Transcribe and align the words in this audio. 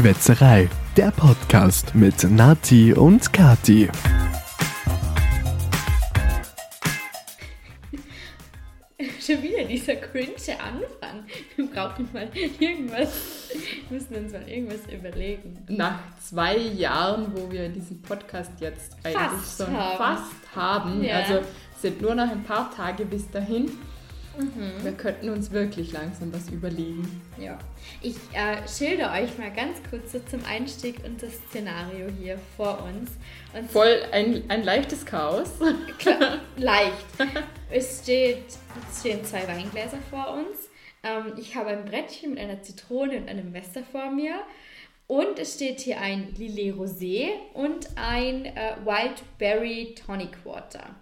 Schwätzerei, 0.00 0.68
der 0.98 1.10
Podcast 1.10 1.94
mit 1.94 2.22
Nati 2.30 2.92
und 2.92 3.32
Kati. 3.32 3.88
Schon 9.18 9.42
wieder 9.42 9.64
dieser 9.64 9.96
cringe 9.96 10.34
Anfang. 10.62 11.24
Wir 11.56 11.66
brauchen 11.70 12.10
mal 12.12 12.28
irgendwas, 12.60 13.48
wir 13.88 13.98
müssen 13.98 14.14
uns 14.16 14.32
mal 14.34 14.46
irgendwas 14.46 14.80
überlegen. 14.92 15.64
Nach 15.68 15.98
zwei 16.20 16.58
Jahren, 16.58 17.32
wo 17.34 17.50
wir 17.50 17.70
diesen 17.70 18.02
Podcast 18.02 18.52
jetzt 18.60 18.92
eigentlich 19.02 19.16
Fast 19.16 19.62
schon 19.62 19.74
haben. 19.74 19.96
fast 19.96 20.32
haben, 20.54 21.02
Ja. 21.02 21.20
also 21.20 21.40
sind 21.80 22.02
nur 22.02 22.14
noch 22.14 22.30
ein 22.30 22.44
paar 22.44 22.70
Tage 22.70 23.06
bis 23.06 23.30
dahin. 23.30 23.70
Mhm. 24.38 24.72
Wir 24.82 24.92
könnten 24.92 25.30
uns 25.30 25.50
wirklich 25.50 25.92
langsam 25.92 26.32
was 26.32 26.48
überlegen. 26.48 27.22
Ja. 27.38 27.58
Ich 28.02 28.16
äh, 28.32 28.56
schilder 28.68 29.12
euch 29.12 29.36
mal 29.38 29.50
ganz 29.50 29.78
kurz 29.88 30.12
so 30.12 30.20
zum 30.20 30.44
Einstieg 30.44 30.96
unser 31.04 31.28
Szenario 31.28 32.08
hier 32.18 32.38
vor 32.56 32.82
uns. 32.84 33.10
Und 33.54 33.70
Voll 33.70 34.02
ein, 34.12 34.44
ein 34.48 34.62
leichtes 34.62 35.06
Chaos. 35.06 35.50
Klar, 35.98 36.40
leicht. 36.56 37.06
Es, 37.70 38.02
steht, 38.02 38.44
es 38.90 39.00
stehen 39.00 39.24
zwei 39.24 39.46
Weingläser 39.48 39.98
vor 40.10 40.34
uns. 40.34 40.68
Ähm, 41.02 41.32
ich 41.38 41.56
habe 41.56 41.70
ein 41.70 41.84
Brettchen 41.84 42.30
mit 42.30 42.40
einer 42.40 42.62
Zitrone 42.62 43.16
und 43.18 43.28
einem 43.28 43.52
Messer 43.52 43.82
vor 43.90 44.10
mir. 44.10 44.34
Und 45.08 45.38
es 45.38 45.54
steht 45.54 45.80
hier 45.80 46.00
ein 46.00 46.34
Lillet 46.36 46.74
Rosé 46.74 47.28
und 47.54 47.88
ein 47.94 48.44
äh, 48.44 48.74
Wildberry 48.84 49.94
Tonic 49.94 50.44
Water. 50.44 50.96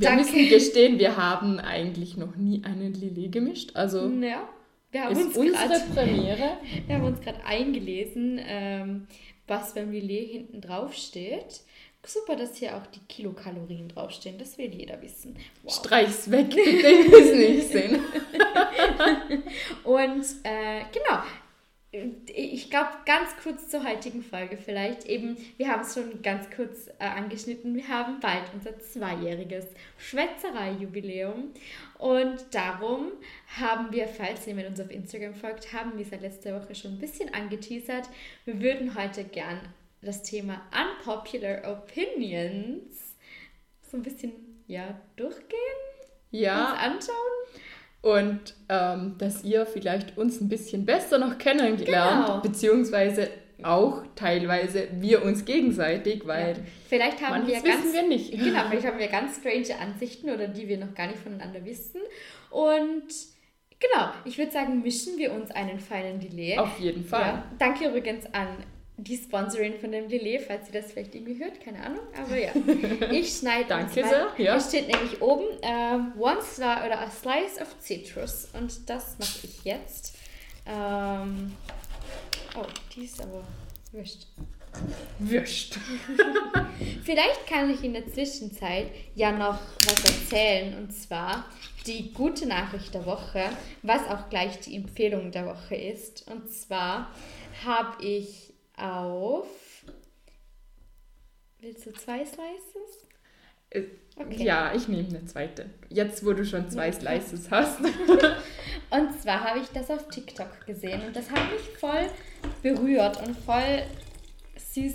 Wir 0.00 0.08
Danke. 0.08 0.22
müssen 0.24 0.48
gestehen, 0.48 0.98
wir 0.98 1.16
haben 1.16 1.58
eigentlich 1.60 2.16
noch 2.16 2.36
nie 2.36 2.62
einen 2.64 2.94
Lillet 2.94 3.32
gemischt. 3.32 3.70
Also 3.74 4.08
Ja, 4.08 4.48
wir 4.90 5.04
haben 5.04 5.12
ist 5.12 5.24
uns 5.26 5.36
unsere 5.36 5.68
grad- 5.68 5.94
Premiere. 5.94 6.58
Wir 6.86 6.94
haben 6.96 7.04
uns 7.04 7.20
gerade 7.20 7.44
eingelesen, 7.44 8.40
ähm, 8.46 9.06
was 9.46 9.74
beim 9.74 9.90
Lillet 9.92 10.30
hinten 10.30 10.60
drauf 10.60 10.94
steht. 10.94 11.60
Super, 12.06 12.36
dass 12.36 12.56
hier 12.56 12.76
auch 12.76 12.86
die 12.88 13.00
Kilokalorien 13.08 13.88
draufstehen. 13.88 14.36
Das 14.38 14.58
will 14.58 14.72
jeder 14.74 15.00
wissen. 15.00 15.36
Wow. 15.62 15.72
Streich's 15.74 16.30
weg, 16.30 16.50
bitte, 16.54 16.60
ich 16.86 17.10
will's 17.10 17.34
nicht 17.34 17.68
sehen. 17.72 17.98
Und 19.84 20.24
äh, 20.42 20.82
genau, 20.92 21.22
ich 22.26 22.70
glaube, 22.70 22.90
ganz 23.06 23.30
kurz 23.42 23.68
zur 23.68 23.84
heutigen 23.84 24.22
Folge 24.22 24.56
vielleicht. 24.56 25.06
Eben, 25.06 25.36
wir 25.56 25.68
haben 25.68 25.82
es 25.82 25.94
schon 25.94 26.22
ganz 26.22 26.48
kurz 26.54 26.88
äh, 26.98 27.04
angeschnitten. 27.04 27.74
Wir 27.74 27.88
haben 27.88 28.20
bald 28.20 28.44
unser 28.52 28.78
zweijähriges 28.78 29.66
Schwätzerei-Jubiläum. 29.98 31.50
Und 31.98 32.44
darum 32.52 33.12
haben 33.58 33.92
wir, 33.92 34.08
falls 34.08 34.46
jemand 34.46 34.68
uns 34.68 34.80
auf 34.80 34.90
Instagram 34.90 35.34
folgt, 35.34 35.72
haben 35.72 35.96
wir 35.96 36.04
seit 36.04 36.22
letzter 36.22 36.60
Woche 36.60 36.74
schon 36.74 36.92
ein 36.92 36.98
bisschen 36.98 37.32
angeteasert. 37.32 38.08
Wir 38.44 38.60
würden 38.60 38.94
heute 38.94 39.24
gern 39.24 39.60
das 40.02 40.22
Thema 40.22 40.62
Unpopular 40.72 41.62
Opinions 41.70 43.14
so 43.90 43.96
ein 43.96 44.02
bisschen 44.02 44.32
ja, 44.66 45.00
durchgehen, 45.16 45.48
uns 46.32 46.40
Ja, 46.40 46.74
anschauen. 46.74 47.14
Und 48.04 48.54
ähm, 48.68 49.14
dass 49.16 49.44
ihr 49.44 49.64
vielleicht 49.64 50.18
uns 50.18 50.38
ein 50.42 50.50
bisschen 50.50 50.84
besser 50.84 51.16
noch 51.18 51.38
kennengelernt, 51.38 52.26
Genau. 52.26 52.40
beziehungsweise 52.42 53.30
auch 53.62 54.02
teilweise 54.14 54.88
wir 54.98 55.24
uns 55.24 55.46
gegenseitig, 55.46 56.26
weil 56.26 56.58
Ja. 56.58 56.62
Vielleicht 56.86 57.22
haben 57.22 57.46
wir 57.46 57.54
ganz 57.54 57.64
wissen 57.64 57.92
wir 57.94 58.02
nicht. 58.06 58.30
Genau, 58.32 58.60
vielleicht 58.68 58.86
haben 58.86 58.98
wir 58.98 59.08
ganz 59.08 59.38
strange 59.38 59.80
Ansichten 59.80 60.28
oder 60.28 60.48
die 60.48 60.68
wir 60.68 60.76
noch 60.76 60.94
gar 60.94 61.06
nicht 61.06 61.18
voneinander 61.18 61.64
wissen. 61.64 62.02
Und 62.50 63.04
genau, 63.80 64.10
ich 64.26 64.36
würde 64.36 64.52
sagen, 64.52 64.82
mischen 64.82 65.16
wir 65.16 65.32
uns 65.32 65.50
einen 65.50 65.78
feinen 65.78 66.20
Lillet. 66.20 66.58
Auf 66.58 66.78
jeden 66.78 67.06
Fall. 67.06 67.22
Ja, 67.22 67.44
danke 67.58 67.88
übrigens 67.88 68.26
an 68.34 68.48
die 68.96 69.16
Sponsorin 69.16 69.74
von 69.80 69.90
dem 69.90 70.08
Lillet, 70.08 70.42
falls 70.42 70.68
ihr 70.68 70.80
das 70.80 70.92
vielleicht 70.92 71.14
irgendwie 71.14 71.42
hört, 71.42 71.60
keine 71.60 71.84
Ahnung. 71.84 72.04
Aber 72.16 72.36
ja, 72.36 72.52
ich 73.10 73.36
schneide 73.36 73.68
Danke 73.68 74.00
uns 74.00 74.10
sehr, 74.10 74.28
ja. 74.38 74.54
Da 74.54 74.60
steht 74.60 74.88
nämlich 74.88 75.20
oben 75.20 75.46
ähm, 75.62 76.12
One 76.18 76.40
Slice 76.42 76.86
oder 76.86 77.00
a 77.00 77.10
Slice 77.10 77.60
of 77.60 77.74
Citrus 77.80 78.48
und 78.52 78.88
das 78.88 79.18
mache 79.18 79.40
ich 79.44 79.64
jetzt. 79.64 80.16
Ähm, 80.66 81.52
oh, 82.56 82.64
die 82.94 83.04
ist 83.04 83.20
aber 83.20 83.44
wurscht. 83.92 84.26
Wurscht. 85.18 85.76
Vielleicht 87.04 87.46
kann 87.46 87.70
ich 87.70 87.82
in 87.84 87.94
der 87.94 88.06
Zwischenzeit 88.08 88.86
ja 89.14 89.30
noch 89.32 89.58
was 89.86 90.04
erzählen 90.04 90.76
und 90.76 90.92
zwar 90.92 91.46
die 91.86 92.12
gute 92.12 92.46
Nachricht 92.46 92.94
der 92.94 93.06
Woche, 93.06 93.44
was 93.82 94.06
auch 94.08 94.28
gleich 94.30 94.60
die 94.60 94.76
Empfehlung 94.76 95.30
der 95.32 95.46
Woche 95.46 95.74
ist. 95.74 96.28
Und 96.30 96.50
zwar 96.50 97.10
habe 97.64 98.02
ich 98.02 98.43
auf. 98.76 99.46
Willst 101.60 101.86
du 101.86 101.92
zwei 101.92 102.24
Slices? 102.24 103.06
Äh, 103.70 103.82
Okay. 104.16 104.44
Ja, 104.44 104.72
ich 104.72 104.86
nehme 104.86 105.08
eine 105.08 105.24
zweite. 105.26 105.70
Jetzt, 105.88 106.24
wo 106.24 106.32
du 106.34 106.46
schon 106.46 106.70
zwei 106.70 106.86
Ja. 106.86 106.92
Slices 106.92 107.50
hast. 107.50 107.80
Und 108.90 109.20
zwar 109.20 109.42
habe 109.42 109.58
ich 109.58 109.66
das 109.70 109.90
auf 109.90 110.06
TikTok 110.08 110.64
gesehen 110.66 111.02
und 111.04 111.16
das 111.16 111.28
hat 111.32 111.50
mich 111.50 111.62
voll 111.80 112.08
berührt 112.62 113.20
und 113.26 113.36
voll 113.36 113.82
süß. 114.56 114.94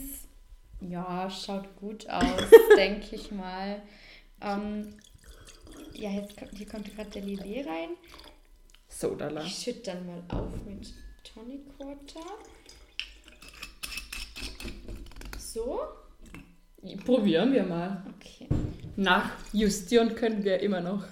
Ja, 0.80 1.30
schaut 1.30 1.76
gut 1.76 2.10
aus, 2.10 2.50
denke 2.78 3.14
ich 3.18 3.30
mal. 3.32 3.82
Ähm, 4.42 4.96
ja, 5.92 6.12
jetzt 6.12 6.38
kommt, 6.38 6.58
hier 6.58 6.68
kommt 6.70 6.96
gerade 6.96 7.10
der 7.10 7.24
Lillet 7.24 7.68
rein. 7.68 7.90
Sodala. 8.88 9.44
Ich 9.44 9.56
schütte 9.56 9.92
dann 9.92 10.06
mal 10.08 10.24
auf 10.30 10.64
mit 10.66 10.94
Tonic 11.26 11.78
Water. 11.78 12.26
So, 15.54 15.80
Probieren 17.06 17.52
wir 17.54 17.64
mal. 17.64 18.04
okay. 18.16 18.48
Nachjustieren 18.96 20.16
können 20.16 20.44
wir 20.44 20.60
immer 20.60 20.80
noch 20.82 21.04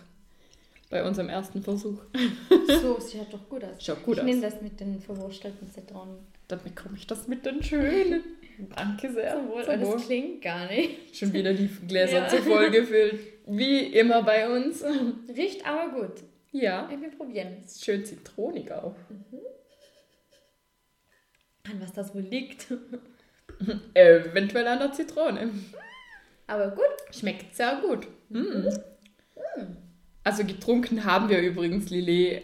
bei 0.90 1.04
unserem 1.04 1.30
ersten 1.30 1.62
Versuch. 1.64 2.00
So, 2.82 3.00
sieht 3.00 3.32
doch 3.34 3.48
gut 3.50 3.64
aus. 3.64 3.84
Schaut 3.84 4.04
gut 4.04 4.16
ich 4.16 4.20
aus. 4.22 4.26
nehme 4.26 4.42
das 4.42 4.62
mit 4.62 4.80
den 4.80 5.00
verwurstelten 5.02 5.72
Zitronen. 5.72 6.18
Dann 6.50 6.62
bekomme 6.64 6.98
ich 6.98 7.08
das 7.08 7.28
mit 7.28 7.46
den 7.46 7.64
schönen. 7.64 8.24
Danke 8.76 9.12
sehr. 9.12 9.36
Zum 9.36 9.48
Wohl, 9.50 9.64
Zum 9.64 9.74
aber 9.74 9.86
Wohl. 9.88 9.94
das 9.94 10.06
klingt 10.06 10.42
gar 10.42 10.68
nicht. 10.68 11.16
Schon 11.18 11.32
wieder 11.34 11.54
die 11.54 11.68
Gläser 11.88 12.20
Ja. 12.20 12.28
zu 12.28 12.38
voll 12.44 12.70
gefüllt. 12.70 13.20
Wie 13.48 13.80
immer 13.88 14.22
bei 14.24 14.50
uns. 14.54 14.84
Riecht 15.34 15.66
aber 15.66 16.02
gut. 16.02 16.24
Ja, 16.52 16.90
Wir 16.90 17.10
probieren. 17.12 17.64
ist 17.64 17.84
schön 17.84 18.06
zitronig 18.06 18.72
auch. 18.72 18.96
An 21.64 21.80
was 21.82 21.94
das 21.94 22.14
wohl 22.14 22.22
liegt. 22.22 22.68
Eventuell 23.94 24.68
an 24.68 24.80
der 24.80 24.92
Zitrone. 24.94 25.50
Aber 26.48 26.70
gut. 26.72 26.86
Schmeckt 27.12 27.56
sehr 27.56 27.82
gut. 27.82 28.08
Mm. 28.30 28.68
Also 30.24 30.44
getrunken 30.44 31.06
haben 31.06 31.30
wir 31.30 31.40
übrigens 31.40 31.90
Lillet 31.90 32.44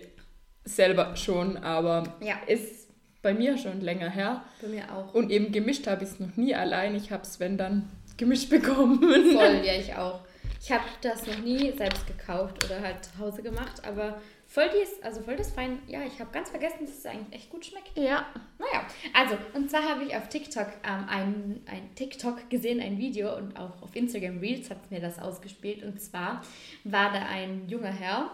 selber 0.63 1.15
schon, 1.15 1.57
aber 1.57 2.15
Ja. 2.21 2.35
ist 2.47 2.89
bei 3.21 3.33
mir 3.33 3.57
schon 3.57 3.81
länger 3.81 4.09
her. 4.09 4.43
Bei 4.61 4.67
mir 4.67 4.83
auch. 4.93 5.13
Und 5.13 5.31
eben 5.31 5.51
gemischt 5.51 5.87
habe 5.87 6.03
ich 6.03 6.11
es 6.11 6.19
noch 6.19 6.35
nie 6.35 6.55
allein. 6.55 6.95
Ich 6.95 7.11
habe 7.11 7.23
es, 7.23 7.39
wenn 7.39 7.57
dann, 7.57 7.89
gemischt 8.17 8.49
bekommen. 8.49 8.99
Voll, 8.99 9.61
ja, 9.65 9.73
ich 9.79 9.93
auch. 9.95 10.21
Ich 10.61 10.71
habe 10.71 10.83
das 11.01 11.25
noch 11.27 11.39
nie 11.39 11.71
selbst 11.77 12.07
gekauft 12.07 12.63
oder 12.63 12.81
halt 12.81 13.03
zu 13.03 13.17
Hause 13.19 13.41
gemacht, 13.41 13.81
aber 13.85 14.21
voll 14.53 14.69
dies, 14.69 15.01
also 15.01 15.21
voll 15.21 15.35
das 15.35 15.49
fein. 15.49 15.79
Ja, 15.87 16.03
ich 16.05 16.19
habe 16.19 16.29
ganz 16.31 16.51
vergessen, 16.51 16.85
dass 16.85 16.99
es 16.99 17.05
eigentlich 17.07 17.41
echt 17.41 17.49
gut 17.49 17.65
schmeckt. 17.65 17.97
Ja. 17.97 18.27
Naja, 18.59 18.85
also, 19.11 19.35
und 19.55 19.71
zwar 19.71 19.81
habe 19.89 20.03
ich 20.03 20.15
auf 20.15 20.29
TikTok 20.29 20.67
ähm, 20.87 21.05
ein, 21.09 21.61
ein 21.65 21.95
TikTok 21.95 22.51
gesehen, 22.51 22.79
ein 22.79 22.99
Video 22.99 23.35
und 23.35 23.57
auch 23.57 23.81
auf 23.81 23.95
Instagram 23.95 24.37
Reels 24.37 24.69
hat 24.69 24.91
mir 24.91 24.99
das 24.99 25.17
ausgespielt. 25.17 25.81
Und 25.81 25.99
zwar 25.99 26.43
war 26.83 27.11
da 27.11 27.25
ein 27.25 27.67
junger 27.67 27.91
Herr, 27.91 28.29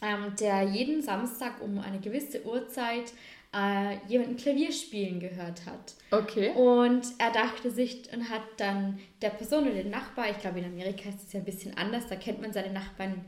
ähm, 0.00 0.34
der 0.40 0.62
jeden 0.62 1.02
Samstag 1.02 1.60
um 1.60 1.78
eine 1.80 2.00
gewisse 2.00 2.46
Uhrzeit 2.46 3.12
äh, 3.54 3.98
jemanden 4.08 4.38
Klavier 4.38 4.72
spielen 4.72 5.20
gehört 5.20 5.66
hat. 5.66 5.94
Okay. 6.10 6.52
Und 6.52 7.02
er 7.18 7.30
dachte 7.30 7.70
sich 7.70 8.10
und 8.10 8.30
hat 8.30 8.42
dann 8.56 8.98
der 9.20 9.28
Person 9.28 9.64
oder 9.64 9.74
den 9.74 9.90
Nachbar, 9.90 10.30
ich 10.30 10.38
glaube 10.38 10.60
in 10.60 10.64
Amerika 10.64 11.10
ist 11.10 11.26
es 11.26 11.32
ja 11.34 11.40
ein 11.40 11.44
bisschen 11.44 11.76
anders, 11.76 12.06
da 12.06 12.16
kennt 12.16 12.40
man 12.40 12.54
seine 12.54 12.72
Nachbarn, 12.72 13.22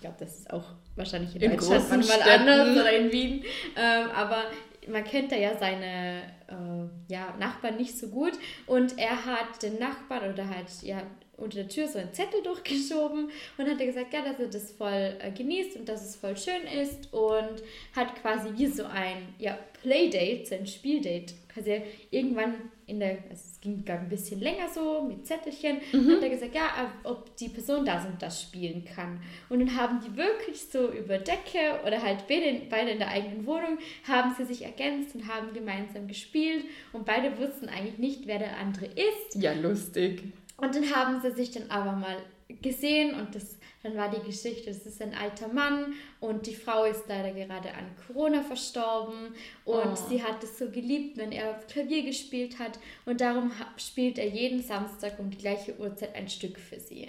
ich 0.00 0.02
glaube 0.02 0.16
das 0.18 0.38
ist 0.38 0.50
auch 0.50 0.64
wahrscheinlich 0.96 1.36
in, 1.36 1.42
In 1.42 1.50
Deutschland 1.58 1.90
manchmal 1.90 2.22
anders 2.22 2.70
oder 2.70 2.90
in 2.90 3.12
Wien, 3.12 3.44
ähm, 3.76 4.10
aber 4.14 4.44
man 4.88 5.04
kennt 5.04 5.30
da 5.30 5.36
ja 5.36 5.58
seine 5.58 6.22
äh, 6.48 7.12
ja, 7.12 7.34
Nachbarn 7.38 7.76
nicht 7.76 7.98
so 7.98 8.08
gut. 8.08 8.32
Und 8.66 8.98
er 8.98 9.26
hat 9.26 9.62
den 9.62 9.78
Nachbarn 9.78 10.32
oder 10.32 10.48
halt 10.48 10.68
ja 10.80 11.02
unter 11.36 11.58
der 11.58 11.68
Tür 11.68 11.86
so 11.86 11.98
einen 11.98 12.14
Zettel 12.14 12.42
durchgeschoben 12.42 13.30
und 13.58 13.70
hat 13.70 13.78
er 13.78 13.86
gesagt, 13.86 14.14
ja, 14.14 14.22
dass 14.22 14.40
er 14.40 14.48
das 14.48 14.72
voll 14.72 15.16
äh, 15.20 15.30
genießt 15.32 15.76
und 15.76 15.86
dass 15.86 16.02
es 16.02 16.16
voll 16.16 16.36
schön 16.36 16.62
ist 16.82 17.12
und 17.12 17.62
hat 17.94 18.14
quasi 18.22 18.48
wie 18.56 18.68
so 18.68 18.84
ein 18.84 19.34
ja, 19.38 19.58
Playdate, 19.82 20.46
so 20.46 20.54
ein 20.54 20.66
Spieldate, 20.66 21.34
quasi 21.52 21.82
irgendwann 22.10 22.54
in 22.86 23.00
der, 23.00 23.18
also 23.30 23.44
es 23.44 23.60
ging 23.60 23.84
glaube 23.84 24.02
ein 24.02 24.08
bisschen 24.08 24.40
länger 24.40 24.68
so 24.68 25.02
mit 25.02 25.26
Zettelchen, 25.26 25.78
mhm. 25.92 26.12
hat 26.12 26.22
er 26.22 26.28
gesagt, 26.30 26.54
ja, 26.54 26.92
ob 27.04 27.36
die 27.36 27.48
Person 27.48 27.84
das 27.84 28.04
und 28.06 28.20
das 28.20 28.42
spielen 28.42 28.84
kann. 28.84 29.20
Und 29.48 29.60
dann 29.60 29.76
haben 29.76 30.00
die 30.00 30.16
wirklich 30.16 30.62
so 30.62 30.90
über 30.90 31.18
Decke 31.18 31.80
oder 31.86 32.02
halt 32.02 32.26
beide, 32.28 32.62
beide 32.68 32.90
in 32.90 32.98
der 32.98 33.08
eigenen 33.08 33.46
Wohnung, 33.46 33.78
haben 34.06 34.34
sie 34.36 34.44
sich 34.44 34.64
ergänzt 34.64 35.14
und 35.14 35.28
haben 35.28 35.52
gemeinsam 35.52 36.08
gespielt 36.08 36.64
und 36.92 37.04
beide 37.04 37.38
wussten 37.38 37.68
eigentlich 37.68 37.98
nicht, 37.98 38.26
wer 38.26 38.38
der 38.38 38.56
andere 38.56 38.86
ist. 38.86 39.34
Ja, 39.34 39.52
lustig. 39.52 40.22
Und 40.56 40.74
dann 40.74 40.94
haben 40.94 41.20
sie 41.20 41.30
sich 41.32 41.50
dann 41.52 41.70
aber 41.70 41.92
mal 41.92 42.16
gesehen 42.60 43.14
und 43.14 43.34
das, 43.34 43.56
dann 43.82 43.96
war 43.96 44.10
die 44.10 44.24
Geschichte, 44.24 44.66
das 44.66 44.84
ist 44.84 45.00
ein 45.00 45.14
alter 45.14 45.48
Mann 45.48 45.94
und 46.20 46.46
die 46.46 46.54
Frau 46.54 46.84
ist 46.84 47.04
leider 47.08 47.32
gerade 47.32 47.72
an 47.72 47.86
Corona 48.06 48.42
verstorben 48.42 49.34
und 49.64 49.92
oh. 49.92 50.08
sie 50.08 50.22
hat 50.22 50.42
es 50.44 50.58
so 50.58 50.70
geliebt, 50.70 51.16
wenn 51.16 51.32
er 51.32 51.54
Klavier 51.68 52.02
gespielt 52.04 52.58
hat 52.58 52.78
und 53.06 53.20
darum 53.20 53.52
spielt 53.76 54.18
er 54.18 54.28
jeden 54.28 54.62
Samstag 54.62 55.18
um 55.18 55.30
die 55.30 55.38
gleiche 55.38 55.78
Uhrzeit 55.78 56.14
ein 56.14 56.28
Stück 56.28 56.58
für 56.58 56.78
sie. 56.78 57.08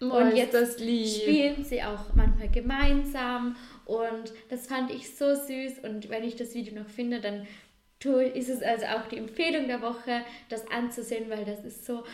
Oh, 0.00 0.06
und 0.06 0.36
jetzt 0.36 0.80
spielen 0.80 1.64
sie 1.64 1.82
auch 1.82 2.14
manchmal 2.14 2.50
gemeinsam 2.50 3.56
und 3.86 4.32
das 4.50 4.66
fand 4.66 4.90
ich 4.90 5.16
so 5.16 5.34
süß 5.34 5.80
und 5.84 6.08
wenn 6.10 6.24
ich 6.24 6.36
das 6.36 6.54
Video 6.54 6.74
noch 6.74 6.88
finde, 6.88 7.20
dann 7.20 7.46
ist 8.34 8.48
es 8.48 8.62
also 8.62 8.86
auch 8.86 9.06
die 9.08 9.16
Empfehlung 9.16 9.66
der 9.66 9.82
Woche, 9.82 10.22
das 10.48 10.70
anzusehen, 10.70 11.28
weil 11.28 11.44
das 11.44 11.64
ist 11.64 11.86
so, 11.86 12.04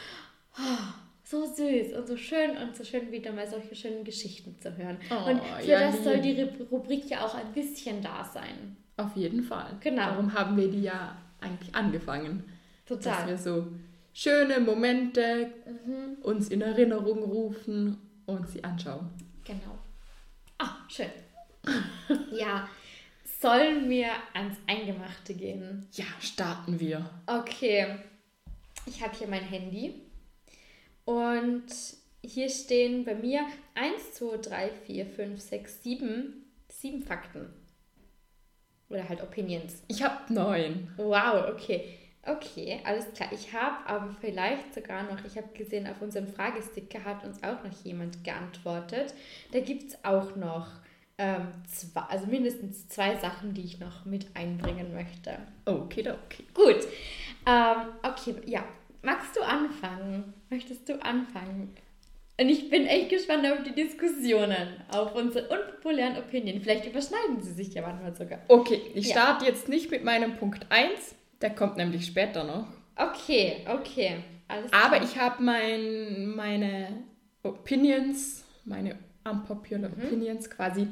oh, 0.56 0.92
so 1.32 1.46
süß 1.46 1.94
und 1.94 2.06
so 2.06 2.16
schön 2.18 2.58
und 2.58 2.76
so 2.76 2.84
schön 2.84 3.10
wieder 3.10 3.32
mal 3.32 3.48
solche 3.48 3.74
schönen 3.74 4.04
Geschichten 4.04 4.54
zu 4.60 4.76
hören. 4.76 4.98
Oh, 5.10 5.30
und 5.30 5.42
für 5.42 5.66
ja, 5.66 5.90
das 5.90 6.04
soll 6.04 6.20
die 6.20 6.42
Rubrik 6.70 7.08
ja 7.08 7.24
auch 7.24 7.34
ein 7.34 7.52
bisschen 7.54 8.02
da 8.02 8.22
sein. 8.22 8.76
Auf 8.98 9.16
jeden 9.16 9.42
Fall. 9.42 9.74
Genau. 9.80 10.02
Darum 10.08 10.34
haben 10.34 10.58
wir 10.58 10.70
die 10.70 10.82
ja 10.82 11.16
eigentlich 11.40 11.74
angefangen. 11.74 12.44
Total. 12.84 13.14
Dass 13.14 13.26
wir 13.26 13.38
so 13.38 13.66
schöne 14.12 14.60
Momente 14.60 15.50
mhm. 15.86 16.22
uns 16.22 16.50
in 16.50 16.60
Erinnerung 16.60 17.22
rufen 17.22 17.96
und 18.26 18.46
sie 18.50 18.62
anschauen. 18.62 19.08
Genau. 19.44 19.78
Ah, 20.58 20.76
schön. 20.88 21.10
ja, 22.32 22.68
sollen 23.40 23.88
wir 23.88 24.10
ans 24.34 24.58
Eingemachte 24.66 25.32
gehen? 25.32 25.86
Ja, 25.92 26.04
starten 26.20 26.78
wir. 26.78 27.08
Okay. 27.26 27.86
Ich 28.84 29.02
habe 29.02 29.16
hier 29.16 29.28
mein 29.28 29.44
Handy 29.44 30.01
und 31.04 31.64
hier 32.24 32.48
stehen 32.48 33.04
bei 33.04 33.14
mir 33.14 33.44
1, 33.74 34.14
2, 34.14 34.36
3, 34.38 34.70
4, 34.86 35.06
5, 35.06 35.40
6, 35.40 35.82
7, 35.82 36.44
7 36.68 37.02
Fakten. 37.02 37.52
Oder 38.88 39.08
halt 39.08 39.22
Opinions. 39.22 39.82
Ich 39.88 40.02
habe 40.02 40.32
neun. 40.32 40.92
Wow, 40.96 41.48
okay. 41.50 41.98
Okay, 42.24 42.80
alles 42.84 43.12
klar. 43.14 43.30
Ich 43.32 43.52
habe 43.52 43.84
aber 43.86 44.14
vielleicht 44.20 44.72
sogar 44.74 45.02
noch, 45.02 45.24
ich 45.24 45.36
habe 45.36 45.48
gesehen, 45.54 45.88
auf 45.88 46.00
unserem 46.00 46.28
Fragesticker 46.28 47.04
hat 47.04 47.24
uns 47.24 47.42
auch 47.42 47.64
noch 47.64 47.84
jemand 47.84 48.22
geantwortet. 48.22 49.12
Da 49.50 49.58
gibt 49.58 49.88
es 49.88 50.04
auch 50.04 50.36
noch 50.36 50.68
ähm, 51.18 51.48
zwei, 51.66 52.02
also 52.02 52.26
mindestens 52.26 52.86
zwei 52.86 53.16
Sachen, 53.16 53.54
die 53.54 53.62
ich 53.62 53.80
noch 53.80 54.04
mit 54.04 54.26
einbringen 54.34 54.94
möchte. 54.94 55.36
Okay, 55.64 56.08
okay. 56.08 56.44
Gut. 56.54 56.86
Ähm, 57.46 57.88
okay, 58.02 58.36
ja. 58.46 58.64
Magst 59.02 59.36
du 59.36 59.42
anfangen? 59.42 60.32
Möchtest 60.48 60.88
du 60.88 60.94
anfangen? 61.02 61.74
Und 62.40 62.48
ich 62.48 62.70
bin 62.70 62.86
echt 62.86 63.10
gespannt 63.10 63.44
auf 63.46 63.62
die 63.62 63.74
Diskussionen, 63.74 64.68
auf 64.88 65.14
unsere 65.14 65.48
unpopulären 65.48 66.16
Opinionen. 66.16 66.62
Vielleicht 66.62 66.86
überschneiden 66.86 67.42
sie 67.42 67.52
sich 67.52 67.74
ja 67.74 67.82
manchmal 67.82 68.14
sogar. 68.14 68.38
Okay, 68.48 68.80
ich 68.94 69.08
ja. 69.08 69.12
starte 69.12 69.44
jetzt 69.44 69.68
nicht 69.68 69.90
mit 69.90 70.02
meinem 70.02 70.36
Punkt 70.36 70.66
1, 70.70 71.14
der 71.40 71.50
kommt 71.50 71.76
nämlich 71.76 72.06
später 72.06 72.44
noch. 72.44 72.66
Okay, 72.96 73.66
okay. 73.68 74.16
Alles 74.48 74.72
Aber 74.72 75.02
ich 75.02 75.18
habe 75.18 75.42
mein, 75.42 76.28
meine 76.34 77.04
Opinions, 77.42 78.44
meine 78.64 78.96
unpopular 79.24 79.90
mhm. 79.90 80.04
Opinions 80.04 80.48
quasi 80.48 80.88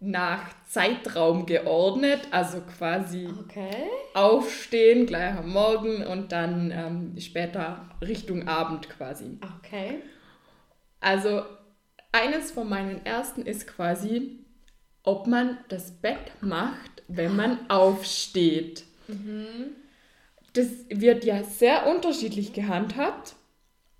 nach 0.00 0.44
Zeitraum 0.68 1.46
geordnet, 1.46 2.20
also 2.30 2.60
quasi 2.60 3.28
okay. 3.40 3.88
aufstehen 4.14 5.06
gleich 5.06 5.36
am 5.36 5.50
Morgen 5.50 6.06
und 6.06 6.30
dann 6.30 6.70
ähm, 6.70 7.20
später 7.20 7.88
Richtung 8.00 8.46
Abend 8.46 8.88
quasi. 8.88 9.38
Okay. 9.58 10.00
Also 11.00 11.42
eines 12.12 12.52
von 12.52 12.68
meinen 12.68 13.04
ersten 13.04 13.42
ist 13.42 13.66
quasi, 13.66 14.38
ob 15.02 15.26
man 15.26 15.58
das 15.68 15.90
Bett 15.90 16.32
macht, 16.40 17.02
wenn 17.08 17.34
man 17.34 17.68
aufsteht. 17.68 18.84
Mhm. 19.08 19.74
Das 20.52 20.68
wird 20.88 21.24
ja 21.24 21.42
sehr 21.42 21.86
unterschiedlich 21.88 22.52
gehandhabt 22.52 23.34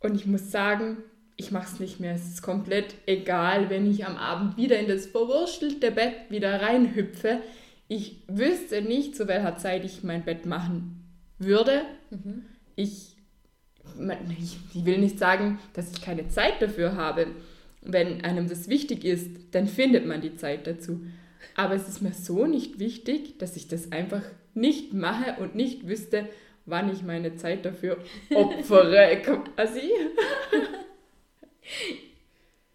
und 0.01 0.15
ich 0.15 0.27
muss 0.27 0.51
sagen, 0.51 0.99
ich 1.39 1.53
mache 1.53 1.69
es 1.73 1.81
nicht 1.81 2.01
mehr. 2.01 2.15
Es 2.15 2.27
ist 2.27 2.43
komplett 2.43 2.97
egal, 3.07 3.71
wenn 3.71 3.89
ich 3.89 4.05
am 4.05 4.17
Abend 4.17 4.57
wieder 4.57 4.79
in 4.79 4.89
das 4.89 5.07
verwurstelte 5.07 5.93
Bett 5.93 6.15
wieder 6.31 6.61
reinhüpfe. 6.61 7.41
Ich 7.87 8.25
wüsste 8.27 8.83
nicht, 8.83 9.17
zu 9.17 9.29
welcher 9.29 9.57
Zeit 9.57 9.85
ich 9.85 10.03
mein 10.03 10.25
Bett 10.25 10.47
machen 10.47 11.09
würde. 11.39 11.83
Mhm. 12.11 12.45
Ich, 12.75 13.17
ich 14.75 14.85
will 14.85 14.99
nicht 14.99 15.21
sagen, 15.21 15.61
dass 15.75 15.93
ich 15.93 16.03
keine 16.03 16.29
Zeit 16.29 16.61
dafür 16.61 16.97
habe. 16.97 17.29
Wenn 17.83 18.25
einem 18.25 18.49
das 18.49 18.69
wichtig 18.69 19.05
ist, 19.05 19.31
dann 19.53 19.69
findet 19.69 20.07
man 20.07 20.21
die 20.21 20.37
Zeit 20.37 20.67
dazu. 20.67 21.03
Aber 21.55 21.75
es 21.75 21.89
ist 21.89 22.03
mir 22.03 22.13
so 22.13 22.47
nicht 22.47 22.81
wichtig, 22.81 23.39
dass 23.39 23.57
ich 23.57 23.69
das 23.69 23.93
einfach 23.93 24.23
nicht 24.55 24.93
mache 24.93 25.41
und 25.41 25.55
nicht 25.55 25.87
wüsste, 25.87 26.29
wann 26.67 26.93
ich 26.93 27.05
meine 27.05 27.37
Zeit 27.37 27.65
dafür 27.65 27.99
opfere. 28.35 29.23
Quasi. 29.23 29.93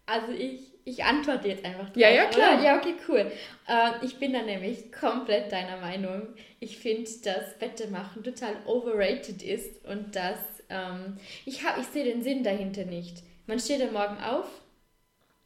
Also 0.06 0.32
ich, 0.32 0.60
ich 0.84 1.04
antworte 1.04 1.48
jetzt 1.48 1.64
einfach 1.64 1.86
drauf, 1.86 1.96
Ja, 1.96 2.10
ja, 2.10 2.26
klar. 2.26 2.54
Oder? 2.54 2.64
Ja, 2.64 2.76
okay, 2.76 2.94
cool. 3.08 3.32
Äh, 3.66 4.04
ich 4.04 4.16
bin 4.18 4.32
da 4.32 4.42
nämlich 4.42 4.92
komplett 4.92 5.50
deiner 5.50 5.80
Meinung. 5.80 6.28
Ich 6.60 6.78
finde, 6.78 7.10
dass 7.24 7.58
Bette 7.58 7.88
machen 7.88 8.22
total 8.22 8.56
overrated 8.66 9.42
ist 9.42 9.84
und 9.86 10.14
dass 10.14 10.38
ähm, 10.68 11.16
ich, 11.46 11.64
hab, 11.64 11.78
ich 11.78 11.86
sehe 11.86 12.04
den 12.04 12.22
Sinn 12.22 12.42
dahinter 12.44 12.84
nicht. 12.84 13.22
Man 13.46 13.58
steht 13.60 13.82
am 13.82 13.92
Morgen 13.92 14.22
auf. 14.22 14.46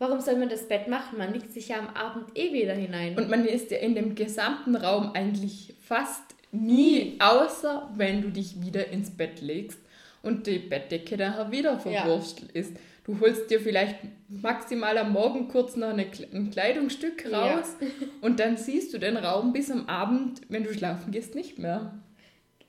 Warum 0.01 0.21
soll 0.21 0.37
man 0.37 0.49
das 0.49 0.69
Bett 0.69 0.87
machen? 0.87 1.19
Man 1.19 1.33
legt 1.33 1.53
sich 1.53 1.69
ja 1.69 1.79
am 1.79 1.89
Abend 1.89 2.37
eh 2.37 2.53
wieder 2.53 2.75
hinein. 2.75 3.17
Und 3.17 3.29
man 3.29 3.45
ist 3.45 3.71
ja 3.73 3.79
in 3.79 3.97
dem 3.97 4.15
gesamten 4.15 4.77
Raum 4.77 5.13
eigentlich 5.13 5.75
fast 5.85 6.23
nie, 6.53 7.19
außer 7.21 7.91
wenn 7.97 8.23
du 8.23 8.31
dich 8.31 8.63
wieder 8.63 8.89
ins 8.89 9.11
Bett 9.17 9.41
legst 9.41 9.81
und 10.23 10.47
die 10.47 10.59
Bettdecke 10.59 11.17
daher 11.17 11.51
wieder 11.51 11.79
verwurstelt 11.81 12.55
ja. 12.55 12.61
ist. 12.61 12.77
Du 13.09 13.19
holst 13.21 13.51
dir 13.51 13.59
vielleicht 13.59 13.97
maximal 14.29 14.99
am 14.99 15.15
Morgen 15.15 15.49
kurz 15.49 15.77
noch 15.77 15.89
eine, 15.89 16.05
ein 16.35 16.51
Kleidungsstück 16.51 17.25
raus 17.33 17.77
ja. 17.81 17.87
und 18.21 18.39
dann 18.39 18.59
siehst 18.59 18.93
du 18.93 18.99
den 18.99 19.17
Raum 19.17 19.55
bis 19.55 19.71
am 19.71 19.89
Abend, 19.89 20.43
wenn 20.51 20.63
du 20.63 20.75
schlafen 20.75 21.11
gehst, 21.11 21.35
nicht 21.35 21.59
mehr. 21.59 21.99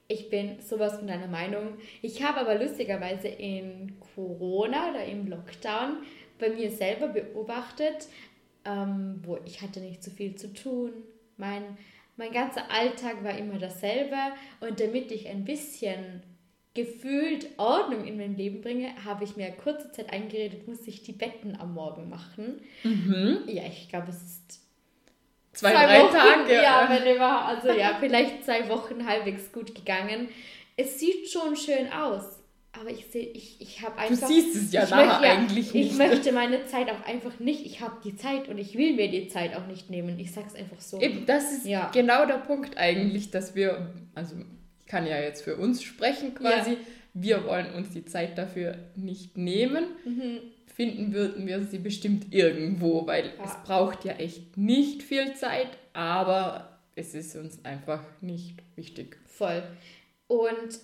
Ich 0.08 0.30
bin 0.30 0.58
sowas 0.62 0.96
von 0.96 1.08
deiner 1.08 1.28
Meinung. 1.28 1.74
Ich 2.02 2.24
habe 2.24 2.40
aber 2.40 2.56
lustigerweise 2.56 3.28
in 3.28 4.00
Corona 4.16 4.92
oder 4.92 5.04
im 5.04 5.28
Lockdown 5.28 5.98
bei 6.40 6.52
mir 6.52 6.72
selber 6.72 7.10
beobachtet, 7.10 8.08
ähm, 8.64 9.20
wo 9.26 9.40
ich 9.44 9.62
hatte 9.62 9.82
nicht 9.82 10.02
so 10.02 10.10
viel 10.10 10.36
zu 10.36 10.54
tun. 10.54 10.94
Mein, 11.36 11.78
mein 12.16 12.32
ganzer 12.32 12.72
Alltag 12.72 13.26
war 13.26 13.38
immer 13.38 13.60
dasselbe 13.60 14.16
und 14.62 14.80
damit 14.80 15.12
ich 15.12 15.28
ein 15.28 15.44
bisschen 15.44 16.24
gefühlt 16.84 17.48
Ordnung 17.58 18.06
in 18.06 18.18
mein 18.18 18.36
Leben 18.36 18.62
bringe, 18.62 18.90
habe 19.04 19.24
ich 19.24 19.36
mir 19.36 19.52
kurze 19.52 19.92
Zeit 19.92 20.12
eingeredet, 20.12 20.68
muss 20.68 20.88
ich 20.88 21.04
die 21.04 21.12
Betten 21.12 21.60
am 21.60 21.74
Morgen 21.74 22.10
machen. 22.10 22.62
Mhm. 22.84 23.40
Ja, 23.48 23.64
ich 23.66 23.90
glaube, 23.90 24.10
es 24.10 24.22
ist 24.22 24.62
zwei, 25.54 25.72
zwei 25.72 25.86
drei 25.86 26.02
Wochen, 26.02 26.14
Tage. 26.14 26.54
Ja, 26.64 26.88
wenn 26.90 27.16
immer, 27.16 27.46
also 27.46 27.72
ja, 27.72 27.98
vielleicht 28.00 28.46
zwei 28.46 28.68
Wochen 28.70 29.06
halbwegs 29.06 29.52
gut 29.52 29.76
gegangen. 29.76 30.30
Es 30.78 31.00
sieht 31.00 31.30
schon 31.30 31.56
schön 31.56 31.92
aus. 31.92 32.40
Aber 32.72 32.92
ich 32.92 33.08
sehe, 33.08 33.26
ich, 33.26 33.60
ich 33.60 33.82
habe 33.82 33.98
einfach. 33.98 34.28
Du 34.28 34.34
siehst 34.34 34.56
es 34.56 34.72
ja 34.72 34.84
nachher 34.84 35.06
möchte, 35.06 35.28
eigentlich 35.28 35.74
nicht. 35.74 35.92
Ich 35.92 35.98
möchte 35.98 36.32
meine 36.32 36.66
Zeit 36.66 36.88
auch 36.90 37.04
einfach 37.06 37.40
nicht. 37.40 37.66
Ich 37.66 37.82
habe 37.82 37.96
die 38.04 38.16
Zeit 38.16 38.48
und 38.48 38.60
ich 38.60 38.78
will 38.78 38.94
mir 38.94 39.10
die 39.10 39.28
Zeit 39.28 39.56
auch 39.56 39.66
nicht 39.66 39.90
nehmen. 39.90 40.20
Ich 40.20 40.32
sag's 40.32 40.54
einfach 40.54 40.80
so. 40.80 41.02
Eben, 41.02 41.26
das 41.26 41.52
ist 41.52 41.66
ja. 41.66 41.90
genau 41.92 42.28
der 42.28 42.36
Punkt 42.38 42.78
eigentlich, 42.78 43.32
dass 43.32 43.56
wir, 43.56 43.92
also 44.14 44.36
kann 44.90 45.08
ja 45.08 45.18
jetzt 45.20 45.44
für 45.44 45.56
uns 45.56 45.82
sprechen 45.82 46.36
quasi. 46.36 46.72
Ja. 46.72 46.78
Wir 47.14 47.46
wollen 47.46 47.74
uns 47.74 47.92
die 47.92 48.04
Zeit 48.06 48.38
dafür 48.38 48.76
nicht 48.96 49.38
nehmen. 49.38 49.86
Mhm. 50.04 50.40
Finden 50.68 51.14
würden 51.14 51.48
wir 51.48 51.64
sie 51.64 51.80
bestimmt 51.80 52.34
irgendwo, 52.34 53.06
weil 53.08 53.26
ja. 53.26 53.46
es 53.46 53.56
braucht 53.66 54.04
ja 54.04 54.14
echt 54.14 54.58
nicht 54.58 55.04
viel 55.04 55.34
Zeit, 55.36 55.70
aber 55.94 56.80
es 56.96 57.14
ist 57.14 57.36
uns 57.36 57.64
einfach 57.64 58.04
nicht 58.22 58.58
wichtig. 58.76 59.18
Voll. 59.26 59.64
Und 60.28 60.80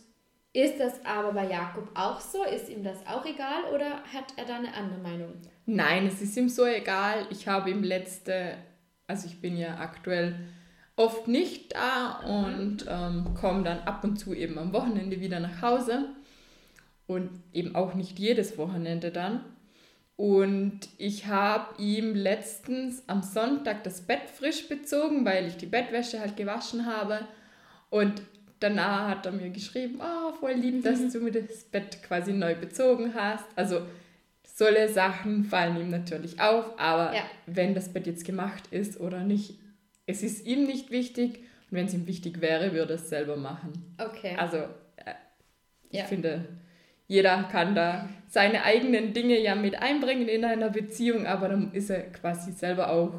Ist 0.54 0.80
das 0.80 1.04
aber 1.04 1.34
bei 1.34 1.50
Jakob 1.50 1.90
auch 1.96 2.22
so? 2.22 2.46
Ist 2.46 2.70
ihm 2.70 2.82
das 2.82 3.06
auch 3.06 3.26
egal 3.26 3.66
oder 3.74 4.02
hat 4.14 4.34
er 4.38 4.46
da 4.46 4.56
eine 4.56 4.74
andere 4.74 5.00
Meinung? 5.00 5.34
Nein, 5.66 6.08
es 6.08 6.22
ist 6.22 6.38
ihm 6.38 6.48
so 6.48 6.66
egal. 6.66 7.28
Ich 7.30 7.50
habe 7.50 7.72
ihm 7.72 7.84
letzte, 7.84 8.56
also 9.06 9.28
ich 9.28 9.42
bin 9.42 9.58
ja 9.58 9.78
aktuell 9.80 10.36
oft 10.96 11.28
nicht 11.28 11.76
da 11.76 12.22
und 12.26 12.86
ähm, 12.88 13.34
komme 13.40 13.64
dann 13.64 13.80
ab 13.80 14.04
und 14.04 14.18
zu 14.18 14.34
eben 14.34 14.58
am 14.58 14.74
Wochenende 14.74 15.20
wieder 15.20 15.40
nach 15.40 15.62
Hause 15.62 16.06
und 17.08 17.30
eben 17.54 17.76
auch 17.76 17.94
nicht 17.94 18.18
jedes 18.20 18.58
Wochenende 18.58 19.12
dann. 19.12 19.42
Und 20.18 20.80
ich 20.98 21.28
habe 21.28 21.82
ihm 21.82 22.16
letztens 22.16 23.04
am 23.08 23.22
Sonntag 23.22 23.84
das 23.84 24.02
Bett 24.02 24.30
frisch 24.34 24.70
bezogen, 24.70 25.26
weil 25.26 25.46
ich 25.46 25.58
die 25.58 25.66
Bettwäsche 25.66 26.22
halt 26.22 26.38
gewaschen 26.38 26.86
habe. 26.86 27.20
Und 27.90 28.22
danach 28.62 29.10
hat 29.10 29.26
er 29.26 29.34
mir 29.34 29.50
geschrieben, 29.50 30.00
oh, 30.00 30.34
voll 30.40 30.54
lieb, 30.54 30.84
dass 30.84 31.00
mhm. 31.00 31.12
du 31.12 31.20
mir 31.20 31.32
das 31.32 31.66
Bett 31.66 32.02
quasi 32.02 32.32
neu 32.32 32.56
bezogen 32.56 33.14
hast. 33.14 33.46
Also 33.58 33.82
solche 34.44 34.88
Sachen 34.88 35.44
fallen 35.44 35.78
ihm 35.78 35.90
natürlich 35.90 36.40
auf, 36.40 36.80
aber 36.80 37.14
ja. 37.14 37.24
wenn 37.46 37.76
das 37.76 37.92
Bett 37.92 38.08
jetzt 38.08 38.24
gemacht 38.24 38.64
ist 38.72 39.02
oder 39.02 39.22
nicht, 39.22 39.60
es 40.06 40.24
ist 40.24 40.46
ihm 40.46 40.66
nicht 40.66 40.92
wichtig. 40.92 41.40
Und 41.72 41.78
wenn 41.78 41.86
es 41.88 41.94
ihm 41.94 42.08
wichtig 42.08 42.42
wäre, 42.42 42.74
würde 42.74 42.94
er 42.94 43.00
es 43.00 43.10
selber 43.10 43.38
machen. 43.38 43.96
Okay. 43.98 44.36
Also 44.38 44.58
äh, 44.58 45.16
ich 45.90 46.00
ja. 46.00 46.06
finde, 46.06 46.46
jeder 47.08 47.44
kann 47.44 47.76
da 47.76 48.10
seine 48.28 48.64
eigenen 48.64 49.14
Dinge 49.14 49.40
ja 49.40 49.56
mit 49.56 49.82
einbringen 49.82 50.28
in 50.28 50.46
einer 50.46 50.70
Beziehung, 50.70 51.26
aber 51.26 51.50
dann 51.50 51.72
ist 51.74 51.90
er 51.90 52.12
quasi 52.12 52.52
selber 52.52 52.92
auch 52.92 53.14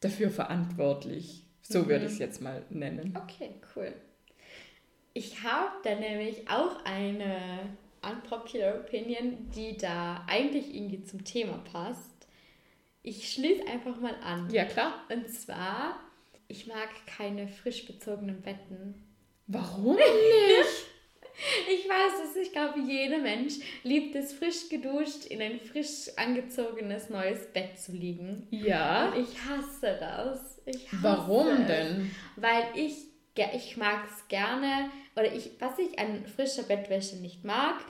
dafür 0.00 0.30
verantwortlich. 0.30 1.44
So 1.62 1.80
mhm. 1.80 1.88
würde 1.88 2.06
ich 2.06 2.12
es 2.12 2.18
jetzt 2.18 2.40
mal 2.40 2.62
nennen. 2.70 3.18
Okay, 3.22 3.50
cool. 3.74 3.92
Ich 5.12 5.42
habe 5.42 5.72
da 5.82 5.94
nämlich 5.94 6.48
auch 6.48 6.84
eine 6.84 7.38
unpopular 8.02 8.76
Opinion, 8.76 9.50
die 9.54 9.76
da 9.76 10.24
eigentlich 10.28 10.74
irgendwie 10.74 11.02
zum 11.02 11.24
Thema 11.24 11.58
passt. 11.72 12.28
Ich 13.02 13.32
schließe 13.32 13.66
einfach 13.66 13.98
mal 14.00 14.14
an. 14.22 14.50
Ja, 14.50 14.64
klar. 14.64 14.92
Und 15.10 15.28
zwar, 15.30 15.98
ich 16.48 16.66
mag 16.66 16.88
keine 17.06 17.48
frisch 17.48 17.86
bezogenen 17.86 18.42
Betten. 18.42 18.94
Warum 19.46 19.96
nicht? 19.96 20.86
Ich 21.68 21.86
weiß 21.86 22.30
es, 22.30 22.36
ich 22.36 22.52
glaube, 22.52 22.80
jeder 22.80 23.18
Mensch 23.18 23.54
liebt 23.82 24.14
es, 24.14 24.32
frisch 24.32 24.70
geduscht 24.70 25.26
in 25.26 25.42
ein 25.42 25.60
frisch 25.60 26.08
angezogenes 26.16 27.10
neues 27.10 27.52
Bett 27.52 27.78
zu 27.78 27.92
liegen. 27.92 28.46
Ja. 28.50 29.10
Und 29.10 29.22
ich 29.22 29.38
hasse 29.42 29.98
das. 30.00 30.62
Ich 30.64 30.90
hasse 30.90 31.02
Warum 31.02 31.48
es, 31.48 31.66
denn? 31.66 32.10
Weil 32.36 32.64
ich, 32.74 32.94
ich 33.54 33.76
mag 33.76 34.08
es 34.10 34.28
gerne, 34.28 34.90
oder 35.14 35.32
ich, 35.32 35.50
was 35.58 35.78
ich 35.78 35.98
an 35.98 36.26
frischer 36.26 36.62
Bettwäsche 36.62 37.16
nicht 37.16 37.44
mag, 37.44 37.84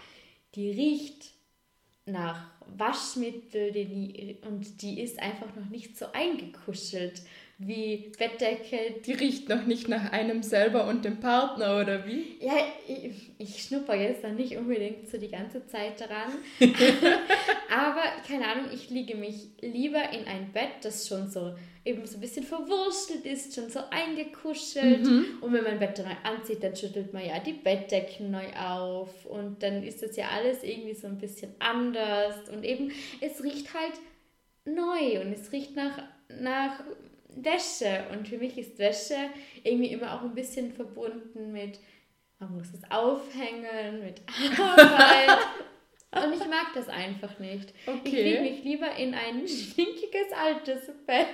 die 0.56 0.70
riecht 0.70 1.30
nach 2.04 2.50
Waschmittel 2.66 3.70
die, 3.72 4.38
und 4.46 4.82
die 4.82 5.00
ist 5.00 5.20
einfach 5.20 5.54
noch 5.54 5.68
nicht 5.68 5.96
so 5.96 6.06
eingekuschelt 6.12 7.22
wie 7.58 8.12
Bettdecke. 8.18 9.00
Die 9.04 9.12
riecht 9.14 9.48
noch 9.48 9.64
nicht 9.64 9.88
nach 9.88 10.12
einem 10.12 10.42
selber 10.42 10.86
und 10.88 11.04
dem 11.04 11.20
Partner, 11.20 11.80
oder 11.80 12.06
wie? 12.06 12.36
Ja, 12.40 12.52
ich, 12.86 13.30
ich 13.38 13.62
schnupper 13.62 13.94
jetzt 13.94 14.22
da 14.22 14.28
nicht 14.28 14.56
unbedingt 14.58 15.08
so 15.08 15.16
die 15.16 15.30
ganze 15.30 15.66
Zeit 15.66 15.98
dran. 16.00 16.32
Aber 17.70 18.02
keine 18.28 18.46
Ahnung, 18.46 18.66
ich 18.74 18.90
liege 18.90 19.16
mich 19.16 19.48
lieber 19.62 20.02
in 20.12 20.26
ein 20.26 20.52
Bett, 20.52 20.82
das 20.82 21.08
schon 21.08 21.30
so 21.30 21.54
eben 21.86 22.04
so 22.04 22.18
ein 22.18 22.20
bisschen 22.20 22.44
verwurstelt 22.44 23.24
ist, 23.24 23.54
schon 23.54 23.70
so 23.70 23.80
eingekuschelt. 23.90 25.06
Mhm. 25.06 25.38
Und 25.40 25.52
wenn 25.52 25.64
man 25.64 25.78
Bett 25.78 25.98
neu 25.98 26.30
anzieht, 26.30 26.62
dann 26.62 26.76
schüttelt 26.76 27.14
man 27.14 27.24
ja 27.24 27.38
die 27.38 27.52
Bettdecken 27.52 28.30
neu 28.32 28.52
auf. 28.58 29.24
Und 29.24 29.62
dann 29.62 29.82
ist 29.82 30.02
das 30.02 30.16
ja 30.16 30.28
alles 30.28 30.62
irgendwie 30.62 30.94
so 30.94 31.06
ein 31.06 31.16
bisschen 31.16 31.54
anders. 31.58 32.48
Und 32.50 32.64
eben, 32.64 32.90
es 33.20 33.42
riecht 33.42 33.72
halt 33.72 33.94
neu 34.66 35.22
und 35.22 35.32
es 35.32 35.52
riecht 35.52 35.76
nach, 35.76 36.02
nach 36.40 36.80
Wäsche. 37.36 38.04
Und 38.12 38.28
für 38.28 38.38
mich 38.38 38.56
ist 38.58 38.78
Wäsche 38.78 39.16
irgendwie 39.62 39.92
immer 39.92 40.14
auch 40.14 40.22
ein 40.22 40.34
bisschen 40.34 40.72
verbunden 40.72 41.52
mit, 41.52 41.78
man 42.38 42.56
muss 42.56 42.68
es 42.72 42.90
aufhängen, 42.90 44.00
mit 44.02 44.22
Arbeit. 44.58 45.38
Und 46.12 46.32
ich 46.32 46.46
mag 46.48 46.68
das 46.74 46.88
einfach 46.88 47.38
nicht. 47.38 47.74
Okay. 47.86 48.00
Ich 48.04 48.12
lege 48.12 48.40
mich 48.40 48.64
lieber 48.64 48.94
in 48.96 49.12
ein 49.14 49.46
stinkiges 49.46 50.32
altes 50.32 50.86
Bett. 51.06 51.26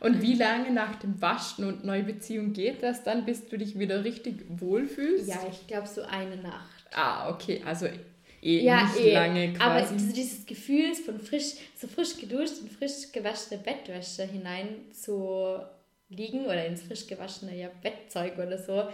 und 0.00 0.22
wie 0.22 0.34
lange 0.34 0.70
nach 0.70 0.96
dem 0.96 1.20
Waschen 1.20 1.66
und 1.66 1.84
Neubeziehung 1.84 2.52
geht 2.52 2.82
das 2.82 3.04
dann, 3.04 3.24
bis 3.24 3.46
du 3.48 3.58
dich 3.58 3.78
wieder 3.78 4.04
richtig 4.04 4.44
wohlfühlst? 4.48 5.28
Ja, 5.28 5.46
ich 5.50 5.66
glaube 5.66 5.86
so 5.86 6.02
eine 6.02 6.36
Nacht. 6.36 6.86
Ah, 6.94 7.30
okay, 7.30 7.62
also 7.66 7.88
eh 8.42 8.62
ja, 8.62 8.84
nicht 8.84 9.00
eh. 9.00 9.14
lange 9.14 9.52
quasi. 9.52 9.62
Aber 9.62 9.86
so 9.86 10.12
dieses 10.12 10.46
Gefühl 10.46 10.94
von 10.94 11.20
frisch, 11.20 11.54
so 11.76 11.88
frisch 11.88 12.16
geduscht 12.16 12.60
und 12.60 12.72
frisch 12.72 13.12
gewaschene 13.12 13.60
Bettwäsche 13.60 14.24
hinein 14.24 14.92
zu 14.92 15.58
liegen 16.08 16.46
oder 16.46 16.64
ins 16.66 16.82
frisch 16.82 17.06
gewaschene 17.06 17.56
ja, 17.56 17.68
Bettzeug 17.82 18.38
oder 18.38 18.58
so, 18.58 18.88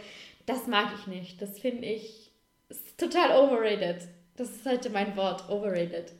das 0.46 0.66
mag 0.66 0.88
ich 0.98 1.06
nicht. 1.06 1.40
Das 1.40 1.58
finde 1.58 1.86
ich 1.86 2.30
total 2.96 3.38
overrated. 3.38 4.08
Das 4.36 4.50
ist 4.50 4.66
heute 4.66 4.90
mein 4.90 5.16
Wort, 5.16 5.48
overrated. 5.48 6.12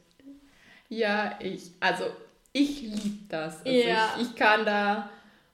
Ja, 0.89 1.37
ich, 1.41 1.71
also 1.79 2.05
ich 2.53 2.81
liebe 2.81 3.25
das. 3.27 3.65
Also 3.65 3.77
ja. 3.77 4.15
ich, 4.17 4.27
ich 4.27 4.35
kann 4.35 4.65
da 4.65 5.09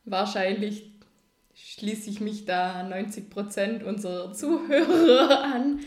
wahrscheinlich 0.05 0.91
schließe 1.55 2.09
ich 2.09 2.21
mich 2.21 2.45
da 2.45 2.81
90% 2.81 3.83
unserer 3.83 4.33
Zuhörer 4.33 5.43
an. 5.43 5.79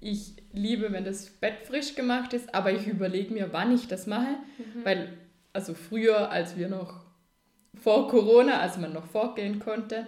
Ich 0.00 0.34
liebe, 0.52 0.92
wenn 0.92 1.04
das 1.04 1.30
Bett 1.30 1.58
frisch 1.64 1.94
gemacht 1.94 2.32
ist, 2.32 2.54
aber 2.54 2.72
ich 2.72 2.86
überlege 2.86 3.32
mir, 3.32 3.52
wann 3.52 3.74
ich 3.74 3.88
das 3.88 4.06
mache, 4.06 4.36
mhm. 4.58 4.84
weil 4.84 5.12
also 5.52 5.74
früher, 5.74 6.30
als 6.30 6.56
wir 6.56 6.68
noch 6.68 7.00
vor 7.74 8.08
Corona, 8.08 8.60
als 8.60 8.78
man 8.78 8.92
noch 8.92 9.06
fortgehen 9.06 9.58
konnte, 9.58 10.06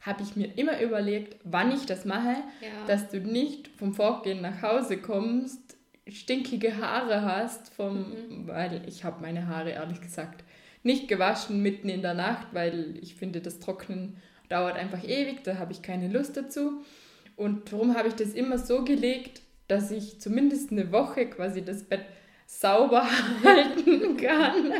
habe 0.00 0.22
ich 0.22 0.36
mir 0.36 0.56
immer 0.56 0.80
überlegt, 0.80 1.36
wann 1.44 1.72
ich 1.72 1.86
das 1.86 2.04
mache, 2.04 2.36
ja. 2.60 2.86
dass 2.86 3.10
du 3.10 3.20
nicht 3.20 3.68
vom 3.68 3.94
Fortgehen 3.94 4.40
nach 4.40 4.62
Hause 4.62 4.98
kommst, 4.98 5.76
stinkige 6.08 6.78
Haare 6.78 7.22
hast, 7.22 7.72
vom, 7.74 8.10
mhm. 8.10 8.48
weil 8.48 8.82
ich 8.86 9.04
habe 9.04 9.20
meine 9.20 9.48
Haare 9.48 9.70
ehrlich 9.70 10.00
gesagt 10.00 10.44
nicht 10.82 11.08
gewaschen 11.08 11.62
mitten 11.62 11.88
in 11.88 12.02
der 12.02 12.14
Nacht, 12.14 12.48
weil 12.52 12.96
ich 13.02 13.16
finde, 13.16 13.40
das 13.40 13.58
Trocknen 13.58 14.16
dauert 14.48 14.76
einfach 14.76 15.04
ewig, 15.04 15.42
da 15.44 15.58
habe 15.58 15.72
ich 15.72 15.82
keine 15.82 16.08
Lust 16.08 16.36
dazu. 16.36 16.82
Und 17.36 17.72
darum 17.72 17.96
habe 17.96 18.08
ich 18.08 18.14
das 18.14 18.32
immer 18.32 18.58
so 18.58 18.84
gelegt, 18.84 19.42
dass 19.68 19.90
ich 19.90 20.20
zumindest 20.20 20.72
eine 20.72 20.90
Woche 20.90 21.28
quasi 21.28 21.62
das 21.62 21.84
Bett 21.84 22.04
sauber 22.46 23.06
halten 23.44 24.16
kann. 24.16 24.72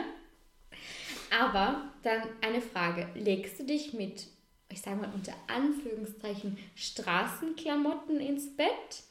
Aber 1.39 1.93
dann 2.03 2.23
eine 2.41 2.61
Frage. 2.61 3.07
Legst 3.15 3.61
du 3.61 3.65
dich 3.65 3.93
mit, 3.93 4.27
ich 4.71 4.81
sage 4.81 4.97
mal 4.97 5.11
unter 5.15 5.35
Anführungszeichen, 5.47 6.57
Straßenklamotten 6.75 8.19
ins 8.21 8.57
Bett? 8.57 9.05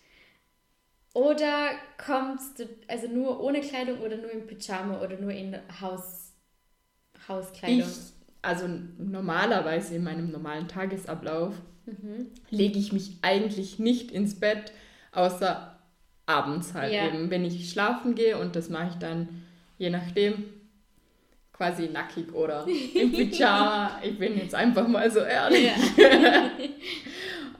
Oder 1.14 1.72
kommst 2.04 2.60
du 2.60 2.70
also 2.88 3.08
nur 3.08 3.42
ohne 3.42 3.62
Kleidung 3.62 4.00
oder 4.00 4.18
nur 4.18 4.32
im 4.32 4.46
Pyjama 4.46 5.02
oder 5.02 5.18
nur 5.18 5.32
in 5.32 5.58
Haus, 5.82 6.34
Hauskleidung? 7.28 7.80
Ich, 7.80 7.88
also 8.42 8.68
normalerweise 8.98 9.96
in 9.96 10.04
meinem 10.04 10.32
normalen 10.32 10.68
Tagesablauf 10.68 11.56
mhm. 11.86 12.28
lege 12.50 12.78
ich 12.78 12.94
mich 12.94 13.18
eigentlich 13.22 13.80
nicht 13.80 14.12
ins 14.12 14.40
Bett, 14.40 14.72
außer 15.12 15.78
abends 16.26 16.74
halt 16.74 16.94
ja. 16.94 17.08
eben, 17.08 17.30
wenn 17.30 17.46
ich 17.46 17.70
schlafen 17.70 18.16
gehe 18.16 18.38
und 18.38 18.56
das 18.56 18.70
mache 18.70 18.90
ich 18.90 18.96
dann 18.96 19.44
je 19.78 19.90
nachdem 19.90 20.46
quasi 21.54 21.88
nackig 21.88 22.34
oder 22.34 22.66
im 22.68 23.12
Pyjama. 23.14 24.00
ich 24.04 24.18
bin 24.18 24.38
jetzt 24.38 24.54
einfach 24.54 24.88
mal 24.88 25.10
so 25.10 25.20
ehrlich. 25.20 25.72
Ja. 25.98 26.52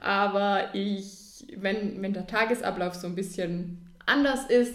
Aber 0.00 0.74
ich, 0.74 1.46
wenn, 1.56 2.00
wenn 2.00 2.12
der 2.12 2.26
Tagesablauf 2.26 2.94
so 2.94 3.08
ein 3.08 3.16
bisschen 3.16 3.90
anders 4.06 4.46
ist, 4.46 4.74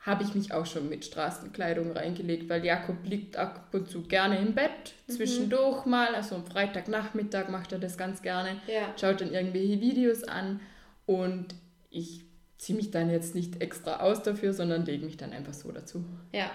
habe 0.00 0.22
ich 0.22 0.34
mich 0.34 0.52
auch 0.52 0.66
schon 0.66 0.88
mit 0.88 1.04
Straßenkleidung 1.04 1.92
reingelegt, 1.92 2.48
weil 2.50 2.64
Jakob 2.64 2.96
liegt 3.04 3.36
ab 3.36 3.68
und 3.72 3.88
zu 3.88 4.02
gerne 4.02 4.38
im 4.38 4.54
Bett, 4.54 4.92
mhm. 5.06 5.12
zwischendurch 5.12 5.86
mal, 5.86 6.14
also 6.14 6.34
am 6.34 6.44
Freitagnachmittag 6.44 7.48
macht 7.48 7.72
er 7.72 7.78
das 7.78 7.96
ganz 7.96 8.20
gerne, 8.20 8.56
ja. 8.66 8.92
schaut 9.00 9.22
dann 9.22 9.32
irgendwelche 9.32 9.80
Videos 9.80 10.24
an 10.24 10.60
und 11.06 11.54
ich 11.94 12.24
ziehe 12.58 12.76
mich 12.76 12.90
dann 12.90 13.10
jetzt 13.10 13.34
nicht 13.34 13.60
extra 13.60 14.00
aus 14.00 14.22
dafür, 14.22 14.52
sondern 14.52 14.84
lege 14.84 15.04
mich 15.04 15.16
dann 15.16 15.32
einfach 15.32 15.54
so 15.54 15.70
dazu. 15.72 16.04
Ja. 16.32 16.50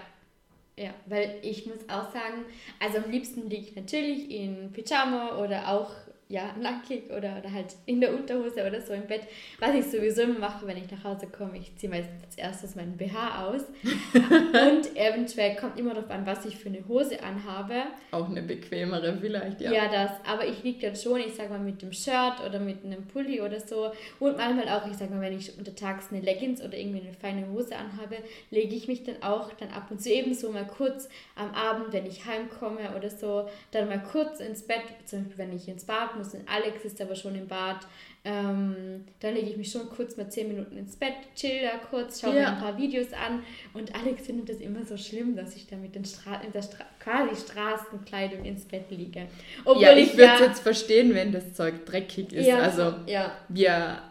Ja, 0.76 0.94
weil 1.06 1.38
ich 1.42 1.66
muss 1.66 1.80
auch 1.88 2.10
sagen, 2.10 2.44
also 2.78 2.98
am 2.98 3.10
liebsten 3.10 3.50
liege 3.50 3.62
ich 3.62 3.76
natürlich 3.76 4.30
in 4.30 4.72
Pyjama 4.72 5.36
oder 5.36 5.68
auch 5.68 5.90
ja, 6.30 6.54
nackig 6.60 7.10
oder, 7.10 7.38
oder 7.38 7.52
halt 7.52 7.74
in 7.86 8.00
der 8.00 8.14
Unterhose 8.14 8.64
oder 8.64 8.80
so 8.80 8.92
im 8.92 9.02
Bett. 9.08 9.22
Was 9.58 9.74
ich 9.74 9.86
sowieso 9.86 10.22
immer 10.22 10.38
mache, 10.38 10.64
wenn 10.64 10.76
ich 10.76 10.88
nach 10.88 11.02
Hause 11.02 11.26
komme, 11.26 11.58
ich 11.58 11.74
ziehe 11.76 11.90
meistens 11.90 12.22
als 12.24 12.38
erstes 12.38 12.76
meinen 12.76 12.96
BH 12.96 13.48
aus. 13.48 13.62
und 14.14 14.96
eventuell 14.96 15.56
kommt 15.56 15.76
immer 15.76 15.92
darauf 15.92 16.08
an, 16.08 16.24
was 16.26 16.44
ich 16.44 16.56
für 16.56 16.68
eine 16.68 16.86
Hose 16.86 17.20
anhabe. 17.20 17.82
Auch 18.12 18.28
eine 18.28 18.42
bequemere 18.42 19.18
vielleicht, 19.20 19.60
ja. 19.60 19.72
Ja, 19.72 19.88
das. 19.90 20.12
Aber 20.24 20.46
ich 20.46 20.62
liege 20.62 20.86
dann 20.86 20.94
schon, 20.94 21.18
ich 21.18 21.34
sag 21.34 21.50
mal, 21.50 21.58
mit 21.58 21.82
dem 21.82 21.92
Shirt 21.92 22.40
oder 22.46 22.60
mit 22.60 22.84
einem 22.84 23.06
Pulli 23.08 23.40
oder 23.40 23.58
so. 23.58 23.90
Und 24.20 24.36
manchmal 24.36 24.68
auch, 24.68 24.86
ich 24.86 24.96
sag 24.96 25.10
mal, 25.10 25.20
wenn 25.20 25.36
ich 25.36 25.58
untertags 25.58 26.12
eine 26.12 26.20
Leggings 26.20 26.62
oder 26.62 26.78
irgendwie 26.78 27.00
eine 27.00 27.12
feine 27.12 27.48
Hose 27.48 27.74
anhabe, 27.74 28.18
lege 28.52 28.76
ich 28.76 28.86
mich 28.86 29.02
dann 29.02 29.20
auch 29.20 29.52
dann 29.54 29.70
ab 29.70 29.90
und 29.90 30.00
zu 30.00 30.10
ebenso 30.10 30.52
mal 30.52 30.66
kurz 30.66 31.08
am 31.34 31.52
Abend, 31.54 31.92
wenn 31.92 32.06
ich 32.06 32.24
heimkomme 32.24 32.94
oder 32.96 33.10
so, 33.10 33.48
dann 33.72 33.88
mal 33.88 34.00
kurz 34.00 34.38
ins 34.38 34.62
Bett, 34.62 34.84
zum 35.06 35.24
Beispiel 35.24 35.38
wenn 35.38 35.56
ich 35.56 35.66
ins 35.66 35.84
Bad 35.84 36.19
muss. 36.20 36.34
Und 36.34 36.48
Alex 36.48 36.84
ist 36.84 37.00
aber 37.00 37.14
schon 37.14 37.34
im 37.34 37.46
Bad. 37.48 37.86
Ähm, 38.24 39.04
dann 39.20 39.34
lege 39.34 39.48
ich 39.48 39.56
mich 39.56 39.70
schon 39.70 39.88
kurz 39.88 40.16
mal 40.16 40.28
10 40.28 40.48
Minuten 40.48 40.76
ins 40.76 40.94
Bett, 40.96 41.14
chill 41.34 41.62
da 41.62 41.78
kurz, 41.88 42.20
schaue 42.20 42.36
ja. 42.36 42.42
mir 42.42 42.48
ein 42.48 42.58
paar 42.58 42.78
Videos 42.78 43.12
an. 43.12 43.42
Und 43.72 43.94
Alex 43.94 44.26
findet 44.26 44.50
das 44.50 44.58
immer 44.58 44.84
so 44.84 44.96
schlimm, 44.96 45.36
dass 45.36 45.56
ich 45.56 45.66
da 45.66 45.76
mit 45.76 45.94
den 45.94 46.04
Stra 46.04 46.40
in 46.42 46.52
der 46.52 46.62
Stra 46.62 46.84
quasi 46.98 47.34
Straßenkleidung 47.34 48.44
ins 48.44 48.64
Bett 48.66 48.90
liege. 48.90 49.26
Obwohl 49.64 49.82
ja, 49.82 49.94
ich, 49.94 50.10
ich 50.10 50.16
würde 50.18 50.34
es 50.34 50.40
ja, 50.40 50.46
jetzt 50.46 50.60
verstehen, 50.60 51.14
wenn 51.14 51.32
das 51.32 51.54
Zeug 51.54 51.86
dreckig 51.86 52.32
ist. 52.32 52.46
Ja, 52.46 52.58
also 52.58 52.94
ja. 53.06 53.32
wir 53.48 54.02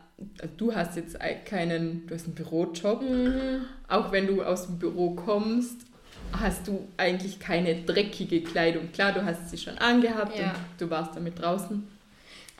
du 0.58 0.74
hast 0.74 0.96
jetzt 0.96 1.18
keinen, 1.46 2.08
du 2.08 2.16
hast 2.16 2.26
einen 2.26 2.36
Bürojob. 2.36 3.02
Mhm. 3.02 3.66
Auch 3.88 4.12
wenn 4.12 4.28
du 4.28 4.44
aus 4.44 4.66
dem 4.66 4.80
Büro 4.80 5.12
kommst, 5.12 5.86
hast 6.34 6.68
du 6.68 6.88
eigentlich 6.98 7.40
keine 7.40 7.84
dreckige 7.84 8.42
Kleidung. 8.42 8.92
Klar, 8.92 9.14
du 9.14 9.26
hast 9.26 9.50
sie 9.50 9.58
schon 9.58 9.78
angehabt 9.78 10.38
ja. 10.38 10.50
und 10.50 10.56
du 10.80 10.90
warst 10.90 11.16
damit 11.16 11.40
draußen. 11.40 11.88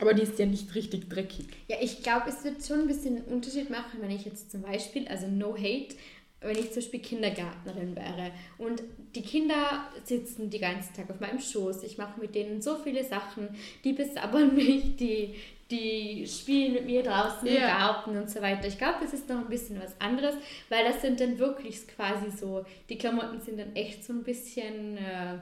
Aber 0.00 0.14
die 0.14 0.22
ist 0.22 0.38
ja 0.38 0.46
nicht 0.46 0.74
richtig 0.74 1.08
dreckig. 1.10 1.46
Ja, 1.68 1.76
ich 1.80 2.02
glaube, 2.02 2.30
es 2.30 2.42
wird 2.42 2.64
schon 2.64 2.80
ein 2.80 2.86
bisschen 2.86 3.16
einen 3.16 3.26
Unterschied 3.26 3.70
machen, 3.70 4.00
wenn 4.00 4.10
ich 4.10 4.24
jetzt 4.24 4.50
zum 4.50 4.62
Beispiel, 4.62 5.06
also 5.08 5.26
no 5.28 5.54
hate, 5.54 5.94
wenn 6.40 6.56
ich 6.56 6.72
zum 6.72 6.76
Beispiel 6.76 7.00
Kindergärtnerin 7.00 7.94
wäre 7.94 8.32
und 8.56 8.82
die 9.14 9.22
Kinder 9.22 9.88
sitzen 10.04 10.48
den 10.48 10.60
ganzen 10.60 10.94
Tag 10.94 11.10
auf 11.10 11.20
meinem 11.20 11.38
Schoß, 11.38 11.82
ich 11.82 11.98
mache 11.98 12.18
mit 12.18 12.34
denen 12.34 12.62
so 12.62 12.76
viele 12.76 13.04
Sachen, 13.04 13.48
die 13.84 13.92
besabbern 13.92 14.54
mich, 14.54 14.96
die, 14.96 15.34
die 15.70 16.26
spielen 16.26 16.72
mit 16.72 16.86
mir 16.86 17.02
draußen 17.02 17.46
ja. 17.46 17.54
im 17.54 17.60
Garten 17.60 18.16
und 18.16 18.30
so 18.30 18.40
weiter. 18.40 18.68
Ich 18.68 18.78
glaube, 18.78 18.98
das 19.02 19.12
ist 19.12 19.28
noch 19.28 19.38
ein 19.38 19.48
bisschen 19.48 19.80
was 19.80 20.00
anderes, 20.00 20.34
weil 20.70 20.84
das 20.84 21.02
sind 21.02 21.20
dann 21.20 21.38
wirklich 21.38 21.86
quasi 21.88 22.30
so, 22.30 22.64
die 22.88 22.96
Klamotten 22.96 23.40
sind 23.40 23.60
dann 23.60 23.76
echt 23.76 24.02
so 24.02 24.14
ein 24.14 24.22
bisschen, 24.22 24.96
äh, 24.96 25.38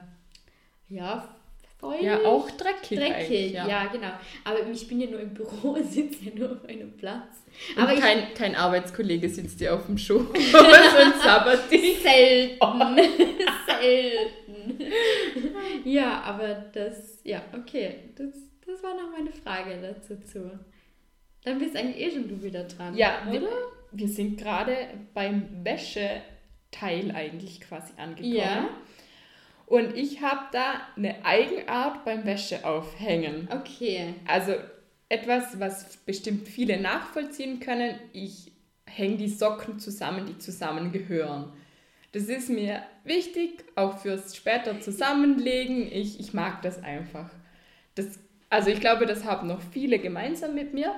ja, 0.89 1.33
feucht. 1.79 2.03
Ja, 2.03 2.19
auch 2.25 2.49
dreckig. 2.51 2.99
Dreckig, 2.99 3.53
ja. 3.53 3.67
ja. 3.67 3.87
genau. 3.87 4.11
Aber 4.43 4.67
ich 4.69 4.87
bin 4.87 5.01
ja 5.01 5.09
nur 5.09 5.19
im 5.21 5.33
Büro 5.33 5.71
und 5.71 5.85
sitze 5.91 6.25
ja 6.25 6.31
nur 6.35 6.51
auf 6.51 6.65
einem 6.65 6.95
Platz. 6.97 7.43
Und 7.75 7.83
aber 7.83 7.95
kein, 7.95 8.19
ich, 8.19 8.33
kein 8.35 8.55
Arbeitskollege 8.55 9.27
sitzt 9.29 9.59
dir 9.59 9.73
auf 9.73 9.85
dem 9.87 9.97
Schoß 9.97 10.21
und 10.21 11.21
sabbert 11.23 11.71
dich. 11.71 11.99
Selten. 11.99 12.57
Oh. 12.61 12.95
Selten. 13.81 14.79
ja, 15.85 16.21
aber 16.21 16.65
das, 16.73 17.19
ja, 17.23 17.41
okay, 17.53 18.11
das 18.15 18.33
das 18.69 18.83
war 18.83 18.93
noch 18.93 19.11
meine 19.11 19.31
Frage 19.31 19.79
dazu. 19.81 20.15
Zu. 20.21 20.59
Dann 21.43 21.59
bist 21.59 21.75
eigentlich 21.75 22.05
eh 22.05 22.11
schon 22.11 22.27
du 22.27 22.43
wieder 22.43 22.65
dran. 22.65 22.95
Ja, 22.95 23.23
oder? 23.27 23.41
Wir, 23.41 23.49
wir 23.91 24.07
sind 24.07 24.37
gerade 24.37 24.75
beim 25.13 25.63
Wäscheteil 25.63 27.11
eigentlich 27.13 27.61
quasi 27.61 27.93
angekommen. 27.97 28.35
Ja. 28.35 28.69
Und 29.69 29.95
ich 29.95 30.21
habe 30.21 30.41
da 30.51 30.81
eine 30.95 31.23
Eigenart 31.25 32.03
beim 32.03 32.25
Wäscheaufhängen. 32.25 33.47
Okay. 33.51 34.15
Also 34.27 34.53
etwas, 35.09 35.59
was 35.59 35.97
bestimmt 35.97 36.47
viele 36.47 36.79
nachvollziehen 36.79 37.59
können. 37.59 37.99
Ich 38.11 38.51
hänge 38.85 39.17
die 39.17 39.29
Socken 39.29 39.79
zusammen, 39.79 40.25
die 40.25 40.37
zusammengehören. 40.37 41.53
Das 42.11 42.23
ist 42.23 42.49
mir 42.49 42.81
wichtig, 43.03 43.63
auch 43.75 43.99
fürs 43.99 44.35
später 44.35 44.81
Zusammenlegen. 44.81 45.91
Ich, 45.91 46.19
ich 46.19 46.33
mag 46.33 46.63
das 46.63 46.83
einfach. 46.83 47.29
Das 47.93 48.19
also 48.49 48.71
ich 48.71 48.79
glaube, 48.79 49.05
das 49.05 49.25
haben 49.25 49.47
noch 49.47 49.61
viele 49.61 49.99
gemeinsam 49.99 50.55
mit 50.55 50.73
mir. 50.73 50.93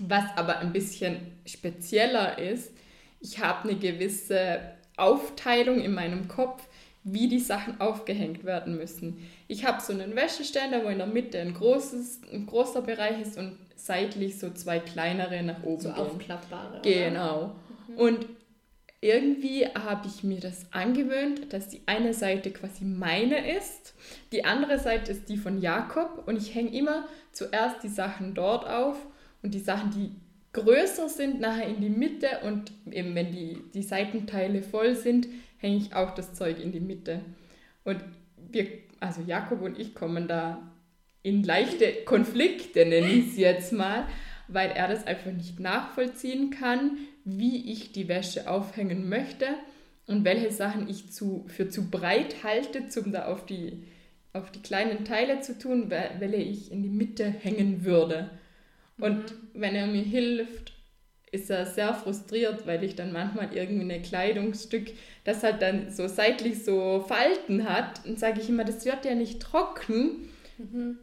Was 0.00 0.24
aber 0.36 0.58
ein 0.58 0.72
bisschen 0.72 1.38
spezieller 1.46 2.38
ist, 2.38 2.72
ich 3.20 3.42
habe 3.42 3.68
eine 3.68 3.78
gewisse 3.78 4.60
Aufteilung 4.96 5.80
in 5.80 5.94
meinem 5.94 6.28
Kopf, 6.28 6.66
wie 7.08 7.28
die 7.28 7.38
Sachen 7.38 7.80
aufgehängt 7.80 8.42
werden 8.44 8.76
müssen. 8.76 9.18
Ich 9.46 9.64
habe 9.64 9.80
so 9.80 9.92
einen 9.92 10.16
Wäscheständer, 10.16 10.84
wo 10.84 10.88
in 10.88 10.98
der 10.98 11.06
Mitte 11.06 11.38
ein, 11.38 11.54
großes, 11.54 12.22
ein 12.32 12.46
großer 12.46 12.82
Bereich 12.82 13.20
ist 13.20 13.38
und 13.38 13.56
seitlich 13.76 14.40
so 14.40 14.50
zwei 14.50 14.80
kleinere 14.80 15.40
nach 15.44 15.62
oben 15.62 15.82
so 15.82 15.88
gehen. 15.90 15.98
aufklappbare. 15.98 16.80
Genau. 16.82 17.54
Mhm. 17.86 17.96
Und 17.96 18.26
irgendwie 19.00 19.66
habe 19.66 20.08
ich 20.08 20.24
mir 20.24 20.40
das 20.40 20.72
angewöhnt, 20.72 21.52
dass 21.52 21.68
die 21.68 21.82
eine 21.86 22.12
Seite 22.12 22.50
quasi 22.50 22.84
meine 22.84 23.56
ist, 23.56 23.94
die 24.32 24.44
andere 24.44 24.80
Seite 24.80 25.12
ist 25.12 25.28
die 25.28 25.36
von 25.36 25.60
Jakob 25.60 26.24
und 26.26 26.36
ich 26.36 26.56
hänge 26.56 26.76
immer 26.76 27.06
zuerst 27.30 27.84
die 27.84 27.88
Sachen 27.88 28.34
dort 28.34 28.66
auf 28.66 28.96
und 29.42 29.54
die 29.54 29.60
Sachen, 29.60 29.92
die 29.92 30.10
größer 30.52 31.08
sind, 31.08 31.38
nachher 31.38 31.68
in 31.68 31.80
die 31.80 31.90
Mitte 31.90 32.40
und 32.42 32.72
eben 32.90 33.14
wenn 33.14 33.30
die, 33.30 33.62
die 33.74 33.82
Seitenteile 33.82 34.62
voll 34.62 34.96
sind, 34.96 35.28
hänge 35.58 35.76
ich 35.76 35.94
auch 35.94 36.14
das 36.14 36.34
Zeug 36.34 36.60
in 36.62 36.72
die 36.72 36.80
Mitte. 36.80 37.20
Und 37.84 38.02
wir, 38.50 38.66
also 39.00 39.22
Jakob 39.22 39.62
und 39.62 39.78
ich 39.78 39.94
kommen 39.94 40.28
da 40.28 40.72
in 41.22 41.42
leichte 41.42 41.92
Konflikte, 42.04 42.86
nenne 42.86 43.08
ich 43.08 43.28
es 43.28 43.36
jetzt 43.36 43.72
mal, 43.72 44.06
weil 44.48 44.70
er 44.70 44.88
das 44.88 45.06
einfach 45.06 45.32
nicht 45.32 45.58
nachvollziehen 45.58 46.50
kann, 46.50 46.98
wie 47.24 47.72
ich 47.72 47.92
die 47.92 48.08
Wäsche 48.08 48.48
aufhängen 48.48 49.08
möchte 49.08 49.46
und 50.06 50.24
welche 50.24 50.52
Sachen 50.52 50.88
ich 50.88 51.10
zu, 51.10 51.44
für 51.48 51.68
zu 51.68 51.90
breit 51.90 52.44
halte, 52.44 52.84
um 53.00 53.12
da 53.12 53.26
auf 53.26 53.44
die, 53.44 53.82
auf 54.32 54.52
die 54.52 54.62
kleinen 54.62 55.04
Teile 55.04 55.40
zu 55.40 55.58
tun, 55.58 55.90
welche 55.90 56.36
ich 56.36 56.70
in 56.70 56.82
die 56.82 56.88
Mitte 56.88 57.24
hängen 57.24 57.84
würde. 57.84 58.30
Und 58.98 59.32
mhm. 59.32 59.48
wenn 59.54 59.74
er 59.74 59.88
mir 59.88 60.02
hilft, 60.02 60.75
ist 61.36 61.50
er 61.50 61.66
sehr 61.66 61.94
frustriert, 61.94 62.66
weil 62.66 62.82
ich 62.82 62.96
dann 62.96 63.12
manchmal 63.12 63.54
irgendwie 63.54 63.92
ein 63.92 64.02
Kleidungsstück, 64.02 64.92
das 65.24 65.42
halt 65.42 65.62
dann 65.62 65.90
so 65.90 66.08
seitlich 66.08 66.64
so 66.64 67.04
Falten 67.06 67.68
hat, 67.68 68.04
und 68.04 68.18
sage 68.18 68.40
ich 68.40 68.48
immer, 68.48 68.64
das 68.64 68.84
wird 68.84 69.04
ja 69.04 69.14
nicht 69.14 69.40
trocken. 69.40 70.28
Mhm. 70.58 70.98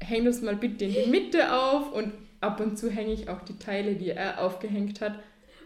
Häng 0.00 0.24
das 0.24 0.42
mal 0.42 0.56
bitte 0.56 0.84
in 0.84 0.92
die 0.92 1.10
Mitte 1.10 1.52
auf 1.52 1.92
und 1.92 2.12
ab 2.40 2.60
und 2.60 2.78
zu 2.78 2.90
hänge 2.90 3.12
ich 3.12 3.28
auch 3.28 3.40
die 3.40 3.58
Teile, 3.58 3.94
die 3.94 4.10
er 4.10 4.40
aufgehängt 4.40 5.00
hat, 5.00 5.18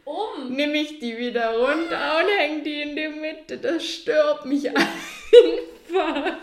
um. 0.05 0.55
Nehme 0.55 0.79
ich 0.79 1.01
die 1.01 1.19
wieder 1.19 1.51
runter 1.51 2.19
und 2.21 2.39
hänge 2.39 2.63
die 2.63 2.83
in 2.83 2.97
die 2.97 3.09
Mitte. 3.09 3.59
Das 3.59 3.85
stört 3.85 4.47
mich 4.47 4.69
einfach. 4.77 6.39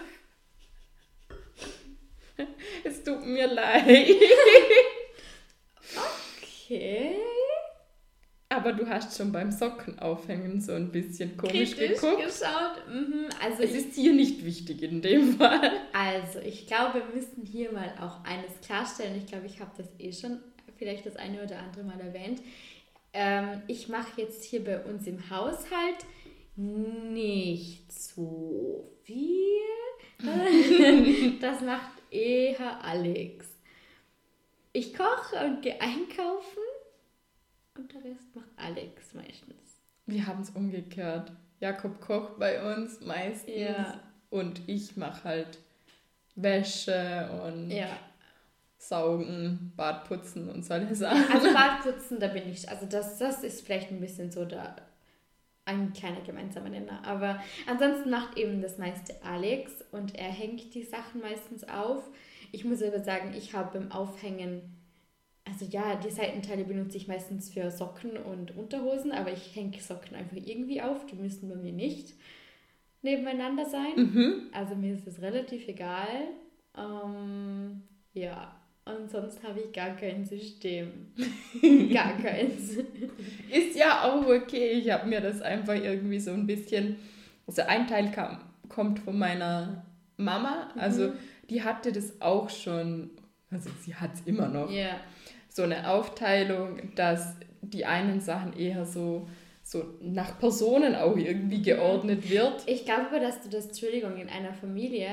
Es 2.84 3.04
tut 3.04 3.26
mir 3.26 3.48
leid. 3.48 4.08
Okay. 6.68 7.15
Aber 8.50 8.74
du 8.74 8.88
hast 8.88 9.18
schon 9.18 9.32
beim 9.32 9.52
Sockenaufhängen 9.52 10.62
so 10.62 10.74
ein 10.74 10.92
bisschen 10.92 11.36
komisch 11.36 11.76
Kritisch 11.76 12.00
geguckt. 12.00 12.26
geschaut. 12.26 12.88
Mhm, 12.88 13.28
also 13.44 13.64
es 13.64 13.72
ist 13.72 13.96
hier 13.96 14.14
nicht 14.14 14.46
wichtig 14.46 14.82
in 14.84 15.02
dem 15.02 15.34
Fall. 15.38 15.72
Also, 15.94 16.40
ich 16.40 16.68
glaube, 16.68 17.00
wir 17.00 17.16
müssen 17.16 17.44
hier 17.44 17.72
mal 17.72 17.94
auch 18.00 18.24
eines 18.24 18.62
klarstellen. 18.66 19.18
Ich 19.18 19.26
glaube, 19.26 19.48
ich 19.48 19.60
habe 19.60 19.72
das 19.78 19.88
eh 19.98 20.12
schon 20.14 20.40
vielleicht 20.78 21.06
das 21.06 21.16
eine 21.16 21.44
oder 21.44 21.58
andere 21.60 21.84
Mal 21.84 22.00
erwähnt 22.00 22.42
ähm, 23.16 23.62
ich 23.68 23.88
mache 23.88 24.22
jetzt 24.22 24.44
hier 24.44 24.64
bei 24.64 24.84
uns 24.84 25.08
im 25.08 25.30
Haushalt 25.30 26.06
nicht 26.58 27.92
so 27.92 28.92
viel. 29.04 29.62
das 31.40 31.62
macht 31.62 31.92
eher 32.12 32.84
Alex. 32.84 33.48
Ich 34.74 34.94
koche 34.94 35.46
und 35.46 35.62
gehe 35.62 35.80
einkaufen 35.80 36.64
und 37.78 37.94
der 37.94 38.04
Rest 38.04 38.36
macht 38.36 38.50
Alex 38.56 39.14
meistens. 39.14 39.82
Wir 40.06 40.26
haben 40.28 40.42
es 40.42 40.50
umgekehrt. 40.52 41.32
Jakob 41.60 42.00
kocht 42.02 42.38
bei 42.38 42.76
uns 42.76 43.02
meistens 43.02 43.56
ja. 43.56 44.00
und 44.30 44.62
ich 44.68 44.98
mache 44.98 45.24
halt 45.24 45.60
Wäsche 46.36 47.30
und 47.46 47.72
ja. 47.72 47.88
Saugen, 48.78 49.72
Badputzen 49.76 50.50
und 50.50 50.66
solche 50.66 50.96
Sachen. 50.96 51.32
Also 51.32 51.54
Badputzen, 51.54 52.20
da 52.20 52.28
bin 52.28 52.50
ich, 52.50 52.70
also 52.70 52.86
das, 52.86 53.18
das 53.18 53.44
ist 53.44 53.66
vielleicht 53.66 53.90
ein 53.90 54.02
bisschen 54.02 54.32
so 54.32 54.46
da 54.46 54.76
ein 55.66 55.94
kleiner 55.94 56.22
gemeinsamer 56.22 56.70
Nenner. 56.70 57.04
Aber 57.04 57.42
ansonsten 57.68 58.12
macht 58.12 58.38
eben 58.38 58.62
das 58.62 58.78
meiste 58.78 59.16
Alex 59.24 59.72
und 59.92 60.16
er 60.16 60.30
hängt 60.30 60.74
die 60.76 60.84
Sachen 60.84 61.22
meistens 61.22 61.68
auf. 61.68 62.04
Ich 62.52 62.64
muss 62.64 62.84
aber 62.84 63.00
sagen, 63.00 63.34
ich 63.36 63.54
habe 63.54 63.80
beim 63.80 63.92
Aufhängen, 63.92 64.62
also 65.46 65.66
ja, 65.66 65.96
die 65.96 66.10
Seitenteile 66.10 66.64
benutze 66.64 66.98
ich 66.98 67.08
meistens 67.08 67.52
für 67.52 67.70
Socken 67.70 68.18
und 68.18 68.58
Unterhosen, 68.58 69.12
aber 69.12 69.32
ich 69.32 69.56
hänge 69.56 69.80
Socken 69.80 70.16
einfach 70.16 70.38
irgendwie 70.38 70.82
auf. 70.82 71.06
Die 71.06 71.16
müssen 71.16 71.50
bei 71.50 71.56
mir 71.56 71.72
nicht 71.72 72.14
nebeneinander 73.04 73.66
sein. 73.66 73.94
Mhm. 73.96 74.34
Also 74.52 74.76
mir 74.76 74.96
ist 74.96 75.08
es 75.08 75.22
relativ 75.22 75.68
egal. 75.68 76.08
Ähm, 76.76 77.84
Ja, 78.14 78.56
und 78.86 79.10
sonst 79.10 79.44
habe 79.44 79.60
ich 79.60 79.72
gar 79.72 79.96
kein 79.96 80.26
System. 80.26 81.12
gar 81.94 82.18
keins. 82.18 82.78
Ist 83.52 83.76
ja 83.76 84.04
auch 84.04 84.26
okay. 84.26 84.72
Ich 84.72 84.92
habe 84.92 85.08
mir 85.08 85.22
das 85.22 85.42
einfach 85.42 85.76
irgendwie 85.76 86.20
so 86.20 86.32
ein 86.32 86.48
bisschen. 86.48 86.98
Also 87.48 87.62
ein 87.64 87.88
Teil 87.88 88.12
kam, 88.12 88.40
kommt 88.68 89.00
von 89.00 89.18
meiner 89.18 89.86
Mama. 90.18 90.70
Also 90.76 91.10
mhm. 91.10 91.14
die 91.50 91.64
hatte 91.64 91.92
das 91.92 92.20
auch 92.20 92.50
schon. 92.50 93.12
Also 93.52 93.70
sie 93.82 93.94
hat 93.94 94.16
es 94.16 94.22
immer 94.26 94.48
noch. 94.48 94.72
Ja. 94.72 95.00
So 95.56 95.63
eine 95.63 95.89
Aufteilung, 95.89 96.94
dass 96.96 97.36
die 97.62 97.86
einen 97.86 98.20
Sachen 98.20 98.58
eher 98.58 98.86
so 98.86 99.26
so 99.63 99.84
nach 100.00 100.38
Personen 100.38 100.96
auch 100.96 101.18
irgendwie 101.18 101.62
geordnet 101.63 102.30
wird. 102.30 102.62
Ich 102.68 102.86
glaube 102.86 103.08
aber, 103.08 103.20
dass 103.20 103.41
du 103.41 103.50
das, 103.50 103.65
Entschuldigung, 103.65 104.15
in 104.18 104.30
einer 104.30 104.54
Familie 104.54 105.08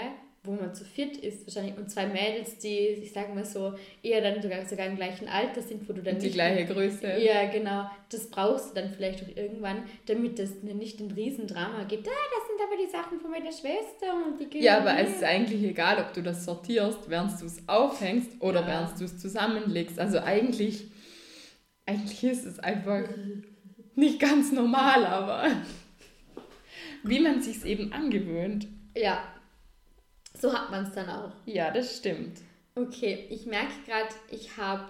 wo 0.44 0.52
man 0.52 0.74
zu 0.74 0.85
viert 0.85 1.16
ist, 1.18 1.46
wahrscheinlich, 1.46 1.76
und 1.76 1.88
zwei 1.88 2.07
Mädels, 2.07 2.59
die, 2.59 2.76
ich 2.76 3.12
sage 3.12 3.33
mal 3.33 3.44
so, 3.44 3.74
eher 4.02 4.20
dann 4.20 4.42
sogar, 4.42 4.66
sogar 4.66 4.87
im 4.87 4.96
gleichen 4.96 5.28
Alter 5.28 5.62
sind, 5.62 5.88
wo 5.88 5.92
du 5.92 6.02
dann. 6.02 6.18
Die 6.18 6.26
nicht, 6.26 6.35
gleiche 6.35 6.66
Größe. 6.66 7.18
Ja, 7.20 7.48
genau. 7.48 7.88
Das 8.11 8.28
brauchst 8.28 8.70
du 8.70 8.81
dann 8.81 8.90
vielleicht 8.90 9.22
auch 9.22 9.37
irgendwann, 9.37 9.85
damit 10.07 10.40
es 10.40 10.62
nicht 10.64 10.98
ein 10.98 11.12
Riesendrama 11.12 11.85
gibt. 11.85 12.09
Ah, 12.09 12.11
das 12.11 12.48
sind 12.48 12.61
aber 12.61 12.76
die 12.76 12.90
Sachen 12.90 13.20
von 13.20 13.31
meiner 13.31 13.52
Schwester 13.52 14.14
und 14.26 14.52
die 14.52 14.59
Ja, 14.59 14.78
aber 14.78 14.98
es 14.98 15.11
ist 15.11 15.22
eigentlich 15.22 15.62
egal, 15.62 15.98
ob 15.98 16.12
du 16.12 16.22
das 16.22 16.44
sortierst, 16.44 17.09
während 17.09 17.40
du 17.40 17.46
es 17.46 17.62
aufhängst 17.68 18.40
oder 18.40 18.62
ja. 18.62 18.66
während 18.66 18.98
du 18.98 19.05
es 19.05 19.18
zusammenlegst. 19.18 20.00
Also 20.00 20.18
eigentlich, 20.18 20.90
eigentlich 21.87 22.24
ist 22.24 22.46
es 22.46 22.59
einfach 22.59 23.05
nicht 23.94 24.18
ganz 24.18 24.50
normal, 24.50 25.07
aber 25.07 25.52
wie 27.05 27.20
man 27.20 27.40
sich 27.42 27.64
eben 27.64 27.92
angewöhnt. 27.92 28.66
Ja, 28.96 29.22
so 30.42 30.52
hat 30.52 30.72
man 30.72 30.83
es 30.83 30.92
dann 30.92 31.09
auch. 31.09 31.31
Ja, 31.46 31.70
das 31.70 31.98
stimmt. 31.98 32.40
Okay, 32.74 33.26
ich 33.31 33.46
merke 33.46 33.74
gerade, 33.87 34.12
ich 34.28 34.57
habe 34.57 34.88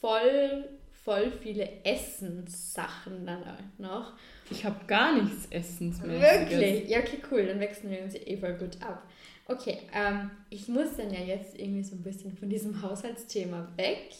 voll, 0.00 0.68
voll 1.02 1.32
viele 1.32 1.82
Essenssachen 1.82 3.24
dann 3.24 3.42
noch. 3.78 4.12
Ich 4.50 4.66
habe 4.66 4.84
gar 4.86 5.14
nichts 5.14 5.46
Essensmäßiges. 5.46 6.50
Wirklich? 6.50 6.90
Ja, 6.90 6.98
okay, 6.98 7.22
cool. 7.30 7.46
Dann 7.46 7.58
wechseln 7.58 7.90
wir 7.90 8.02
uns 8.02 8.14
eh 8.16 8.36
voll 8.36 8.52
gut 8.52 8.82
ab. 8.82 9.02
Okay, 9.46 9.78
ähm, 9.94 10.30
ich 10.50 10.68
muss 10.68 10.96
dann 10.98 11.10
ja 11.10 11.20
jetzt 11.20 11.58
irgendwie 11.58 11.82
so 11.82 11.96
ein 11.96 12.02
bisschen 12.02 12.36
von 12.36 12.50
diesem 12.50 12.82
Haushaltsthema 12.82 13.72
weg. 13.76 14.10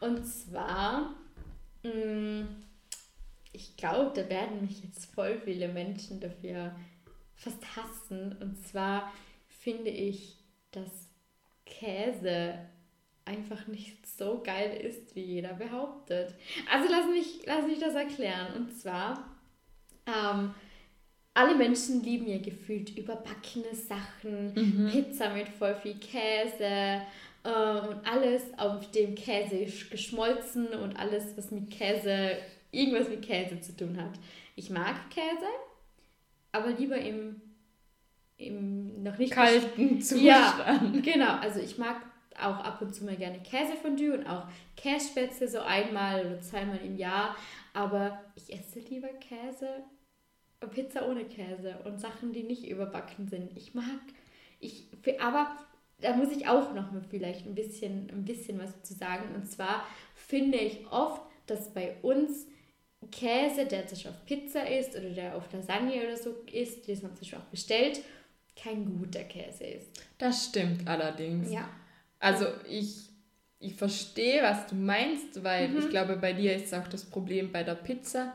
Und 0.00 0.26
zwar, 0.26 1.14
mh, 1.84 1.92
mm, 1.92 2.48
ich 3.52 3.76
glaube, 3.76 4.10
da 4.20 4.28
werden 4.28 4.62
mich 4.62 4.82
jetzt 4.82 5.14
voll 5.14 5.38
viele 5.44 5.68
Menschen 5.68 6.18
dafür 6.18 6.74
fast 7.36 7.64
hassen. 7.76 8.36
Und 8.40 8.66
zwar 8.66 9.12
finde 9.60 9.90
ich, 9.90 10.36
dass 10.70 11.08
Käse 11.66 12.58
einfach 13.24 13.66
nicht 13.66 14.06
so 14.06 14.42
geil 14.42 14.80
ist, 14.82 15.14
wie 15.14 15.22
jeder 15.22 15.54
behauptet. 15.54 16.34
Also 16.70 16.88
lass 16.90 17.06
mich, 17.06 17.46
lass 17.46 17.66
mich 17.66 17.78
das 17.78 17.94
erklären. 17.94 18.54
Und 18.56 18.76
zwar, 18.76 19.36
ähm, 20.06 20.54
alle 21.34 21.54
Menschen 21.54 22.02
lieben 22.02 22.26
ja 22.26 22.38
gefühlt 22.38 22.96
überbackene 22.96 23.74
Sachen, 23.74 24.54
mhm. 24.54 24.90
Pizza 24.90 25.32
mit 25.34 25.48
voll 25.48 25.74
viel 25.76 25.96
Käse 25.96 27.02
äh, 27.44 27.88
und 27.88 28.04
alles, 28.04 28.42
auf 28.56 28.90
dem 28.90 29.14
Käse 29.14 29.56
ist 29.56 29.90
geschmolzen 29.90 30.68
und 30.68 30.98
alles, 30.98 31.36
was 31.36 31.50
mit 31.50 31.70
Käse, 31.70 32.36
irgendwas 32.72 33.08
mit 33.08 33.22
Käse 33.22 33.60
zu 33.60 33.76
tun 33.76 33.96
hat. 33.96 34.18
Ich 34.56 34.70
mag 34.70 35.08
Käse, 35.10 35.46
aber 36.50 36.70
lieber 36.72 36.96
im 36.96 37.40
im 38.40 39.02
noch 39.02 39.18
nicht 39.18 39.32
kalten 39.32 40.00
Zustand. 40.00 40.24
Ja, 40.24 40.80
genau. 41.02 41.36
Also 41.40 41.60
ich 41.60 41.78
mag 41.78 41.96
auch 42.38 42.56
ab 42.56 42.80
und 42.80 42.94
zu 42.94 43.04
mal 43.04 43.16
gerne 43.16 43.40
Käsefondue 43.40 44.14
und 44.14 44.26
auch 44.26 44.46
Kässpätzle 44.76 45.48
so 45.48 45.60
einmal 45.60 46.26
oder 46.26 46.40
zweimal 46.40 46.78
im 46.84 46.96
Jahr. 46.96 47.36
Aber 47.74 48.24
ich 48.34 48.52
esse 48.52 48.80
lieber 48.80 49.08
Käse, 49.08 49.84
Pizza 50.72 51.08
ohne 51.08 51.24
Käse 51.24 51.76
und 51.84 52.00
Sachen, 52.00 52.32
die 52.32 52.42
nicht 52.42 52.68
überbacken 52.68 53.28
sind. 53.28 53.56
Ich 53.56 53.74
mag, 53.74 54.00
ich, 54.58 54.88
aber 55.20 55.56
da 56.00 56.14
muss 56.16 56.30
ich 56.30 56.48
auch 56.48 56.74
noch 56.74 56.92
mal 56.92 57.02
vielleicht 57.08 57.46
ein 57.46 57.54
bisschen, 57.54 58.10
ein 58.10 58.24
bisschen 58.24 58.58
was 58.58 58.82
zu 58.82 58.94
sagen. 58.94 59.34
Und 59.34 59.50
zwar 59.50 59.86
finde 60.14 60.58
ich 60.58 60.86
oft, 60.90 61.22
dass 61.46 61.72
bei 61.72 61.96
uns 62.02 62.46
Käse, 63.10 63.66
der 63.66 63.86
zum 63.86 63.96
Beispiel 63.96 64.10
auf 64.10 64.26
Pizza 64.26 64.68
ist 64.68 64.94
oder 64.94 65.10
der 65.10 65.36
auf 65.36 65.50
Lasagne 65.52 66.02
oder 66.02 66.16
so 66.16 66.34
ist, 66.52 66.86
den 66.86 67.00
man 67.02 67.14
zum 67.14 67.20
Beispiel 67.20 67.38
auch 67.38 67.50
bestellt, 67.50 68.02
kein 68.62 68.98
guter 68.98 69.24
Käse 69.24 69.64
ist. 69.64 69.88
Das 70.18 70.46
stimmt 70.46 70.86
allerdings. 70.86 71.50
Ja. 71.50 71.68
Also 72.18 72.46
ich, 72.68 73.08
ich 73.58 73.74
verstehe, 73.74 74.42
was 74.42 74.66
du 74.66 74.74
meinst, 74.74 75.42
weil 75.42 75.68
mhm. 75.68 75.78
ich 75.78 75.90
glaube, 75.90 76.16
bei 76.16 76.32
dir 76.32 76.54
ist 76.54 76.74
auch 76.74 76.88
das 76.88 77.04
Problem 77.04 77.52
bei 77.52 77.62
der 77.62 77.74
Pizza. 77.74 78.34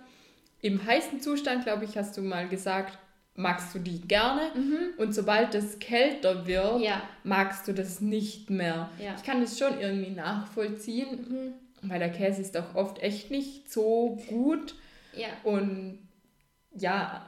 Im 0.61 0.83
heißen 0.83 1.21
Zustand, 1.21 1.63
glaube 1.63 1.85
ich, 1.85 1.97
hast 1.97 2.17
du 2.17 2.21
mal 2.21 2.47
gesagt, 2.47 2.97
magst 3.35 3.75
du 3.75 3.79
die 3.79 4.01
gerne 4.01 4.49
mhm. 4.55 4.93
und 4.97 5.13
sobald 5.13 5.53
es 5.53 5.77
kälter 5.79 6.47
wird, 6.47 6.81
ja. 6.81 7.03
magst 7.23 7.67
du 7.67 7.73
das 7.73 7.99
nicht 7.99 8.49
mehr. 8.49 8.89
Ja. 8.97 9.13
Ich 9.17 9.23
kann 9.23 9.41
das 9.41 9.59
schon 9.59 9.79
irgendwie 9.79 10.11
nachvollziehen, 10.11 11.53
mhm. 11.81 11.89
weil 11.89 11.99
der 11.99 12.11
Käse 12.11 12.41
ist 12.41 12.55
auch 12.57 12.75
oft 12.75 12.99
echt 12.99 13.31
nicht 13.31 13.71
so 13.71 14.17
gut. 14.29 14.75
Ja. 15.13 15.27
Und 15.43 15.99
ja, 16.73 17.27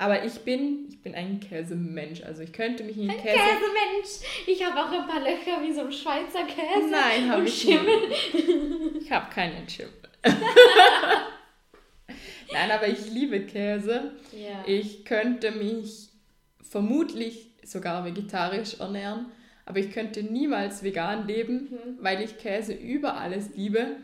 aber 0.00 0.24
ich 0.24 0.34
bin, 0.44 0.86
ich 0.88 1.02
bin 1.02 1.16
ein 1.16 1.40
Käsemensch. 1.40 2.22
Also 2.22 2.42
ich 2.42 2.52
könnte 2.52 2.84
mich 2.84 2.96
in 2.96 3.10
ein 3.10 3.16
Käse... 3.16 3.34
Käsemensch! 3.34 4.46
Ich 4.46 4.64
habe 4.64 4.80
auch 4.80 4.92
ein 4.92 5.08
paar 5.08 5.20
Löcher 5.20 5.60
wie 5.60 5.72
so 5.72 5.80
ein 5.82 5.92
Schweizer 5.92 6.44
Käse. 6.44 6.88
Nein, 6.88 7.28
habe 7.28 7.44
ich 7.44 7.60
Schimmel. 7.60 8.08
Nicht. 8.08 9.02
Ich 9.02 9.10
habe 9.10 9.28
keinen 9.34 9.68
Schimmel. 9.68 9.92
Nein, 12.52 12.70
aber 12.70 12.86
ich 12.86 13.10
liebe 13.10 13.40
Käse. 13.40 14.12
Ja. 14.32 14.62
Ich 14.66 15.04
könnte 15.04 15.50
mich 15.50 16.10
vermutlich 16.62 17.50
sogar 17.64 18.04
vegetarisch 18.04 18.78
ernähren, 18.78 19.26
aber 19.66 19.80
ich 19.80 19.90
könnte 19.90 20.22
niemals 20.22 20.84
vegan 20.84 21.26
leben, 21.26 21.70
mhm. 21.70 21.98
weil 22.00 22.22
ich 22.22 22.38
Käse 22.38 22.72
über 22.72 23.16
alles 23.16 23.50
liebe 23.56 23.96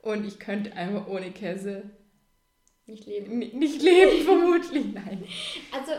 und 0.00 0.24
ich 0.24 0.38
könnte 0.38 0.74
einfach 0.74 1.08
ohne 1.08 1.32
Käse 1.32 1.82
nicht 2.90 3.06
leben. 3.06 3.38
nicht 3.38 3.82
leben, 3.82 4.22
vermutlich, 4.24 4.92
nein. 4.92 5.24
Also, 5.72 5.92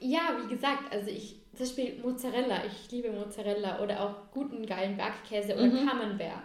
ja, 0.00 0.36
wie 0.42 0.54
gesagt, 0.54 0.92
also 0.92 1.10
ich, 1.10 1.36
zum 1.54 1.66
Beispiel 1.66 2.00
Mozzarella, 2.02 2.62
ich 2.66 2.90
liebe 2.90 3.10
Mozzarella 3.10 3.82
oder 3.82 4.00
auch 4.02 4.30
guten, 4.32 4.66
geilen 4.66 4.96
Bergkäse 4.96 5.54
oder 5.54 5.66
mhm. 5.66 5.86
Camembert, 5.86 6.42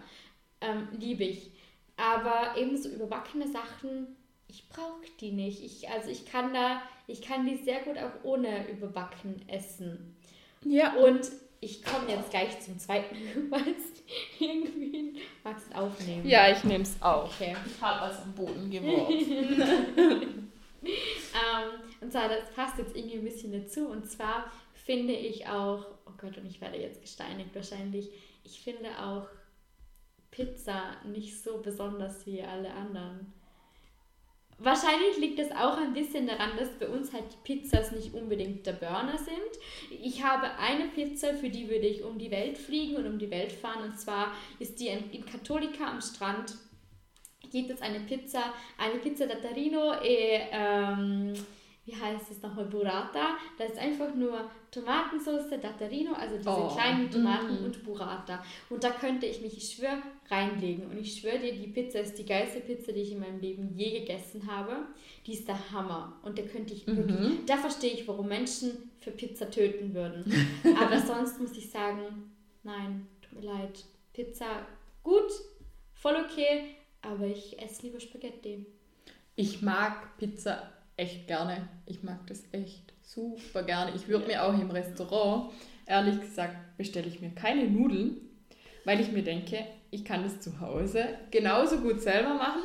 ähm, 0.62 0.88
liebe 1.00 1.24
ich. 1.24 1.52
Aber 1.98 2.58
eben 2.58 2.78
so 2.78 2.90
überbackene 2.90 3.48
Sachen, 3.48 4.16
ich 4.48 4.68
brauche 4.70 5.06
die 5.20 5.32
nicht. 5.32 5.64
Ich, 5.64 5.90
also 5.90 6.10
ich 6.10 6.26
kann 6.26 6.54
da, 6.54 6.82
ich 7.08 7.22
kann 7.22 7.46
die 7.46 7.58
sehr 7.58 7.82
gut 7.82 7.98
auch 7.98 8.24
ohne 8.24 8.70
überbacken 8.70 9.42
essen. 9.48 10.16
Ja. 10.64 10.96
Und 10.96 11.30
ich 11.62 11.84
komme 11.84 12.10
jetzt 12.10 12.30
gleich 12.30 12.60
zum 12.62 12.80
zweiten, 12.80 13.16
weil 13.50 13.76
irgendwie 14.40 15.22
magst 15.44 15.72
du 15.72 15.76
aufnehmen. 15.76 16.28
Ja, 16.28 16.50
ich 16.50 16.64
nehme 16.64 16.84
es 16.84 17.02
auf. 17.02 17.34
Okay. 17.36 17.56
Ich 17.66 17.82
habe 17.82 18.10
was 18.10 18.22
am 18.22 18.34
Boden 18.34 18.70
geworfen. 18.70 20.52
ähm, 20.84 21.70
und 22.02 22.12
zwar, 22.12 22.30
das 22.30 22.50
passt 22.56 22.78
jetzt 22.78 22.96
irgendwie 22.96 23.18
ein 23.18 23.26
bisschen 23.26 23.52
dazu. 23.52 23.88
Und 23.88 24.10
zwar 24.10 24.52
finde 24.74 25.14
ich 25.14 25.48
auch, 25.48 25.86
oh 26.06 26.12
Gott, 26.18 26.38
und 26.38 26.46
ich 26.46 26.62
werde 26.62 26.78
jetzt 26.78 27.02
gesteinigt 27.02 27.54
wahrscheinlich, 27.54 28.10
ich 28.44 28.62
finde 28.62 28.90
auch 29.00 29.28
Pizza 30.32 30.96
nicht 31.06 31.42
so 31.44 31.58
besonders 31.58 32.26
wie 32.26 32.42
alle 32.42 32.72
anderen. 32.72 33.34
Wahrscheinlich 34.62 35.18
liegt 35.18 35.40
es 35.40 35.52
auch 35.52 35.78
ein 35.78 35.94
bisschen 35.94 36.28
daran, 36.28 36.58
dass 36.58 36.70
bei 36.78 36.88
uns 36.88 37.14
halt 37.14 37.24
die 37.32 37.54
Pizzas 37.54 37.94
nicht 37.94 38.14
unbedingt 38.14 38.66
der 38.66 38.74
Burner 38.74 39.18
sind. 39.18 40.02
Ich 40.02 40.22
habe 40.22 40.48
eine 40.60 40.88
Pizza, 40.88 41.34
für 41.34 41.50
die 41.50 41.70
würde 41.70 41.88
ich 41.88 42.04
um 42.04 42.18
die 42.18 42.30
Welt 42.30 42.58
fliegen 42.58 42.98
und 42.98 43.06
um 43.06 43.18
die 43.18 43.32
Welt 43.32 43.54
fahren. 43.54 43.84
Und 43.84 43.98
zwar 43.98 44.34
ist 44.60 44.80
die 44.82 44.88
in 44.88 45.26
Katholika 45.26 45.90
am 45.90 46.02
Strand. 46.02 46.56
Gibt 47.52 47.70
es 47.70 47.82
eine 47.82 48.02
Pizza, 48.02 48.54
eine 48.78 49.00
Pizza 49.00 49.28
da 49.28 49.36
Tarino 49.36 49.94
e 50.04 50.42
ähm, 50.52 51.34
wie 51.90 51.96
heißt 51.96 52.32
es 52.32 52.42
nochmal, 52.42 52.66
Burrata. 52.66 53.38
Da 53.58 53.64
ist 53.64 53.78
einfach 53.78 54.14
nur 54.14 54.50
Tomatensauce, 54.72 55.50
Datterino, 55.62 56.14
also 56.14 56.38
diese 56.38 56.50
oh. 56.50 56.68
kleinen 56.68 57.10
Tomaten 57.10 57.62
mm. 57.62 57.66
und 57.66 57.84
Burrata. 57.84 58.44
Und 58.70 58.84
da 58.84 58.92
könnte 58.92 59.26
ich 59.26 59.42
mich, 59.42 59.58
ich 59.58 59.76
schwöre, 59.76 60.02
reinlegen. 60.30 60.86
Und 60.86 60.98
ich 60.98 61.20
schwöre 61.20 61.40
dir, 61.40 61.54
die 61.54 61.68
Pizza 61.68 62.00
ist 62.00 62.16
die 62.16 62.26
geilste 62.26 62.60
Pizza, 62.60 62.92
die 62.92 63.02
ich 63.02 63.12
in 63.12 63.20
meinem 63.20 63.40
Leben 63.40 63.74
je 63.76 64.00
gegessen 64.00 64.46
habe. 64.46 64.86
Die 65.26 65.34
ist 65.34 65.48
der 65.48 65.72
Hammer. 65.72 66.20
Und 66.24 66.38
da 66.38 66.44
könnte 66.44 66.74
ich 66.74 66.86
wirklich, 66.86 67.20
mhm. 67.20 67.46
da 67.46 67.58
verstehe 67.58 67.94
ich, 67.94 68.08
warum 68.08 68.28
Menschen 68.28 68.92
für 69.00 69.12
Pizza 69.12 69.50
töten 69.50 69.94
würden. 69.94 70.32
Aber 70.80 71.00
sonst 71.00 71.40
muss 71.40 71.58
ich 71.58 71.70
sagen, 71.70 72.32
nein, 72.64 73.08
tut 73.22 73.40
mir 73.40 73.48
leid. 73.48 73.84
Pizza 74.14 74.46
gut, 75.02 75.32
voll 75.94 76.16
okay, 76.16 76.76
aber 77.02 77.26
ich 77.26 77.62
esse 77.62 77.84
lieber 77.84 78.00
Spaghetti. 78.00 78.66
Ich 79.36 79.62
mag 79.62 80.18
Pizza 80.18 80.70
echt 81.00 81.28
gerne. 81.28 81.68
Ich 81.86 82.04
mag 82.04 82.26
das 82.28 82.44
echt 82.52 82.94
super 83.02 83.64
gerne. 83.64 83.94
Ich 83.96 84.08
würde 84.08 84.28
mir 84.28 84.44
auch 84.44 84.54
im 84.54 84.70
Restaurant, 84.70 85.52
ehrlich 85.86 86.20
gesagt, 86.20 86.56
bestelle 86.78 87.08
ich 87.08 87.22
mir 87.22 87.32
keine 87.32 87.68
Nudeln, 87.68 88.18
weil 88.86 89.00
ich 89.00 89.12
mir 89.12 89.24
denke, 89.24 89.66
ich 89.92 90.06
kann 90.06 90.24
das 90.24 90.40
zu 90.40 90.60
Hause 90.60 90.60
ich 90.62 90.62
kann 90.62 90.84
das 90.84 90.92
zu 90.92 91.06
Hause 91.06 91.20
genauso 91.32 91.78
gut 91.78 92.02
selber 92.02 92.36
machen, 92.36 92.62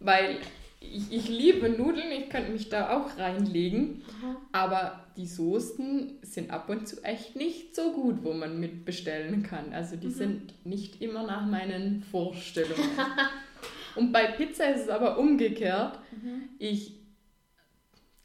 weil 0.00 0.38
ich, 0.80 1.12
ich 1.12 1.28
liebe 1.28 1.68
Nudeln, 1.68 2.12
ich 2.12 2.28
könnte 2.28 2.52
mich 2.52 2.68
da 2.68 2.96
auch 2.96 3.18
reinlegen, 3.18 4.02
Aha. 4.20 4.36
aber 4.52 5.04
die 5.16 5.26
Soßen 5.26 6.18
sind 6.22 6.50
ab 6.50 6.68
und 6.68 6.86
zu 6.86 7.02
echt 7.02 7.34
nicht 7.34 7.74
so 7.74 7.92
gut, 7.92 8.22
wo 8.22 8.32
man 8.32 8.60
mit 8.60 8.84
bestellen 8.84 9.42
kann. 9.42 9.72
Also 9.72 9.96
die 9.96 10.06
mhm. 10.06 10.12
sind 10.12 10.66
nicht 10.66 11.02
immer 11.02 11.24
nach 11.24 11.46
meinen 11.46 12.04
Vorstellungen. 12.04 12.90
und 13.96 14.12
bei 14.12 14.26
Pizza 14.26 14.66
ist 14.70 14.82
es 14.82 14.88
aber 14.88 15.18
umgekehrt. 15.18 15.98
Mhm. 16.12 16.48
Ich, 16.58 16.97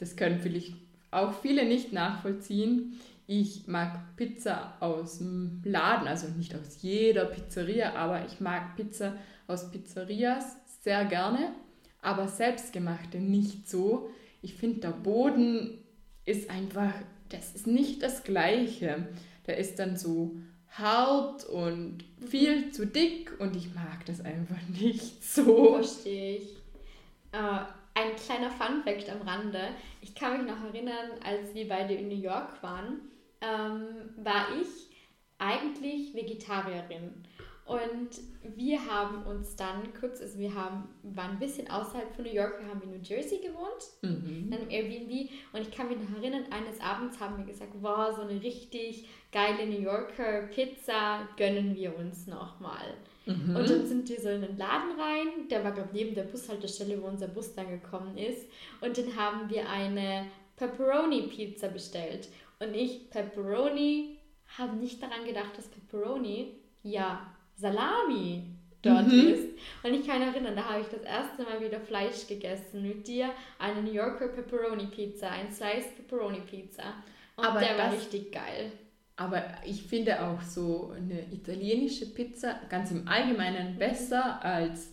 das 0.04 0.18
können 0.18 0.42
vielleicht 0.42 0.74
auch 1.12 1.34
viele 1.42 1.66
nicht 1.66 1.94
nachvollziehen. 1.94 3.00
Ich 3.26 3.68
mag 3.68 4.18
Pizza 4.18 4.76
aus 4.82 5.20
dem 5.20 5.62
Laden, 5.64 6.10
also 6.10 6.28
nicht 6.28 6.54
aus 6.56 6.82
jeder 6.82 7.24
Pizzeria, 7.24 7.94
aber 7.94 8.26
ich 8.26 8.42
mag 8.42 8.76
Pizza 8.76 9.16
aus 9.48 9.72
Pizzerias 9.72 10.58
sehr 10.82 11.06
gerne, 11.06 11.54
aber 12.02 12.28
selbstgemachte 12.28 13.20
nicht 13.20 13.70
so. 13.70 14.10
Ich 14.42 14.56
finde, 14.56 14.82
der 14.82 14.90
Boden 14.90 15.78
ist 16.26 16.50
einfach, 16.50 16.94
das 17.30 17.56
ist 17.56 17.66
nicht 17.66 18.04
das 18.04 18.26
Gleiche. 18.26 19.08
Der 19.48 19.58
ist 19.58 19.80
dann 19.80 19.96
so 19.96 20.36
hart 20.68 21.46
und 21.46 22.04
viel 22.28 22.72
zu 22.72 22.86
dick 22.86 23.40
und 23.40 23.56
ich 23.56 23.74
mag 23.74 24.06
das 24.06 24.20
einfach 24.20 24.60
nicht 24.68 25.24
so. 25.24 25.76
Verstehe 25.76 26.40
ich. 26.40 26.50
Uh, 27.34 27.66
ein 27.96 28.16
kleiner 28.16 28.52
Fun-Fact 28.52 29.10
am 29.10 29.22
Rande. 29.22 29.70
Ich 30.02 30.16
kann 30.16 30.38
mich 30.38 30.52
noch 30.52 30.64
erinnern, 30.64 31.12
als 31.24 31.54
wir 31.54 31.68
beide 31.68 31.94
in 31.94 32.08
New 32.08 32.22
York 32.22 32.62
waren 32.64 33.02
ähm, 33.44 34.10
war 34.18 34.48
ich 34.60 34.90
eigentlich 35.38 36.14
Vegetarierin. 36.14 37.26
Und 37.66 38.10
wir 38.58 38.86
haben 38.86 39.24
uns 39.24 39.56
dann 39.56 39.94
kurz, 39.98 40.20
also 40.20 40.38
wir 40.38 40.54
haben, 40.54 40.90
waren 41.04 41.32
ein 41.32 41.40
bisschen 41.40 41.70
außerhalb 41.70 42.14
von 42.14 42.26
New 42.26 42.34
York, 42.34 42.60
wir 42.60 42.68
haben 42.68 42.82
in 42.82 42.92
New 42.92 43.02
Jersey 43.02 43.38
gewohnt, 43.38 43.84
mhm. 44.02 44.50
dann 44.52 44.64
im 44.64 44.70
Airbnb. 44.70 45.30
Und 45.54 45.62
ich 45.62 45.72
kann 45.72 45.88
mich 45.88 45.98
noch 45.98 46.18
erinnern, 46.18 46.44
eines 46.52 46.82
Abends 46.82 47.20
haben 47.22 47.38
wir 47.38 47.46
gesagt, 47.46 47.72
wow, 47.80 48.14
so 48.14 48.24
eine 48.24 48.42
richtig 48.42 49.08
geile 49.32 49.66
New 49.66 49.80
Yorker 49.80 50.48
Pizza 50.54 51.28
gönnen 51.38 51.74
wir 51.76 51.98
uns 51.98 52.28
nochmal. 52.28 52.96
Mhm. 53.26 53.56
Und 53.56 53.70
dann 53.70 53.88
sind 53.88 54.10
wir 54.10 54.20
so 54.20 54.28
in 54.28 54.42
den 54.42 54.58
Laden 54.58 55.00
rein, 55.00 55.48
der 55.50 55.64
war, 55.64 55.72
glaube 55.72 55.90
ich, 55.94 56.04
neben 56.04 56.16
der 56.16 56.24
Bushaltestelle, 56.24 57.02
wo 57.02 57.08
unser 57.08 57.30
Bus 57.30 57.56
dann 57.56 57.70
gekommen 57.70 58.18
ist. 58.18 58.46
Und 58.82 58.98
dann 58.98 59.16
haben 59.16 59.50
wir 59.50 59.70
eine 59.70 60.28
Pepperoni-Pizza 60.58 61.70
bestellt. 61.70 62.28
Und 62.60 62.74
ich, 62.74 63.10
Pepperoni, 63.10 64.18
habe 64.58 64.76
nicht 64.76 65.02
daran 65.02 65.26
gedacht, 65.26 65.58
dass 65.58 65.68
Pepperoni 65.70 66.56
ja 66.84 67.33
Salami 67.56 68.44
dort 68.82 69.08
mhm. 69.08 69.28
ist. 69.28 69.48
Und 69.84 69.94
ich 69.94 70.06
kann 70.06 70.20
mich 70.20 70.36
erinnern, 70.36 70.56
da 70.56 70.66
habe 70.66 70.82
ich 70.82 70.88
das 70.88 71.02
erste 71.02 71.44
Mal 71.44 71.62
wieder 71.62 71.80
Fleisch 71.80 72.28
gegessen 72.28 72.84
mit 72.84 73.08
dir. 73.08 73.30
Eine 73.58 73.82
New 73.82 73.92
Yorker 73.92 74.28
Pepperoni 74.28 74.88
Pizza, 74.88 75.32
ein 75.32 75.52
Slice 75.52 75.90
Pepperoni 75.96 76.42
Pizza. 76.42 76.84
Und 77.36 77.46
aber 77.46 77.60
der 77.60 77.78
war 77.78 77.92
richtig 77.92 78.32
geil. 78.32 78.72
Aber 79.16 79.44
ich 79.66 79.84
finde 79.84 80.22
auch 80.22 80.42
so 80.42 80.94
eine 80.96 81.22
italienische 81.32 82.08
Pizza 82.08 82.60
ganz 82.70 82.92
im 82.92 83.08
Allgemeinen 83.08 83.78
besser 83.78 84.44
als 84.44 84.92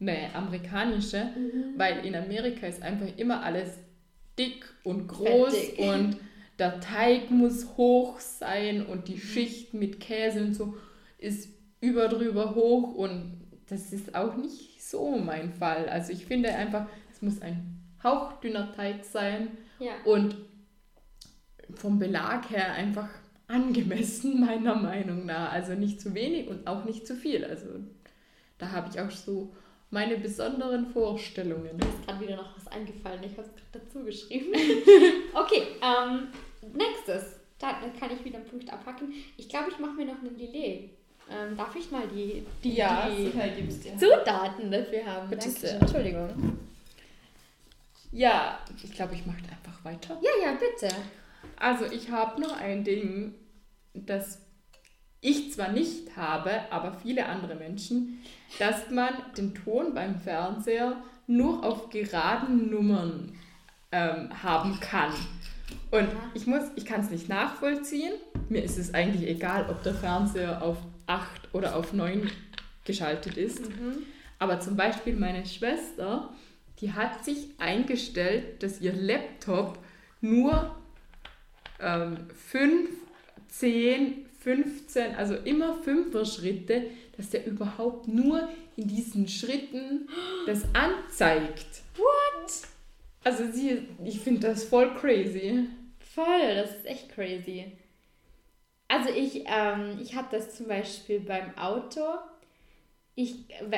eine 0.00 0.34
amerikanische, 0.34 1.24
mhm. 1.24 1.74
weil 1.76 2.04
in 2.04 2.14
Amerika 2.14 2.66
ist 2.66 2.82
einfach 2.82 3.08
immer 3.16 3.42
alles 3.42 3.78
dick 4.38 4.64
und 4.84 5.08
groß 5.08 5.54
Fettig. 5.54 5.78
und 5.88 6.16
der 6.58 6.80
Teig 6.80 7.30
muss 7.30 7.76
hoch 7.76 8.20
sein 8.20 8.84
und 8.84 9.08
die 9.08 9.14
mhm. 9.14 9.20
Schicht 9.20 9.74
mit 9.74 10.00
Käse 10.00 10.40
und 10.40 10.54
so 10.54 10.76
ist 11.18 11.48
über 11.80 12.08
drüber 12.08 12.54
hoch 12.54 12.94
und 12.94 13.40
das 13.68 13.92
ist 13.92 14.14
auch 14.14 14.36
nicht 14.36 14.82
so 14.82 15.18
mein 15.18 15.52
Fall. 15.52 15.88
Also 15.88 16.12
ich 16.12 16.26
finde 16.26 16.50
einfach, 16.50 16.86
es 17.12 17.22
muss 17.22 17.42
ein 17.42 17.80
hauchdünner 18.02 18.72
Teig 18.74 19.04
sein 19.04 19.48
ja. 19.78 19.92
und 20.04 20.36
vom 21.74 21.98
Belag 21.98 22.50
her 22.50 22.72
einfach 22.72 23.08
angemessen 23.46 24.40
meiner 24.46 24.74
Meinung 24.74 25.26
nach. 25.26 25.52
Also 25.52 25.74
nicht 25.74 26.00
zu 26.00 26.14
wenig 26.14 26.48
und 26.48 26.66
auch 26.66 26.84
nicht 26.84 27.06
zu 27.06 27.14
viel. 27.14 27.44
Also 27.44 27.66
da 28.56 28.70
habe 28.72 28.88
ich 28.90 29.00
auch 29.00 29.10
so 29.10 29.52
meine 29.90 30.16
besonderen 30.16 30.86
Vorstellungen. 30.86 31.76
Mir 31.76 31.86
ist 31.86 32.06
gerade 32.06 32.20
wieder 32.20 32.36
noch 32.36 32.56
was 32.56 32.68
eingefallen. 32.68 33.22
Ich 33.22 33.32
habe 33.32 33.42
es 33.42 33.54
gerade 33.54 33.84
dazu 33.84 34.04
geschrieben. 34.04 34.52
okay, 35.34 35.62
ähm, 35.82 36.28
Nächstes. 36.74 37.36
Da 37.58 37.72
kann 37.98 38.10
ich 38.12 38.24
wieder 38.24 38.38
einen 38.38 38.46
Punkt 38.46 38.72
abhacken. 38.72 39.12
Ich 39.36 39.48
glaube, 39.48 39.70
ich 39.70 39.78
mache 39.78 39.94
mir 39.94 40.06
noch 40.06 40.20
einen 40.20 40.38
Lillet. 40.38 40.90
Ähm, 41.30 41.56
darf 41.56 41.76
ich 41.76 41.90
mal 41.90 42.08
die, 42.08 42.46
die, 42.64 42.74
ja, 42.74 43.08
die 43.08 43.68
Zutaten 43.98 44.70
dafür 44.70 45.04
haben? 45.04 45.28
Bitte 45.28 45.50
sehr. 45.50 45.80
Entschuldigung. 45.80 46.58
Ja, 48.12 48.58
ich 48.82 48.92
glaube, 48.92 49.14
ich 49.14 49.26
mache 49.26 49.38
einfach 49.38 49.84
weiter. 49.84 50.18
Ja, 50.22 50.30
ja, 50.42 50.56
bitte. 50.56 50.94
Also 51.56 51.84
ich 51.86 52.10
habe 52.10 52.40
noch 52.40 52.58
ein 52.58 52.82
Ding, 52.84 53.34
das 53.92 54.40
ich 55.20 55.52
zwar 55.52 55.70
nicht 55.72 56.16
habe, 56.16 56.50
aber 56.70 56.92
viele 56.92 57.26
andere 57.26 57.56
Menschen, 57.56 58.22
dass 58.58 58.90
man 58.90 59.12
den 59.36 59.54
Ton 59.54 59.92
beim 59.94 60.20
Fernseher 60.20 60.96
nur 61.26 61.64
auf 61.64 61.90
geraden 61.90 62.70
Nummern 62.70 63.32
ähm, 63.92 64.30
haben 64.42 64.78
kann. 64.80 65.12
Und 65.90 66.08
ich 66.34 66.46
muss, 66.46 66.62
ich 66.76 66.86
kann 66.86 67.00
es 67.00 67.10
nicht 67.10 67.28
nachvollziehen. 67.28 68.12
Mir 68.48 68.62
ist 68.62 68.78
es 68.78 68.94
eigentlich 68.94 69.28
egal, 69.28 69.68
ob 69.68 69.82
der 69.82 69.94
Fernseher 69.94 70.62
auf 70.62 70.78
8 71.08 71.54
oder 71.54 71.76
auf 71.76 71.92
9 71.92 72.30
geschaltet 72.84 73.36
ist. 73.36 73.68
Mhm. 73.68 74.04
Aber 74.38 74.60
zum 74.60 74.76
Beispiel 74.76 75.14
meine 75.14 75.44
Schwester, 75.46 76.32
die 76.80 76.92
hat 76.92 77.24
sich 77.24 77.48
eingestellt, 77.58 78.62
dass 78.62 78.80
ihr 78.80 78.92
Laptop 78.92 79.78
nur 80.20 80.76
ähm, 81.80 82.18
5, 82.50 82.90
10, 83.48 84.26
15, 84.40 85.14
also 85.16 85.34
immer 85.34 85.78
5er 85.82 86.24
Schritte, 86.24 86.84
dass 87.16 87.30
der 87.30 87.46
überhaupt 87.46 88.06
nur 88.06 88.48
in 88.76 88.86
diesen 88.86 89.26
Schritten 89.26 90.08
das 90.46 90.62
anzeigt. 90.74 91.82
What? 91.96 92.52
Also 93.24 93.50
sie, 93.50 93.88
ich 94.04 94.20
finde 94.20 94.48
das 94.48 94.64
voll 94.64 94.94
crazy. 94.94 95.66
Voll, 96.14 96.54
das 96.54 96.70
ist 96.76 96.86
echt 96.86 97.08
crazy. 97.10 97.72
Also 98.88 99.10
ich, 99.10 99.44
ähm, 99.46 99.98
ich 100.02 100.14
habe 100.14 100.28
das 100.30 100.56
zum 100.56 100.66
Beispiel 100.66 101.20
beim 101.20 101.56
Auto. 101.58 102.02
Ich, 103.14 103.34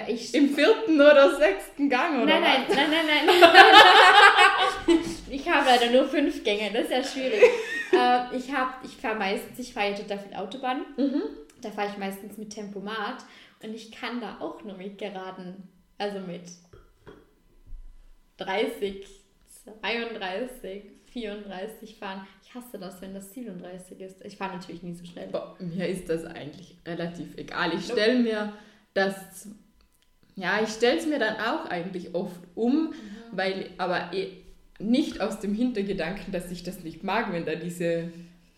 ich, 0.08 0.34
Im 0.34 0.54
vierten 0.54 1.00
oder 1.00 1.36
sechsten 1.36 1.88
Gang, 1.88 2.22
oder? 2.22 2.38
Nein, 2.38 2.64
nein, 2.68 2.90
nein, 2.90 2.90
nein, 2.90 3.26
nein. 3.26 3.40
nein. 4.86 4.98
ich 5.30 5.48
habe 5.48 5.66
leider 5.66 5.90
nur 5.90 6.06
fünf 6.06 6.44
Gänge, 6.44 6.70
das 6.72 6.84
ist 6.84 6.90
ja 6.90 7.02
schwierig. 7.02 7.42
äh, 7.92 8.36
ich 8.36 8.48
ich 8.84 8.96
fahre 8.96 9.16
meistens, 9.16 9.58
ich 9.58 9.72
fahre 9.72 9.90
ja 9.90 9.96
total 9.96 10.18
viel 10.18 10.36
Autobahn. 10.36 10.84
Mhm. 10.96 11.22
Da 11.62 11.70
fahre 11.70 11.88
ich 11.90 11.98
meistens 11.98 12.36
mit 12.38 12.50
Tempomat 12.50 13.24
und 13.62 13.74
ich 13.74 13.90
kann 13.90 14.20
da 14.20 14.38
auch 14.40 14.62
nur 14.62 14.76
mit 14.76 14.98
geraden, 14.98 15.68
also 15.98 16.20
mit 16.20 16.44
30, 18.36 19.06
32, 19.80 20.84
34 21.12 21.96
fahren. 21.96 22.26
Ich 22.42 22.54
hasse 22.54 22.78
das, 22.78 23.00
wenn 23.00 23.14
das 23.14 23.32
37 23.32 24.00
ist. 24.00 24.24
Ich 24.24 24.36
fahre 24.36 24.56
natürlich 24.56 24.82
nie 24.82 24.94
so 24.94 25.04
schnell. 25.04 25.28
Boah, 25.28 25.56
mir 25.58 25.88
ist 25.88 26.08
das 26.08 26.24
eigentlich 26.24 26.76
relativ 26.86 27.36
egal. 27.36 27.72
Ich 27.74 27.84
stelle 27.84 28.18
mir 28.18 28.52
das, 28.94 29.48
ja, 30.36 30.60
ich 30.62 30.70
stelle 30.70 30.98
es 30.98 31.06
mir 31.06 31.18
dann 31.18 31.36
auch 31.36 31.66
eigentlich 31.66 32.14
oft 32.14 32.40
um, 32.54 32.86
mhm. 32.86 32.94
weil, 33.32 33.70
aber 33.78 34.12
eh 34.12 34.28
nicht 34.78 35.20
aus 35.20 35.40
dem 35.40 35.54
Hintergedanken, 35.54 36.32
dass 36.32 36.50
ich 36.50 36.62
das 36.62 36.82
nicht 36.82 37.04
mag, 37.04 37.32
wenn 37.32 37.44
da 37.44 37.54
diese 37.54 38.10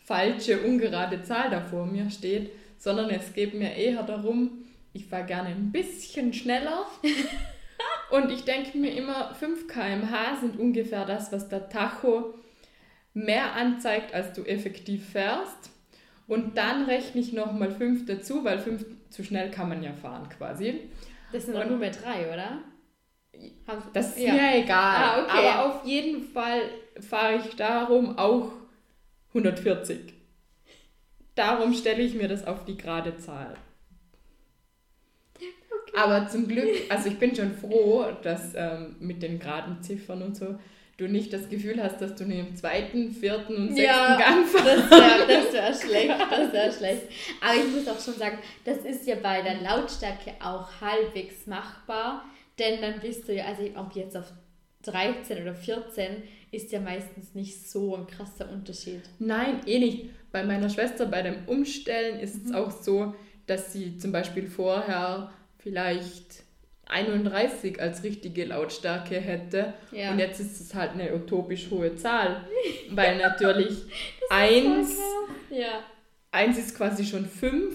falsche, 0.05 0.61
ungerade 0.61 1.23
Zahl 1.23 1.51
da 1.51 1.61
vor 1.61 1.87
mir 1.87 2.11
steht, 2.11 2.53
sondern 2.79 3.11
es 3.11 3.33
geht 3.33 3.55
mir 3.55 3.75
eher 3.75 4.03
darum, 4.03 4.65
ich 4.93 5.07
fahre 5.07 5.27
gerne 5.27 5.49
ein 5.49 5.73
bisschen 5.73 6.33
schneller. 6.33 6.87
Und 8.11 8.31
ich 8.31 8.45
denke 8.45 8.77
mir 8.77 8.95
immer, 8.95 9.35
5 9.35 9.69
km/h 9.69 10.41
sind 10.41 10.59
ungefähr 10.59 11.07
das, 11.07 11.33
was 11.33 11.49
der 11.49 11.69
Tacho 11.71 12.35
mehr 13.15 13.55
anzeigt, 13.55 14.15
als 14.15 14.33
du 14.33 14.43
effektiv 14.43 15.09
fährst. 15.11 15.71
Und 16.27 16.57
dann 16.57 16.85
rechne 16.85 17.21
ich 17.21 17.33
nochmal 17.33 17.71
5 17.71 18.07
dazu, 18.07 18.45
weil 18.45 18.59
5 18.59 18.85
zu 19.11 19.25
schnell 19.25 19.51
kann 19.51 19.69
man 19.69 19.83
ja 19.83 19.93
fahren 19.93 20.29
quasi. 20.29 20.89
Das 21.33 21.47
sind 21.47 21.55
nur 21.55 21.79
mehr 21.79 21.91
3, 21.91 22.33
oder? 22.33 22.59
Das 23.93 24.17
ist 24.17 24.23
ja. 24.23 24.33
mir 24.35 24.63
egal. 24.63 24.97
Ah, 24.97 25.23
okay. 25.23 25.49
Aber 25.49 25.67
auf 25.67 25.87
jeden 25.87 26.23
Fall 26.23 26.61
fahre 27.01 27.37
ich 27.37 27.57
darum 27.57 28.19
auch 28.19 28.53
140. 29.29 30.15
Darum 31.35 31.73
stelle 31.73 32.03
ich 32.03 32.15
mir 32.15 32.29
das 32.29 32.47
auf 32.47 32.65
die 32.65 32.77
gerade 32.77 33.17
Zahl. 33.17 33.55
Okay. 35.37 35.97
Aber 35.97 36.29
zum 36.29 36.47
Glück, 36.47 36.69
also 36.91 37.09
ich 37.09 37.19
bin 37.19 37.35
schon 37.35 37.55
froh, 37.55 38.07
dass 38.23 38.55
ähm, 38.55 38.97
mit 39.01 39.23
den 39.23 39.39
geraden 39.39 39.83
Ziffern 39.83 40.23
und 40.23 40.37
so, 40.37 40.59
du 41.03 41.09
nicht 41.09 41.33
das 41.33 41.49
Gefühl 41.49 41.83
hast, 41.83 42.01
dass 42.01 42.15
du 42.15 42.25
dem 42.25 42.55
zweiten, 42.57 43.11
vierten 43.13 43.57
und 43.57 43.69
sechsten 43.75 43.83
ja, 43.83 44.17
Gang 44.17 44.47
fährst. 44.47 44.91
Das 44.91 44.91
wäre 44.91 45.53
wär 45.53 45.75
schlecht, 45.75 46.15
das 46.31 46.53
wäre 46.53 46.73
schlecht. 46.79 47.03
Aber 47.41 47.55
ich 47.55 47.73
muss 47.73 47.89
auch 47.89 48.01
schon 48.01 48.15
sagen, 48.15 48.39
das 48.65 48.79
ist 48.79 49.07
ja 49.07 49.17
bei 49.17 49.43
der 49.43 49.61
Lautstärke 49.61 50.33
auch 50.41 50.69
halbwegs 50.81 51.47
machbar, 51.47 52.25
denn 52.59 52.81
dann 52.81 53.01
bist 53.01 53.29
du 53.29 53.35
ja, 53.35 53.47
also 53.47 53.63
ob 53.77 53.95
jetzt 53.95 54.17
auf 54.17 54.33
13 54.85 55.43
oder 55.43 55.55
14 55.55 56.23
ist 56.51 56.71
ja 56.71 56.81
meistens 56.81 57.35
nicht 57.35 57.69
so 57.69 57.97
ein 57.97 58.07
krasser 58.07 58.51
Unterschied. 58.51 59.03
Nein, 59.19 59.61
eh 59.67 59.79
nicht. 59.79 60.11
Bei 60.33 60.45
meiner 60.45 60.69
Schwester 60.69 61.07
bei 61.07 61.23
dem 61.23 61.47
Umstellen 61.47 62.21
ist 62.21 62.45
mhm. 62.45 62.51
es 62.51 62.55
auch 62.55 62.71
so, 62.71 63.15
dass 63.47 63.73
sie 63.73 63.99
zum 63.99 64.13
Beispiel 64.13 64.47
vorher 64.47 65.33
vielleicht 65.59 66.45
31 66.93 67.81
als 67.81 68.03
richtige 68.03 68.45
Lautstärke 68.45 69.21
hätte. 69.21 69.75
Ja. 69.91 70.13
Und 70.13 70.19
jetzt 70.19 70.41
ist 70.41 70.61
es 70.61 70.75
halt 70.75 70.93
eine 70.93 71.15
utopisch 71.15 71.71
hohe 71.71 71.97
Zahl, 71.97 72.47
weil 72.91 73.19
natürlich 73.19 73.77
1 74.31 74.91
ist, 74.91 75.01
ja. 75.51 75.83
Eins 76.31 76.59
ist 76.59 76.77
quasi 76.77 77.05
schon 77.05 77.27
5, 77.27 77.75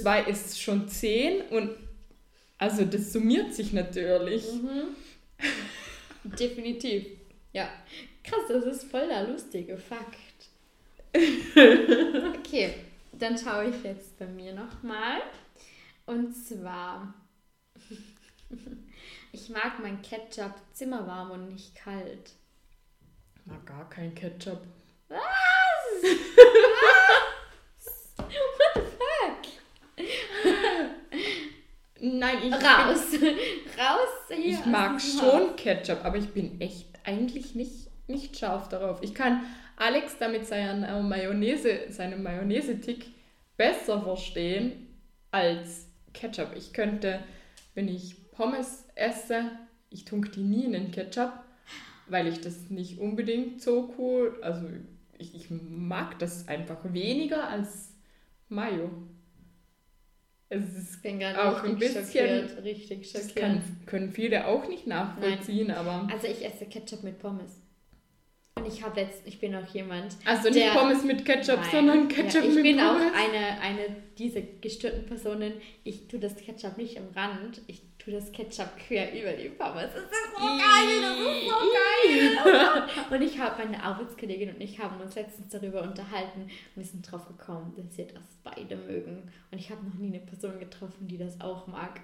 2 0.00 0.22
mhm. 0.22 0.28
ist 0.28 0.60
schon 0.60 0.88
10 0.88 1.42
und 1.50 1.70
also 2.58 2.84
das 2.84 3.12
summiert 3.12 3.54
sich 3.54 3.72
natürlich. 3.72 4.44
Mhm. 4.52 4.96
Definitiv. 6.38 7.06
Ja. 7.52 7.68
Krass, 8.24 8.42
das 8.48 8.64
ist 8.64 8.90
voll 8.90 9.08
der 9.08 9.28
lustige 9.28 9.76
Fakt. 9.76 10.16
okay, 12.38 12.74
dann 13.12 13.36
schaue 13.36 13.68
ich 13.70 13.84
jetzt 13.84 14.18
bei 14.18 14.26
mir 14.26 14.54
nochmal. 14.54 15.20
Und 16.06 16.34
zwar, 16.34 17.14
ich 19.32 19.48
mag 19.48 19.78
mein 19.80 20.02
Ketchup 20.02 20.54
zimmerwarm 20.72 21.30
und 21.30 21.48
nicht 21.48 21.74
kalt. 21.74 22.32
Ich 23.34 23.46
mag 23.46 23.64
gar 23.66 23.88
kein 23.88 24.14
Ketchup. 24.14 24.60
Was? 25.08 25.18
Was? 26.02 26.12
What 28.16 28.28
the 28.74 28.80
fuck? 28.80 29.42
Nein, 32.00 32.38
ich. 32.44 32.52
Raus! 32.52 33.10
Bin, 33.10 33.22
Raus 33.78 34.08
hier! 34.28 34.58
Ich 34.58 34.66
mag 34.66 35.00
schon 35.00 35.56
Ketchup, 35.56 36.04
aber 36.04 36.18
ich 36.18 36.30
bin 36.30 36.60
echt 36.60 36.88
eigentlich 37.04 37.54
nicht, 37.54 37.88
nicht 38.08 38.36
scharf 38.38 38.68
darauf. 38.68 39.02
Ich 39.02 39.14
kann 39.14 39.44
Alex 39.76 40.18
damit 40.18 40.46
seinen 40.46 41.08
Mayonnaise, 41.08 41.86
seinen 41.90 42.22
Mayonnaise-Tick 42.22 43.06
besser 43.56 44.02
verstehen 44.02 44.88
als 45.30 45.86
Ketchup. 46.12 46.54
Ich 46.56 46.72
könnte, 46.72 47.22
wenn 47.74 47.88
ich 47.88 48.16
Pommes 48.42 48.84
esse, 48.96 49.52
ich 49.88 50.04
tunke 50.04 50.30
die 50.30 50.42
nie 50.42 50.64
in 50.64 50.72
den 50.72 50.90
Ketchup, 50.90 51.32
weil 52.08 52.26
ich 52.26 52.40
das 52.40 52.70
nicht 52.70 52.98
unbedingt 52.98 53.62
so 53.62 53.94
cool, 53.98 54.36
also 54.42 54.66
ich, 55.16 55.34
ich 55.34 55.46
mag 55.50 56.18
das 56.18 56.48
einfach 56.48 56.92
weniger 56.92 57.48
als 57.48 57.94
Mayo. 58.48 58.90
Es 60.48 60.74
ist 60.74 61.06
auch 61.38 61.62
ein 61.62 61.78
bisschen 61.78 62.04
schockiert, 62.04 62.62
richtig 62.64 63.10
schockiert. 63.10 63.36
Das 63.36 63.42
kann, 63.42 63.62
können 63.86 64.10
viele 64.10 64.46
auch 64.48 64.68
nicht 64.68 64.88
nachvollziehen, 64.88 65.68
Nein. 65.68 65.76
aber. 65.76 66.08
Also 66.12 66.26
ich 66.26 66.44
esse 66.44 66.66
Ketchup 66.66 67.04
mit 67.04 67.20
Pommes. 67.20 67.62
Und 68.56 68.66
ich 68.66 68.82
habe 68.82 69.00
letzt, 69.00 69.22
ich 69.24 69.40
bin 69.40 69.54
auch 69.54 69.66
jemand. 69.72 70.16
Also 70.26 70.50
nicht 70.50 70.60
der, 70.60 70.72
Pommes 70.72 71.04
mit 71.04 71.24
Ketchup, 71.24 71.60
nein, 71.60 71.70
sondern 71.70 72.08
Ketchup 72.08 72.42
ja, 72.42 72.50
mit 72.50 72.50
Pommes. 72.50 72.56
Ich 72.56 72.62
bin 72.62 72.80
auch 72.80 72.96
eine, 72.96 73.60
eine 73.60 73.96
dieser 74.18 74.42
gestörten 74.42 75.06
Personen. 75.06 75.54
Ich 75.84 76.08
tue 76.08 76.20
das 76.20 76.36
Ketchup 76.36 76.76
nicht 76.76 76.98
am 76.98 77.08
Rand, 77.14 77.62
ich 77.66 77.91
tue 78.02 78.12
das 78.14 78.32
Ketchup 78.32 78.76
quer 78.76 79.12
über 79.12 79.32
die 79.32 79.48
Pommes. 79.48 79.90
Das 79.94 80.04
ist 80.04 80.36
so 80.36 80.44
geil, 80.44 81.00
das 81.02 81.18
ist 81.18 81.48
so 81.48 82.50
geil. 82.50 82.88
und 83.10 83.22
ich 83.22 83.38
habe 83.38 83.62
meine 83.64 83.82
Arbeitskollegin 83.82 84.54
und 84.54 84.60
ich 84.60 84.78
haben 84.78 85.00
uns 85.00 85.14
letztens 85.14 85.48
darüber 85.48 85.82
unterhalten 85.82 86.42
und 86.42 86.50
wir 86.76 86.84
sind 86.84 87.10
drauf 87.10 87.26
gekommen, 87.26 87.72
dass 87.76 87.96
wir 87.96 88.06
das 88.06 88.24
beide 88.42 88.76
mögen. 88.76 89.30
Und 89.50 89.58
ich 89.58 89.70
habe 89.70 89.84
noch 89.84 89.94
nie 89.94 90.08
eine 90.08 90.20
Person 90.20 90.58
getroffen, 90.58 91.06
die 91.06 91.18
das 91.18 91.40
auch 91.40 91.66
mag. 91.66 92.00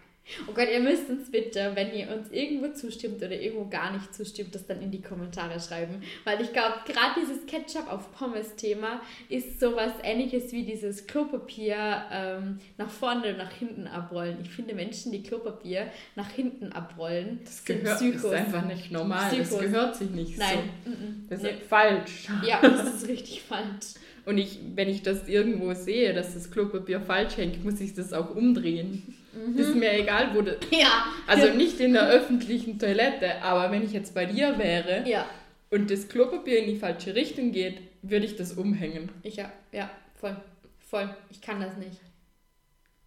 Oh 0.46 0.52
Gott, 0.52 0.68
ihr 0.72 0.80
müsst 0.80 1.08
uns 1.08 1.30
bitte, 1.30 1.72
wenn 1.74 1.92
ihr 1.94 2.08
uns 2.10 2.30
irgendwo 2.30 2.68
zustimmt 2.72 3.16
oder 3.22 3.32
irgendwo 3.32 3.66
gar 3.68 3.92
nicht 3.92 4.14
zustimmt, 4.14 4.54
das 4.54 4.66
dann 4.66 4.82
in 4.82 4.90
die 4.90 5.00
Kommentare 5.00 5.58
schreiben. 5.60 6.02
Weil 6.24 6.40
ich 6.40 6.52
glaube, 6.52 6.74
gerade 6.86 7.20
dieses 7.20 7.46
Ketchup 7.46 7.90
auf 7.90 8.12
Pommes-Thema 8.12 9.00
ist 9.28 9.60
sowas 9.60 9.92
ähnliches 10.02 10.52
wie 10.52 10.64
dieses 10.64 11.06
Klopapier 11.06 12.02
ähm, 12.12 12.58
nach 12.76 12.90
vorne 12.90 13.20
oder 13.20 13.36
nach 13.36 13.52
hinten 13.52 13.86
abrollen. 13.86 14.38
Ich 14.42 14.50
finde 14.50 14.74
Menschen, 14.74 15.12
die 15.12 15.22
Klopapier 15.22 15.90
nach 16.14 16.30
hinten 16.30 16.72
abrollen, 16.72 17.40
das 17.44 17.64
gehört 17.64 17.98
Psychos. 17.98 18.24
ist 18.24 18.32
einfach 18.32 18.64
nicht 18.66 18.90
normal. 18.90 19.30
Psychos. 19.30 19.50
Das 19.50 19.60
gehört 19.60 19.96
sich 19.96 20.10
nicht 20.10 20.38
Nein. 20.38 20.58
so. 20.84 20.90
Nein. 20.90 21.26
Das 21.30 21.42
ist 21.42 21.62
falsch. 21.68 22.28
Ja, 22.46 22.60
das 22.62 22.94
ist 22.94 23.08
richtig 23.08 23.42
falsch. 23.42 23.94
Und 24.26 24.36
ich, 24.36 24.58
wenn 24.74 24.90
ich 24.90 25.02
das 25.02 25.26
irgendwo 25.26 25.72
sehe, 25.72 26.12
dass 26.12 26.34
das 26.34 26.50
Klopapier 26.50 27.00
falsch 27.00 27.38
hängt, 27.38 27.64
muss 27.64 27.80
ich 27.80 27.94
das 27.94 28.12
auch 28.12 28.34
umdrehen. 28.34 29.14
Mhm. 29.32 29.58
Ist 29.58 29.74
mir 29.74 29.92
egal, 29.92 30.34
wo 30.34 30.42
das. 30.42 30.56
Ja. 30.70 31.06
Also 31.26 31.52
nicht 31.54 31.80
in 31.80 31.92
der 31.92 32.08
öffentlichen 32.08 32.78
Toilette, 32.78 33.42
aber 33.42 33.70
wenn 33.70 33.84
ich 33.84 33.92
jetzt 33.92 34.14
bei 34.14 34.26
dir 34.26 34.58
wäre 34.58 35.08
ja. 35.08 35.26
und 35.70 35.90
das 35.90 36.08
Klopapier 36.08 36.60
in 36.60 36.66
die 36.66 36.76
falsche 36.76 37.14
Richtung 37.14 37.52
geht, 37.52 37.80
würde 38.02 38.26
ich 38.26 38.36
das 38.36 38.54
umhängen. 38.54 39.10
Ich 39.22 39.36
ja, 39.36 39.52
ja, 39.72 39.90
voll. 40.14 40.36
Voll. 40.78 41.14
Ich 41.30 41.42
kann 41.42 41.60
das 41.60 41.76
nicht. 41.76 42.00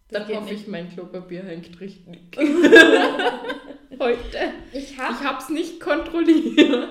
Das 0.08 0.26
Dann 0.26 0.36
hoffe 0.36 0.52
nicht. 0.52 0.62
ich, 0.62 0.68
mein 0.68 0.90
Klopapier 0.90 1.42
hängt 1.42 1.80
richtig. 1.80 2.18
Heute. 3.98 4.52
Ich 4.72 4.98
habe 4.98 5.38
es 5.38 5.48
nicht 5.48 5.80
kontrolliert. 5.80 6.90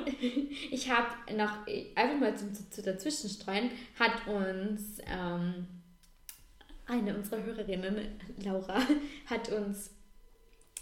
ich 0.72 0.90
habe 0.90 1.08
noch, 1.38 1.66
einfach 1.96 2.20
mal 2.20 2.36
zu, 2.36 2.52
zu, 2.52 2.70
zu 2.70 2.82
dazwischenstreuen, 2.82 3.70
hat 4.00 4.28
uns 4.28 5.00
ähm, 5.08 5.68
eine 6.92 7.16
unserer 7.16 7.44
Hörerinnen, 7.44 8.20
Laura, 8.44 8.80
hat 9.26 9.50
uns 9.50 9.92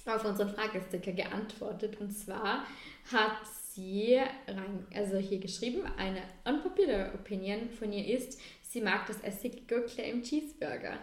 auf 0.06 0.26
unseren 0.26 0.50
Fragesticker 0.50 1.12
geantwortet. 1.12 2.00
Und 2.00 2.12
zwar 2.12 2.66
hat 3.12 3.38
sie 3.74 4.16
rein, 4.48 4.88
also 4.94 5.18
hier 5.18 5.40
geschrieben, 5.40 5.84
eine 5.98 6.24
unpopular 6.46 7.14
Opinion 7.14 7.70
von 7.70 7.94
ihr 7.94 8.18
ist, 8.18 8.40
sie 8.64 8.82
mag 8.82 9.06
das 9.06 9.22
Essiggurkle 9.22 10.04
im 10.04 10.24
Cheeseburger. 10.24 10.98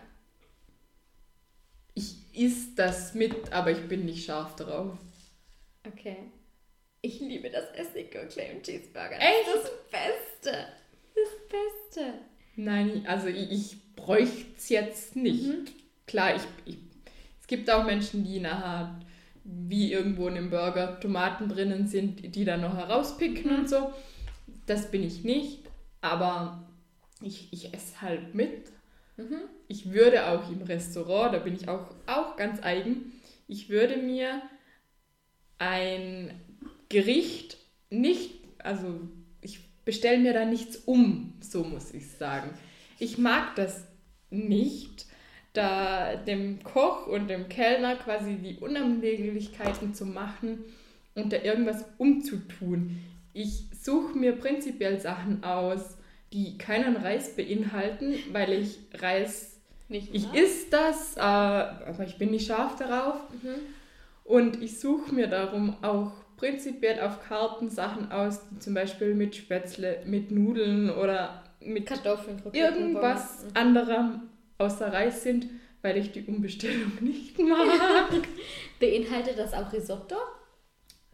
Ich 1.95 2.17
isst 2.35 2.79
das 2.79 3.15
mit, 3.15 3.53
aber 3.53 3.71
ich 3.71 3.89
bin 3.89 4.05
nicht 4.05 4.27
scharf 4.27 4.57
drauf. 4.57 4.99
Okay. 5.87 6.17
Ich 7.01 7.21
liebe 7.21 7.49
das 7.49 7.71
Essiggurkle 7.75 8.43
im 8.43 8.63
Cheeseburger. 8.63 9.19
Echt? 9.21 9.47
Das 9.47 9.55
ist 9.55 9.73
das 9.73 10.43
Beste. 10.43 10.67
Das 11.15 11.49
Beste. 11.49 12.15
Nein, 12.57 13.07
also 13.07 13.29
ich, 13.29 13.51
ich 13.51 13.86
bräuchte 14.07 14.47
es 14.57 14.69
jetzt 14.69 15.17
nicht. 15.17 15.47
Mhm. 15.47 15.65
Klar, 16.07 16.37
ich, 16.37 16.43
ich, 16.65 16.79
es 17.41 17.47
gibt 17.49 17.69
auch 17.71 17.85
Menschen, 17.85 18.25
die 18.25 18.39
nachher 18.39 19.01
wie 19.45 19.93
irgendwo 19.93 20.29
in 20.29 20.37
einem 20.37 20.51
Burger 20.51 20.99
Tomaten 21.01 21.49
drinnen 21.49 21.87
sind, 21.87 22.35
die 22.35 22.45
dann 22.45 22.61
noch 22.61 22.77
herauspicken 22.77 23.53
mhm. 23.53 23.59
und 23.61 23.69
so. 23.69 23.93
Das 24.67 24.91
bin 24.91 25.03
ich 25.03 25.25
nicht, 25.25 25.61
aber 26.01 26.69
ich, 27.21 27.53
ich 27.53 27.75
esse 27.75 28.01
halt 28.01 28.35
mit. 28.35 28.71
Mhm. 29.17 29.41
Ich 29.69 29.93
würde 29.93 30.29
auch 30.29 30.51
im 30.51 30.63
Restaurant, 30.63 31.35
da 31.35 31.39
bin 31.39 31.57
ich 31.57 31.69
auch, 31.69 31.87
auch 32.07 32.37
ganz 32.37 32.63
eigen, 32.63 33.13
ich 33.49 33.69
würde 33.69 33.97
mir 33.97 34.43
ein 35.59 36.33
Gericht 36.89 37.57
nicht, 37.91 38.35
also 38.59 39.01
ich 39.41 39.61
bestelle 39.85 40.19
mir 40.19 40.33
da 40.33 40.45
nichts 40.45 40.77
um, 40.77 41.35
so 41.41 41.65
muss 41.65 41.93
ich 41.93 42.09
sagen. 42.09 42.51
Ich 42.99 43.19
mag 43.19 43.55
das 43.57 43.85
nicht, 44.31 45.07
da 45.53 46.17
dem 46.17 46.63
Koch 46.63 47.07
und 47.07 47.29
dem 47.29 47.49
Kellner 47.49 47.97
quasi 47.97 48.37
die 48.37 48.57
Unannehmlichkeiten 48.57 49.95
zu 49.95 50.05
machen 50.05 50.65
und 51.15 51.33
da 51.33 51.39
irgendwas 51.39 51.85
umzutun. 51.99 53.01
Ich 53.33 53.65
suche 53.81 54.17
mir 54.17 54.33
prinzipiell 54.33 55.01
Sachen 55.01 55.45
aus, 55.45 55.97
die 56.33 56.59
keinen 56.59 56.97
Reis 56.97 57.35
beinhalten, 57.37 58.15
weil 58.33 58.53
ich 58.53 58.79
Reis 58.95 59.61
nicht. 59.89 60.15
Ich 60.15 60.33
esse 60.35 60.67
das, 60.71 61.17
äh, 61.17 61.21
aber 61.21 62.05
ich 62.05 62.19
bin 62.19 62.31
nicht 62.31 62.47
scharf 62.47 62.77
darauf. 62.77 63.17
Mhm. 63.43 63.55
Und 64.25 64.63
ich 64.63 64.81
suche 64.81 65.15
mir 65.15 65.29
darum 65.29 65.77
auch 65.83 66.13
prinzipiell 66.37 67.01
auf 67.01 67.27
Karten 67.27 67.71
Sachen 67.71 68.11
aus, 68.11 68.41
die 68.51 68.59
zum 68.59 68.75
Beispiel 68.75 69.15
mit 69.15 69.37
Spätzle, 69.37 70.03
mit 70.05 70.31
Nudeln 70.31 70.91
oder 70.91 71.45
mit 71.67 71.87
Kartoffeln, 71.87 72.41
irgendwas 72.53 73.45
mhm. 73.45 73.51
anderem 73.55 74.21
außer 74.59 74.93
Reis 74.93 75.23
sind, 75.23 75.49
weil 75.83 75.97
ich 75.97 76.13
die 76.13 76.23
Umbestellung 76.23 76.93
nicht 77.01 77.39
mag. 77.39 77.69
Beinhaltet 78.81 79.39
das 79.39 79.53
auch 79.53 79.73
Risotto? 79.73 80.17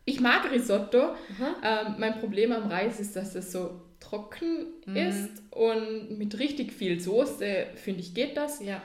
Ich 0.04 0.20
mag 0.20 0.50
Risotto. 0.50 1.14
Ähm, 1.62 1.94
mein 1.98 2.18
Problem 2.18 2.52
am 2.52 2.68
Reis 2.68 2.98
ist, 2.98 3.14
dass 3.14 3.34
es 3.34 3.52
so 3.52 3.82
trocken 4.00 4.66
mhm. 4.84 4.96
ist 4.96 5.30
und 5.50 6.18
mit 6.18 6.38
richtig 6.38 6.72
viel 6.72 6.98
Soße, 6.98 7.66
finde 7.76 8.00
ich, 8.00 8.14
geht 8.14 8.36
das. 8.36 8.62
Ja. 8.62 8.82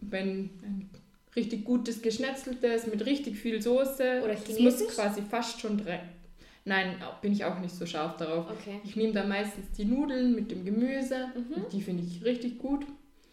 Wenn 0.00 0.50
ein 0.62 0.90
richtig 1.34 1.64
gutes 1.64 2.00
Geschnetzeltes 2.00 2.86
mit 2.86 3.04
richtig 3.06 3.36
viel 3.36 3.60
Soße, 3.60 4.22
Oder 4.24 4.34
das 4.34 4.58
muss 4.58 4.86
quasi 4.88 5.22
fast 5.22 5.60
schon 5.60 5.78
Nein, 6.68 6.96
bin 7.22 7.32
ich 7.32 7.44
auch 7.44 7.58
nicht 7.60 7.74
so 7.74 7.86
scharf 7.86 8.16
darauf. 8.16 8.50
Okay. 8.50 8.80
Ich 8.84 8.96
nehme 8.96 9.12
dann 9.12 9.28
meistens 9.28 9.70
die 9.78 9.84
Nudeln 9.84 10.34
mit 10.34 10.50
dem 10.50 10.64
Gemüse. 10.64 11.28
Mhm. 11.34 11.64
Die 11.72 11.80
finde 11.80 12.02
ich 12.02 12.24
richtig 12.24 12.58
gut. 12.58 12.84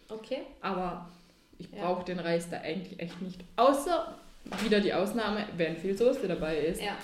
Okay. 0.07 0.41
Aber 0.61 1.09
ich 1.57 1.67
Ja. 1.71 1.81
brauche 1.83 2.05
den 2.05 2.19
Reis 2.19 2.49
da 2.49 2.61
eigentlich 2.61 2.99
echt 2.99 3.19
nicht. 3.21 3.41
Außer 3.55 4.15
wieder 4.63 4.79
die 4.79 4.93
Ausnahme, 4.93 5.47
wenn 5.57 5.75
viel 5.77 5.97
Soße 5.97 6.27
dabei 6.27 6.57
ist. 6.59 6.81
Ja. 6.81 6.95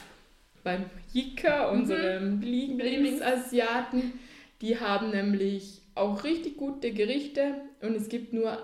Beim 0.63 0.85
Yika, 1.13 1.69
unserem 1.71 2.41
Lieblingsasiaten, 2.41 4.13
die 4.61 4.79
haben 4.79 5.09
nämlich 5.11 5.81
auch 5.95 6.23
richtig 6.23 6.57
gute 6.57 6.91
Gerichte 6.91 7.55
und 7.81 7.95
es 7.95 8.09
gibt 8.09 8.33
nur 8.33 8.57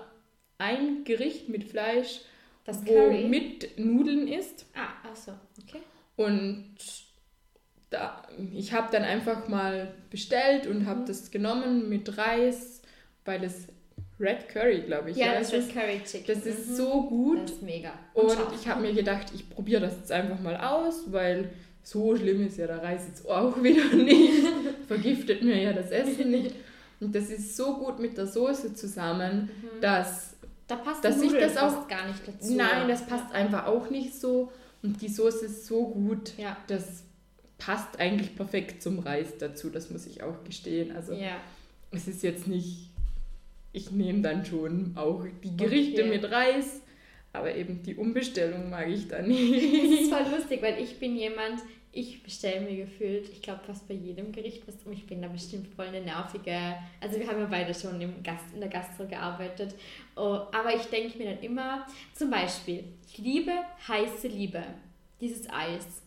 ein 0.58 1.04
Gericht 1.04 1.48
mit 1.48 1.64
Fleisch, 1.64 2.20
Das 2.64 2.86
wo 2.86 2.92
Curry. 2.92 3.24
mit 3.24 3.78
Nudeln 3.78 4.28
ist. 4.28 4.66
Ah, 4.74 5.08
achso. 5.10 5.32
Okay. 5.62 5.80
Und 6.16 6.74
da, 7.96 8.22
ich 8.54 8.72
habe 8.72 8.88
dann 8.92 9.02
einfach 9.02 9.48
mal 9.48 9.88
bestellt 10.10 10.66
und 10.66 10.80
Mhm. 10.80 10.86
habe 10.86 11.04
das 11.06 11.30
genommen 11.30 11.88
mit 11.88 12.16
Reis, 12.18 12.82
weil 13.24 13.42
es 13.44 13.66
Red 14.18 14.48
Curry, 14.48 14.80
glaube 14.86 15.10
ich, 15.10 15.16
Ja, 15.18 15.34
das 15.38 15.52
ist 15.52 15.72
Curry 15.74 16.00
Chicken. 16.04 16.26
Das 16.34 16.46
ist 16.46 16.70
Mhm. 16.70 16.74
so 16.74 17.02
gut. 17.02 17.42
Das 17.44 17.50
ist 17.52 17.62
mega. 17.62 17.92
Und 18.14 18.30
scharf. 18.32 18.52
ich 18.58 18.66
habe 18.68 18.80
mir 18.82 18.94
gedacht, 18.94 19.26
ich 19.34 19.48
probiere 19.50 19.82
das 19.82 19.96
jetzt 19.96 20.12
einfach 20.12 20.40
mal 20.40 20.56
aus, 20.56 21.04
weil 21.12 21.50
so 21.82 22.16
schlimm 22.16 22.46
ist 22.46 22.56
ja 22.56 22.66
der 22.66 22.82
Reis 22.82 23.02
jetzt 23.08 23.28
auch 23.28 23.56
wieder 23.62 23.94
nicht. 23.94 24.32
Vergiftet 24.88 25.42
mir 25.42 25.60
ja 25.62 25.72
das 25.72 25.90
Essen 25.90 26.30
nicht. 26.30 26.54
Und 27.00 27.14
das 27.14 27.28
ist 27.28 27.56
so 27.56 27.76
gut 27.76 27.98
mit 27.98 28.16
der 28.16 28.26
Soße 28.26 28.72
zusammen, 28.74 29.50
Mhm. 29.62 29.80
dass 29.82 30.34
Da 30.66 30.76
passt 30.76 31.04
dass 31.04 31.20
ich 31.22 31.32
das 31.32 31.56
auch- 31.58 31.86
gar 31.86 32.06
nicht 32.08 32.26
dazu. 32.26 32.54
nein, 32.54 32.88
das 32.88 33.06
passt 33.06 33.32
einfach 33.32 33.66
auch 33.66 33.90
nicht 33.90 34.14
so. 34.18 34.50
Und 34.82 35.00
die 35.02 35.08
Soße 35.08 35.44
ist 35.46 35.66
so 35.66 35.86
gut, 35.88 36.32
Ja. 36.38 36.56
das 36.68 37.02
passt 37.58 37.98
eigentlich 37.98 38.34
perfekt 38.36 38.82
zum 38.82 38.98
Reis 38.98 39.38
dazu, 39.38 39.70
das 39.70 39.90
muss 39.90 40.06
ich 40.06 40.22
auch 40.22 40.44
gestehen. 40.44 40.94
Also 40.94 41.12
Ja. 41.14 41.36
es 41.90 42.06
ist 42.08 42.22
jetzt 42.22 42.46
nicht, 42.46 42.90
ich 43.72 43.90
nehme 43.90 44.20
dann 44.22 44.44
schon 44.44 44.92
auch 44.96 45.24
die 45.42 45.56
Gerichte 45.56 46.02
Okay. 46.04 46.10
mit 46.18 46.30
Reis, 46.30 46.80
aber 47.32 47.54
eben 47.54 47.82
die 47.82 47.94
Umbestellung 47.96 48.70
mag 48.70 48.88
ich 48.88 49.08
dann 49.08 49.28
Das 49.28 49.38
ist 49.38 49.50
nicht. 49.50 50.10
voll 50.12 50.26
lustig, 50.34 50.62
weil 50.62 50.82
ich 50.82 50.98
bin 50.98 51.16
jemand, 51.16 51.60
ich 51.92 52.22
bestelle 52.22 52.60
mir 52.60 52.76
gefühlt, 52.84 53.28
ich 53.30 53.40
glaube 53.40 53.60
fast 53.66 53.88
bei 53.88 53.94
jedem 53.94 54.30
Gericht 54.32 54.62
was 54.68 54.74
um. 54.84 54.92
Ich 54.92 55.06
bin 55.06 55.22
da 55.22 55.28
bestimmt 55.28 55.66
voll 55.74 55.86
eine 55.86 56.02
nervige. 56.02 56.74
Also 57.00 57.18
wir 57.18 57.26
haben 57.26 57.38
ja 57.40 57.46
beide 57.46 57.72
schon 57.74 57.98
im 58.02 58.22
Gast, 58.22 58.44
in 58.52 58.60
der 58.60 58.68
Gastro 58.68 59.06
gearbeitet. 59.06 59.74
Oh, 60.14 60.40
aber 60.52 60.74
ich 60.76 60.82
denke 60.84 61.16
mir 61.16 61.34
dann 61.34 61.42
immer, 61.42 61.86
zum 62.14 62.30
Beispiel, 62.30 62.84
ich 63.06 63.16
liebe 63.16 63.50
heiße 63.88 64.28
Liebe, 64.28 64.62
dieses 65.22 65.48
Eis. 65.48 66.02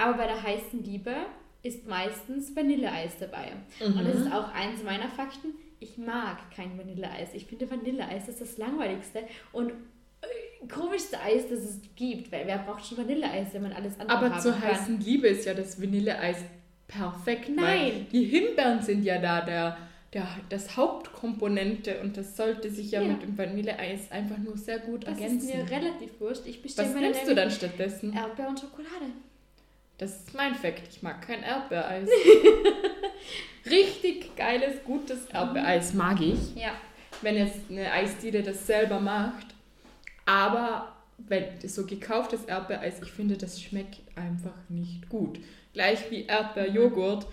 Aber 0.00 0.14
bei 0.18 0.26
der 0.26 0.42
heißen 0.42 0.82
Liebe 0.84 1.14
ist 1.62 1.86
meistens 1.86 2.54
Vanilleeis 2.56 3.12
dabei. 3.18 3.52
Und 3.84 4.04
das 4.04 4.14
ist 4.16 4.32
auch 4.32 4.52
eins 4.54 4.82
meiner 4.82 5.08
Fakten. 5.08 5.48
Ich 5.78 5.98
mag 5.98 6.38
kein 6.54 6.78
Vanilleeis. 6.78 7.30
Ich 7.34 7.46
finde 7.46 7.70
Vanilleeis 7.70 8.28
ist 8.28 8.40
das 8.40 8.56
langweiligste 8.58 9.20
und 9.52 9.70
äh, 10.22 10.66
komischste 10.68 11.20
Eis, 11.20 11.48
das 11.48 11.58
es 11.60 11.80
gibt. 11.96 12.32
Weil 12.32 12.46
wer 12.46 12.58
braucht 12.58 12.84
schon 12.86 12.98
Vanilleeis, 12.98 13.48
wenn 13.52 13.62
man 13.62 13.72
alles 13.72 13.98
andere 14.00 14.16
Aber 14.18 14.38
zur 14.38 14.52
kann? 14.52 14.62
heißen 14.62 15.00
Liebe 15.00 15.28
ist 15.28 15.44
ja 15.46 15.54
das 15.54 15.80
Vanilleeis 15.80 16.38
perfekt. 16.88 17.48
Nein. 17.54 18.06
die 18.10 18.24
Himbeeren 18.24 18.82
sind 18.82 19.04
ja 19.04 19.18
da 19.20 19.42
der, 19.42 19.76
der, 20.12 20.26
das 20.48 20.76
Hauptkomponente 20.76 22.00
und 22.00 22.16
das 22.16 22.36
sollte 22.36 22.70
sich 22.70 22.90
ja, 22.90 23.00
Ja. 23.02 23.08
mit 23.08 23.22
dem 23.22 23.36
Vanilleeis 23.38 24.10
einfach 24.10 24.38
nur 24.38 24.56
sehr 24.56 24.78
gut 24.80 25.06
Das 25.06 25.14
ist 25.16 25.20
ergänzen. 25.22 25.46
mir 25.58 25.70
relativ 25.70 26.20
wurscht. 26.20 26.46
Ich 26.46 26.62
bestelle 26.62 26.88
Was 26.88 26.94
nimmst 27.00 27.28
du 27.28 27.34
dann 27.34 27.50
stattdessen? 27.50 28.12
Erdbeer 28.12 28.48
und 28.48 28.58
Schokolade. 28.60 29.06
Das 30.00 30.16
ist 30.16 30.34
mein 30.34 30.54
Fakt. 30.54 30.88
Ich 30.90 31.02
mag 31.02 31.20
kein 31.20 31.42
Erdbeereis. 31.42 32.08
Richtig 33.66 34.34
geiles, 34.34 34.82
gutes 34.82 35.26
Erdbeereis 35.26 35.92
mag 35.92 36.22
ich. 36.22 36.56
Ja. 36.56 36.70
Wenn 37.20 37.36
jetzt 37.36 37.58
eine 37.68 37.92
Eisdiele 37.92 38.42
das 38.42 38.66
selber 38.66 38.98
macht. 38.98 39.48
Aber 40.24 40.96
wenn 41.18 41.44
so 41.68 41.84
gekauftes 41.84 42.46
Erdbeereis, 42.46 43.02
ich 43.02 43.12
finde, 43.12 43.36
das 43.36 43.60
schmeckt 43.60 44.00
einfach 44.16 44.56
nicht 44.70 45.10
gut. 45.10 45.38
Gleich 45.74 46.10
wie 46.10 46.24
Erdbeerjoghurt. 46.24 47.26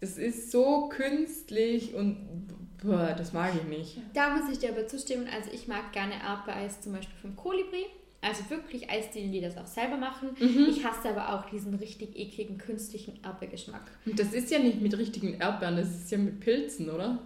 Das 0.00 0.18
ist 0.18 0.50
so 0.50 0.88
künstlich 0.88 1.94
und 1.94 2.48
boah, 2.82 3.14
das 3.16 3.32
mag 3.32 3.52
ich 3.54 3.62
nicht. 3.62 3.96
Da 4.12 4.30
muss 4.30 4.50
ich 4.50 4.58
dir 4.58 4.70
aber 4.70 4.88
zustimmen. 4.88 5.28
Also 5.32 5.52
ich 5.52 5.68
mag 5.68 5.92
gerne 5.92 6.14
Erdbeereis 6.14 6.80
zum 6.80 6.94
Beispiel 6.94 7.16
vom 7.20 7.36
Kolibri. 7.36 7.86
Also 8.20 8.50
wirklich 8.50 8.90
Eisdielen, 8.90 9.30
die 9.30 9.40
das 9.40 9.56
auch 9.56 9.66
selber 9.66 9.96
machen. 9.96 10.30
Mhm. 10.38 10.66
Ich 10.70 10.84
hasse 10.84 11.10
aber 11.10 11.34
auch 11.34 11.48
diesen 11.50 11.74
richtig 11.74 12.18
ekligen 12.18 12.58
künstlichen 12.58 13.20
Erdbeergeschmack. 13.22 13.90
Und 14.06 14.18
das 14.18 14.32
ist 14.32 14.50
ja 14.50 14.58
nicht 14.58 14.80
mit 14.80 14.96
richtigen 14.98 15.34
Erdbeeren, 15.34 15.76
das 15.76 15.88
ist 15.88 16.10
ja 16.10 16.18
mit 16.18 16.40
Pilzen, 16.40 16.90
oder? 16.90 17.20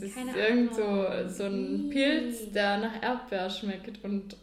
Das 0.00 0.14
Keine 0.14 0.30
ist 0.30 0.36
irgend 0.36 0.74
so, 0.74 1.06
so 1.28 1.44
ein 1.44 1.88
Pilz, 1.90 2.52
der 2.52 2.78
nach 2.78 3.02
Erdbeer 3.02 3.48
schmeckt 3.50 4.04
und 4.04 4.36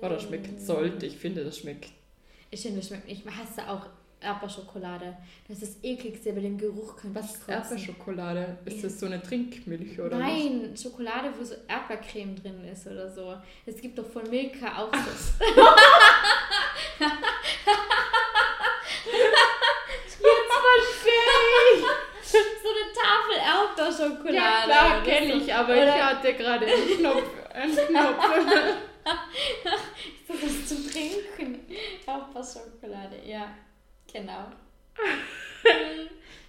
oder 0.00 0.18
schmecken 0.18 0.58
sollte. 0.58 1.06
Ich 1.06 1.16
finde, 1.16 1.44
das 1.44 1.58
schmeckt. 1.58 1.90
Ich 2.50 2.60
finde, 2.60 2.78
das 2.78 2.88
schmeckt 2.88 3.08
nicht. 3.08 3.24
Ich 3.24 3.32
hasse 3.32 3.68
auch 3.70 3.86
Erdbeerschokolade. 4.22 5.16
Das 5.48 5.62
ist 5.62 5.76
das 5.76 5.84
ekligste, 5.84 6.32
bei 6.32 6.40
dem 6.40 6.56
Geruch 6.58 6.96
könnte 6.96 7.20
Was 7.20 7.34
ist. 7.34 7.48
Erdbeerschokolade? 7.48 8.58
Ist 8.64 8.84
das 8.84 8.98
so 9.00 9.06
eine 9.06 9.22
Trinkmilch 9.22 9.98
oder 10.00 10.12
was? 10.12 10.18
Nein, 10.20 10.74
Schokolade, 10.80 11.30
wo 11.38 11.44
so 11.44 11.54
Erdbeercreme 11.68 12.36
drin 12.36 12.64
ist 12.64 12.86
oder 12.86 13.10
so. 13.10 13.34
Es 13.66 13.80
gibt 13.80 13.98
doch 13.98 14.06
von 14.06 14.28
Milka 14.30 14.68
auch 14.78 14.92
so. 14.92 15.44
Jetzt 20.04 20.18
verstehe 20.66 21.32
ich. 21.74 21.80
So 22.22 22.68
eine 22.68 22.86
Tafel 22.94 23.36
Erdbeerschokolade. 23.36 24.34
Ja, 24.36 24.64
klar, 24.64 25.02
kenne 25.02 25.32
ich, 25.34 25.52
aber 25.52 25.72
Oder- 25.72 25.96
ich 25.96 26.02
hatte 26.02 26.34
gerade 26.34 26.66
einen 26.66 26.96
Knopf. 26.98 27.24
Einen 27.52 27.76
Knopf. 27.76 28.24
So 30.28 30.34
was 30.34 30.66
zum 30.68 30.88
Trinken. 30.88 31.58
Erdbeerschokolade, 32.06 33.16
ja. 33.26 33.48
Genau. 34.12 34.46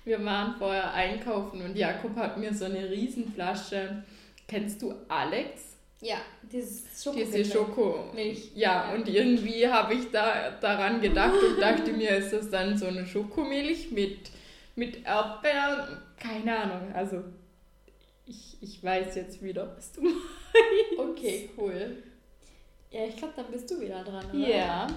Wir 0.05 0.23
waren 0.25 0.55
vorher 0.57 0.93
einkaufen 0.93 1.61
und 1.61 1.77
Jakob 1.77 2.15
hat 2.17 2.37
mir 2.37 2.53
so 2.53 2.65
eine 2.65 2.89
Riesenflasche. 2.89 4.03
Kennst 4.47 4.81
du 4.81 4.93
Alex? 5.07 5.77
Ja, 6.01 6.17
dieses 6.51 6.83
Diese 7.15 7.45
Schoko. 7.45 7.93
Schokomilch. 7.93 8.13
Milch. 8.13 8.51
Ja, 8.55 8.91
und 8.93 9.07
irgendwie 9.07 9.65
habe 9.65 9.93
ich 9.93 10.11
da 10.11 10.51
daran 10.59 10.99
gedacht 10.99 11.35
und 11.41 11.61
dachte 11.61 11.93
mir, 11.93 12.17
ist 12.17 12.33
das 12.33 12.49
dann 12.49 12.77
so 12.77 12.87
eine 12.87 13.05
Schokomilch 13.05 13.91
mit, 13.91 14.29
mit 14.75 15.05
Erdbeeren? 15.05 15.99
Keine 16.19 16.57
Ahnung. 16.57 16.91
Also, 16.93 17.23
ich, 18.25 18.57
ich 18.59 18.83
weiß 18.83 19.15
jetzt 19.15 19.41
wieder, 19.41 19.73
was 19.77 19.93
du 19.93 20.01
meinst. 20.01 20.19
Okay, 20.97 21.49
cool. 21.57 22.03
Ja, 22.91 23.05
ich 23.05 23.15
glaube, 23.15 23.33
dann 23.37 23.47
bist 23.49 23.71
du 23.71 23.79
wieder 23.79 24.03
dran, 24.03 24.25
oder? 24.29 24.47
Ja. 24.47 24.87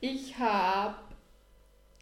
Ich 0.00 0.38
habe 0.38 0.96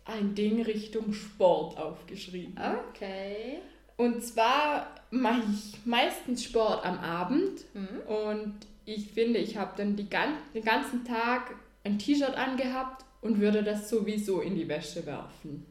ein 0.04 0.34
Ding 0.34 0.62
Richtung 0.62 1.12
Sport 1.12 1.78
aufgeschrieben. 1.78 2.54
Okay. 2.90 3.58
Und 3.96 4.24
zwar 4.24 4.94
mache 5.10 5.42
ich 5.52 5.78
meistens 5.84 6.44
Sport 6.44 6.84
am 6.84 6.98
Abend 6.98 7.64
Mhm. 7.74 8.00
und 8.06 8.54
ich 8.86 9.08
finde, 9.12 9.38
ich 9.38 9.56
habe 9.56 9.72
dann 9.76 9.94
die 9.96 10.08
gan 10.08 10.34
den 10.54 10.64
ganzen 10.64 11.04
Tag 11.04 11.54
ein 11.84 11.98
T-Shirt 11.98 12.34
angehabt 12.36 13.04
und 13.20 13.40
würde 13.40 13.62
das 13.62 13.88
sowieso 13.90 14.40
in 14.40 14.54
die 14.54 14.68
Wäsche 14.68 15.04
werfen. 15.06 15.66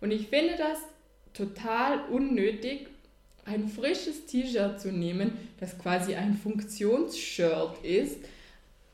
Und 0.00 0.10
ich 0.10 0.26
finde 0.28 0.56
das 0.56 0.78
total 1.32 2.00
unnötig, 2.10 2.88
ein 3.44 3.68
frisches 3.68 4.26
T-Shirt 4.26 4.80
zu 4.80 4.90
nehmen, 4.92 5.36
das 5.60 5.78
quasi 5.78 6.14
ein 6.14 6.34
Funktionsshirt 6.36 7.84
ist, 7.84 8.18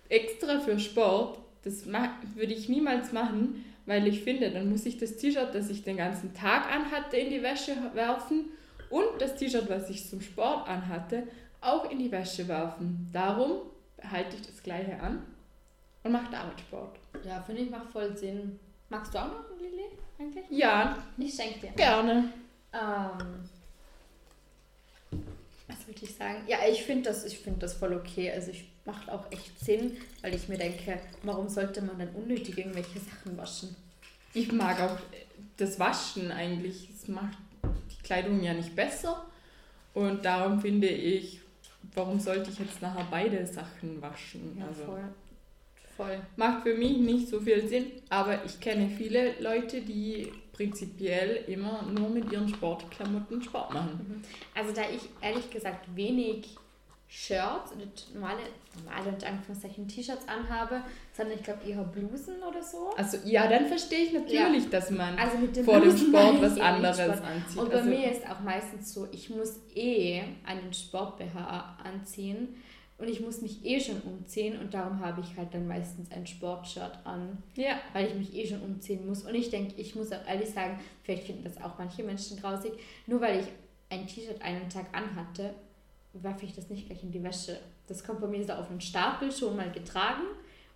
extra 0.08 0.60
für 0.60 0.78
Sport. 0.78 1.38
Das 1.62 1.86
würde 1.86 2.52
ich 2.54 2.68
niemals 2.68 3.12
machen, 3.12 3.64
weil 3.90 4.06
ich 4.06 4.22
finde, 4.22 4.52
dann 4.52 4.70
muss 4.70 4.86
ich 4.86 4.98
das 4.98 5.16
T-Shirt, 5.16 5.52
das 5.52 5.68
ich 5.68 5.82
den 5.82 5.96
ganzen 5.96 6.32
Tag 6.32 6.70
anhatte, 6.72 7.16
in 7.16 7.28
die 7.28 7.42
Wäsche 7.42 7.72
werfen 7.92 8.44
und 8.88 9.04
das 9.18 9.34
T-Shirt, 9.34 9.68
was 9.68 9.90
ich 9.90 10.08
zum 10.08 10.20
Sport 10.20 10.68
anhatte, 10.68 11.26
auch 11.60 11.90
in 11.90 11.98
die 11.98 12.12
Wäsche 12.12 12.46
werfen. 12.46 13.10
Darum 13.12 13.62
halte 14.00 14.36
ich 14.36 14.42
das 14.46 14.62
gleiche 14.62 14.98
an 15.00 15.26
und 16.04 16.12
mache 16.12 16.30
damit 16.30 16.60
Sport. 16.60 17.00
Ja, 17.26 17.42
finde 17.42 17.62
ich, 17.62 17.70
macht 17.70 17.90
voll 17.90 18.16
Sinn. 18.16 18.60
Magst 18.90 19.12
du 19.12 19.18
auch 19.18 19.26
noch 19.26 19.50
ein 19.50 19.58
Lilly 19.60 19.86
eigentlich? 20.20 20.44
Ja, 20.50 20.96
Ich 21.18 21.34
schenke 21.34 21.58
dir. 21.58 21.72
gerne. 21.72 22.30
Ähm, 22.72 23.48
was 25.66 25.86
wollte 25.88 26.04
ich 26.04 26.14
sagen? 26.14 26.44
Ja, 26.46 26.58
ich 26.70 26.84
finde 26.84 27.10
das, 27.10 27.24
ich 27.24 27.38
find 27.40 27.60
das 27.60 27.74
voll 27.74 27.94
okay. 27.94 28.30
Also 28.30 28.52
ich 28.52 28.69
macht 28.84 29.10
auch 29.10 29.30
echt 29.30 29.58
Sinn, 29.58 29.96
weil 30.22 30.34
ich 30.34 30.48
mir 30.48 30.58
denke, 30.58 31.00
warum 31.22 31.48
sollte 31.48 31.82
man 31.82 31.98
dann 31.98 32.10
unnötig 32.10 32.58
irgendwelche 32.58 32.98
Sachen 33.00 33.36
waschen? 33.36 33.76
Ich 34.32 34.52
mag 34.52 34.80
auch 34.80 34.96
das 35.56 35.78
Waschen 35.78 36.30
eigentlich. 36.30 36.88
Es 36.90 37.08
macht 37.08 37.38
die 37.64 38.02
Kleidung 38.02 38.42
ja 38.42 38.54
nicht 38.54 38.74
besser. 38.74 39.26
Und 39.92 40.24
darum 40.24 40.60
finde 40.60 40.88
ich, 40.88 41.40
warum 41.94 42.20
sollte 42.20 42.50
ich 42.50 42.58
jetzt 42.58 42.80
nachher 42.80 43.06
beide 43.10 43.46
Sachen 43.46 44.00
waschen? 44.00 44.56
Ja, 44.58 44.66
also, 44.66 44.84
voll. 44.84 45.04
Voll. 45.96 46.20
Macht 46.36 46.62
für 46.62 46.74
mich 46.74 46.96
nicht 46.98 47.28
so 47.28 47.40
viel 47.40 47.68
Sinn, 47.68 47.86
aber 48.08 48.44
ich 48.44 48.58
kenne 48.60 48.88
viele 48.88 49.38
Leute, 49.40 49.82
die 49.82 50.32
prinzipiell 50.52 51.44
immer 51.46 51.82
nur 51.82 52.08
mit 52.08 52.30
ihren 52.32 52.48
Sportklamotten 52.48 53.42
Sport 53.42 53.74
machen. 53.74 54.06
Mhm. 54.08 54.22
Also 54.54 54.72
da 54.72 54.82
ich 54.90 55.02
ehrlich 55.20 55.50
gesagt 55.50 55.94
wenig 55.94 56.56
Shirts 57.12 57.72
normale, 58.14 58.38
normale 58.84 59.08
und 59.08 59.24
Anführungszeichen 59.24 59.88
T-Shirts 59.88 60.28
anhabe, 60.28 60.80
sondern 61.12 61.38
ich 61.38 61.42
glaube 61.42 61.68
eher 61.68 61.82
Blusen 61.82 62.40
oder 62.40 62.62
so. 62.62 62.90
Also 62.96 63.18
ja, 63.24 63.48
dann 63.48 63.66
verstehe 63.66 64.04
ich 64.04 64.12
natürlich, 64.12 64.64
ja. 64.64 64.70
dass 64.70 64.92
man 64.92 65.18
also 65.18 65.38
vor 65.64 65.80
dem 65.80 65.96
Sport 65.96 66.40
was 66.40 66.60
anderes 66.60 66.96
Sport. 66.96 67.24
anzieht. 67.24 67.58
Und 67.58 67.68
bei 67.70 67.78
also, 67.78 67.90
mir 67.90 68.12
ist 68.12 68.30
auch 68.30 68.38
meistens 68.40 68.94
so, 68.94 69.08
ich 69.10 69.28
muss 69.28 69.58
eh 69.74 70.22
einen 70.46 70.72
Sport-BH 70.72 71.78
anziehen 71.82 72.54
und 72.96 73.08
ich 73.08 73.20
muss 73.20 73.42
mich 73.42 73.64
eh 73.64 73.80
schon 73.80 74.00
umziehen 74.02 74.60
und 74.60 74.72
darum 74.72 75.00
habe 75.00 75.20
ich 75.20 75.36
halt 75.36 75.52
dann 75.52 75.66
meistens 75.66 76.12
ein 76.12 76.28
Sportshirt 76.28 76.96
an, 77.02 77.42
ja. 77.56 77.80
weil 77.92 78.06
ich 78.06 78.14
mich 78.14 78.36
eh 78.36 78.46
schon 78.46 78.60
umziehen 78.60 79.04
muss. 79.08 79.24
Und 79.24 79.34
ich 79.34 79.50
denke, 79.50 79.74
ich 79.78 79.96
muss 79.96 80.12
auch 80.12 80.24
ehrlich 80.28 80.50
sagen, 80.50 80.78
vielleicht 81.02 81.24
finden 81.24 81.42
das 81.42 81.60
auch 81.60 81.76
manche 81.76 82.04
Menschen 82.04 82.40
grausig, 82.40 82.74
nur 83.08 83.20
weil 83.20 83.40
ich 83.40 83.46
ein 83.88 84.06
T-Shirt 84.06 84.40
einen 84.42 84.68
Tag 84.68 84.86
anhatte, 84.92 85.54
werfe 86.12 86.44
ich 86.44 86.54
das 86.54 86.68
nicht 86.68 86.86
gleich 86.86 87.02
in 87.02 87.12
die 87.12 87.22
Wäsche. 87.22 87.58
Das 87.86 88.04
kommt 88.04 88.20
bei 88.20 88.26
mir 88.26 88.44
so 88.44 88.52
auf 88.52 88.70
einen 88.70 88.80
Stapel 88.80 89.30
schon 89.32 89.56
mal 89.56 89.70
getragen 89.70 90.22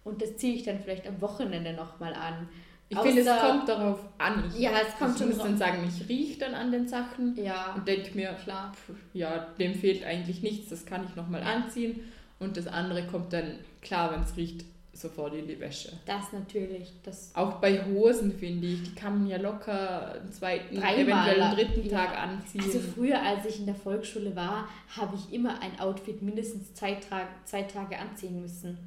und 0.04 0.22
das 0.22 0.36
ziehe 0.36 0.54
ich 0.54 0.62
dann 0.64 0.80
vielleicht 0.80 1.06
am 1.06 1.20
Wochenende 1.20 1.72
nochmal 1.72 2.14
an. 2.14 2.48
Ich 2.88 2.98
finde, 2.98 3.22
es 3.22 3.40
kommt 3.40 3.68
darauf 3.68 3.98
an. 4.18 4.44
Ich, 4.48 4.60
ja, 4.60 4.70
es 4.72 4.96
kommt 4.98 5.14
ich 5.14 5.18
schon 5.18 5.28
muss 5.28 5.38
dann 5.38 5.56
sagen, 5.56 5.88
ich 5.88 6.08
rieche 6.08 6.38
dann 6.38 6.54
an 6.54 6.70
den 6.70 6.86
Sachen 6.86 7.34
ja. 7.42 7.74
und 7.74 7.88
denke 7.88 8.14
mir, 8.14 8.34
klar, 8.34 8.72
ja, 9.14 9.48
dem 9.58 9.74
fehlt 9.74 10.04
eigentlich 10.04 10.42
nichts, 10.42 10.68
das 10.68 10.84
kann 10.84 11.04
ich 11.08 11.16
nochmal 11.16 11.42
anziehen. 11.42 12.00
Und 12.38 12.56
das 12.56 12.66
andere 12.66 13.06
kommt 13.06 13.32
dann, 13.32 13.58
klar, 13.80 14.12
wenn 14.12 14.22
es 14.22 14.36
riecht, 14.36 14.64
sofort 14.94 15.34
in 15.34 15.46
die 15.46 15.58
Wäsche. 15.58 15.92
Das 16.06 16.32
natürlich. 16.32 16.92
Das 17.02 17.34
Auch 17.34 17.54
bei 17.54 17.84
Hosen, 17.84 18.32
finde 18.32 18.68
ich, 18.68 18.82
die 18.82 18.94
kann 18.94 19.18
man 19.18 19.26
ja 19.26 19.36
locker 19.36 20.12
einen 20.12 20.32
zweiten, 20.32 20.76
Dreimal, 20.76 20.98
eventuell 20.98 21.42
einen 21.42 21.56
dritten 21.56 21.86
ja. 21.88 21.98
Tag 21.98 22.18
anziehen. 22.18 22.62
Also 22.64 22.80
früher, 22.80 23.20
als 23.20 23.44
ich 23.46 23.60
in 23.60 23.66
der 23.66 23.74
Volksschule 23.74 24.34
war, 24.36 24.68
habe 24.96 25.16
ich 25.16 25.34
immer 25.34 25.60
ein 25.60 25.78
Outfit 25.80 26.22
mindestens 26.22 26.74
zwei, 26.74 26.94
Tra 26.94 27.28
zwei 27.44 27.62
Tage 27.62 27.98
anziehen 27.98 28.40
müssen. 28.40 28.78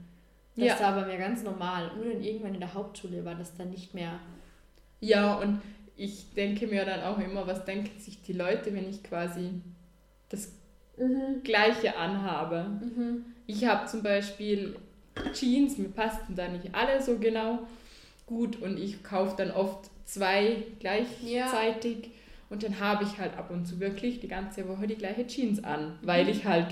Das 0.56 0.66
ja. 0.66 0.80
war 0.80 1.02
bei 1.02 1.08
mir 1.08 1.18
ganz 1.18 1.44
normal. 1.44 1.92
Und 1.92 2.12
dann 2.12 2.24
irgendwann 2.24 2.54
in 2.54 2.60
der 2.60 2.74
Hauptschule 2.74 3.24
war 3.24 3.36
das 3.36 3.56
dann 3.56 3.70
nicht 3.70 3.94
mehr. 3.94 4.20
Ja, 5.00 5.36
und 5.36 5.62
ich 5.96 6.34
denke 6.34 6.68
mir 6.68 6.86
dann 6.86 7.02
auch 7.02 7.20
immer, 7.20 7.46
was 7.46 7.66
denken 7.66 8.00
sich 8.00 8.22
die 8.24 8.34
Leute, 8.34 8.74
wenn 8.74 8.90
ich 8.90 9.04
quasi 9.04 9.62
das 10.30 10.52
mhm. 10.98 11.44
Gleiche 11.44 11.98
anhabe. 11.98 12.66
Mhm. 12.82 13.26
Ich 13.46 13.66
habe 13.66 13.88
zum 13.88 14.04
Beispiel 14.04 14.76
Jeans, 15.34 15.78
mir 15.78 15.90
passten 15.90 16.36
da 16.36 16.48
nicht 16.48 16.74
alle 16.74 17.02
so 17.02 17.18
genau 17.18 17.60
gut 18.26 18.62
und 18.62 18.78
ich 18.78 19.04
kaufe 19.04 19.36
dann 19.38 19.52
oft 19.52 19.90
zwei 20.06 20.64
gleichzeitig 20.80 21.98
ja. 21.98 22.12
und 22.50 22.64
dann 22.64 22.80
habe 22.80 23.04
ich 23.04 23.18
halt 23.18 23.38
ab 23.38 23.50
und 23.52 23.66
zu 23.66 23.80
wirklich 23.80 24.20
die 24.20 24.28
ganze 24.28 24.68
Woche 24.68 24.88
die 24.88 24.96
gleiche 24.96 25.28
Jeans 25.28 25.64
an, 25.64 25.98
weil 26.02 26.26
mhm. 26.26 26.30
ich 26.30 26.46
halt 26.46 26.68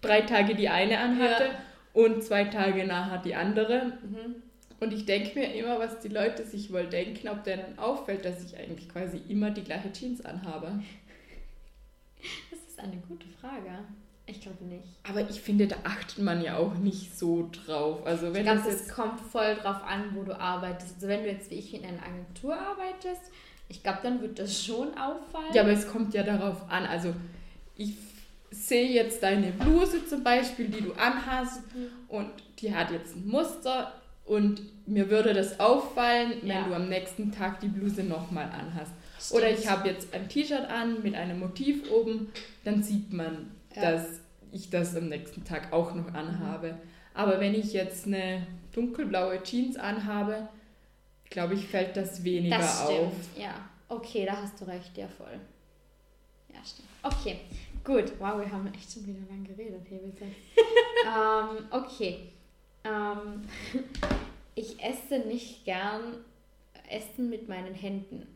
drei 0.00 0.22
Tage 0.22 0.54
die 0.54 0.68
eine 0.68 0.98
anhatte 0.98 1.44
ja. 1.44 1.58
und 1.92 2.22
zwei 2.22 2.44
Tage 2.44 2.86
nachher 2.86 3.18
die 3.18 3.34
andere. 3.34 3.92
Mhm. 4.02 4.36
Und 4.80 4.92
ich 4.92 5.06
denke 5.06 5.38
mir 5.38 5.54
immer, 5.54 5.78
was 5.78 6.00
die 6.00 6.08
Leute 6.08 6.44
sich 6.44 6.72
wohl 6.72 6.86
denken, 6.86 7.28
ob 7.28 7.44
denen 7.44 7.78
auffällt, 7.78 8.24
dass 8.24 8.44
ich 8.44 8.58
eigentlich 8.58 8.88
quasi 8.88 9.20
immer 9.28 9.50
die 9.50 9.62
gleiche 9.62 9.92
Jeans 9.92 10.24
anhabe. 10.24 10.80
Das 12.50 12.60
ist 12.68 12.78
eine 12.78 12.96
gute 13.08 13.28
Frage. 13.40 13.84
Ich 14.26 14.40
glaube 14.40 14.64
nicht. 14.64 14.84
Aber 15.06 15.28
ich 15.28 15.40
finde, 15.42 15.66
da 15.66 15.76
achtet 15.84 16.18
man 16.18 16.42
ja 16.42 16.56
auch 16.56 16.74
nicht 16.74 17.18
so 17.18 17.50
drauf. 17.52 18.06
Also 18.06 18.32
wenn 18.32 18.46
ich 18.46 18.52
glaube, 18.52 18.68
es 18.68 18.88
kommt 18.88 19.20
voll 19.20 19.54
drauf 19.56 19.82
an, 19.86 20.14
wo 20.14 20.22
du 20.22 20.38
arbeitest. 20.38 20.94
Also 20.94 21.08
wenn 21.08 21.24
du 21.24 21.30
jetzt 21.30 21.50
wie 21.50 21.56
ich 21.56 21.74
in 21.74 21.84
einer 21.84 22.02
Agentur 22.02 22.56
arbeitest, 22.56 23.20
ich 23.68 23.82
glaube, 23.82 23.98
dann 24.02 24.22
wird 24.22 24.38
das 24.38 24.64
schon 24.64 24.88
auffallen. 24.96 25.52
Ja, 25.52 25.62
aber 25.62 25.72
es 25.72 25.86
kommt 25.88 26.14
ja 26.14 26.22
darauf 26.22 26.70
an. 26.70 26.86
Also 26.86 27.14
ich 27.76 27.96
sehe 28.50 28.90
jetzt 28.90 29.22
deine 29.22 29.50
Bluse 29.52 30.06
zum 30.06 30.22
Beispiel, 30.22 30.68
die 30.68 30.82
du 30.82 30.92
anhast 30.92 31.62
mhm. 31.74 31.88
und 32.08 32.30
die 32.60 32.74
hat 32.74 32.90
jetzt 32.90 33.16
ein 33.16 33.26
Muster 33.26 33.92
und 34.24 34.62
mir 34.86 35.10
würde 35.10 35.34
das 35.34 35.60
auffallen, 35.60 36.34
wenn 36.40 36.48
ja. 36.48 36.64
du 36.64 36.74
am 36.74 36.88
nächsten 36.88 37.32
Tag 37.32 37.60
die 37.60 37.68
Bluse 37.68 38.04
nochmal 38.04 38.44
anhast. 38.46 38.92
Stimmt. 39.20 39.42
Oder 39.42 39.50
ich 39.50 39.68
habe 39.68 39.88
jetzt 39.88 40.14
ein 40.14 40.28
T-Shirt 40.28 40.68
an 40.68 41.02
mit 41.02 41.14
einem 41.14 41.40
Motiv 41.40 41.90
oben, 41.90 42.28
dann 42.64 42.82
sieht 42.82 43.12
man, 43.12 43.50
ja. 43.74 43.92
dass 43.92 44.20
ich 44.52 44.70
das 44.70 44.96
am 44.96 45.08
nächsten 45.08 45.44
Tag 45.44 45.72
auch 45.72 45.94
noch 45.94 46.14
anhabe. 46.14 46.72
Mhm. 46.72 46.78
Aber 47.14 47.40
wenn 47.40 47.54
ich 47.54 47.72
jetzt 47.72 48.06
eine 48.06 48.46
dunkelblaue 48.72 49.42
Jeans 49.42 49.76
anhabe, 49.76 50.48
glaube 51.30 51.54
ich, 51.54 51.66
fällt 51.66 51.96
das 51.96 52.22
weniger 52.24 52.58
das 52.58 52.84
stimmt. 52.84 53.00
auf. 53.00 53.12
Ja, 53.36 53.54
okay, 53.88 54.26
da 54.26 54.36
hast 54.36 54.60
du 54.60 54.66
recht, 54.66 54.96
ja 54.96 55.08
voll. 55.08 55.40
Ja, 56.52 56.60
stimmt. 56.64 56.88
Okay, 57.02 57.40
gut. 57.84 58.12
Wow, 58.18 58.40
wir 58.40 58.50
haben 58.50 58.72
echt 58.74 58.92
schon 58.92 59.06
wieder 59.06 59.20
lang 59.28 59.44
geredet 59.44 59.86
ähm, 61.06 61.66
okay. 61.70 62.30
Ähm, 62.84 63.42
ich 64.54 64.82
esse 64.82 65.18
nicht 65.26 65.64
gern 65.64 66.18
Essen 66.88 67.30
mit 67.30 67.48
meinen 67.48 67.74
Händen. 67.74 68.26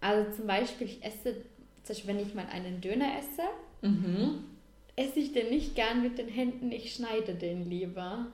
Also 0.00 0.30
zum 0.36 0.46
Beispiel, 0.46 0.86
ich 0.86 1.04
esse, 1.04 1.34
zum 1.82 1.88
Beispiel, 1.88 2.08
wenn 2.08 2.20
ich 2.20 2.34
mal 2.34 2.46
einen 2.46 2.80
Döner 2.80 3.18
esse, 3.18 3.42
mhm. 3.84 4.44
esse 4.96 5.20
ich 5.20 5.32
den 5.32 5.50
nicht 5.50 5.74
gern 5.74 6.02
mit 6.02 6.18
den 6.18 6.28
Händen, 6.28 6.72
ich 6.72 6.94
schneide 6.94 7.34
den 7.34 7.68
lieber. 7.68 8.26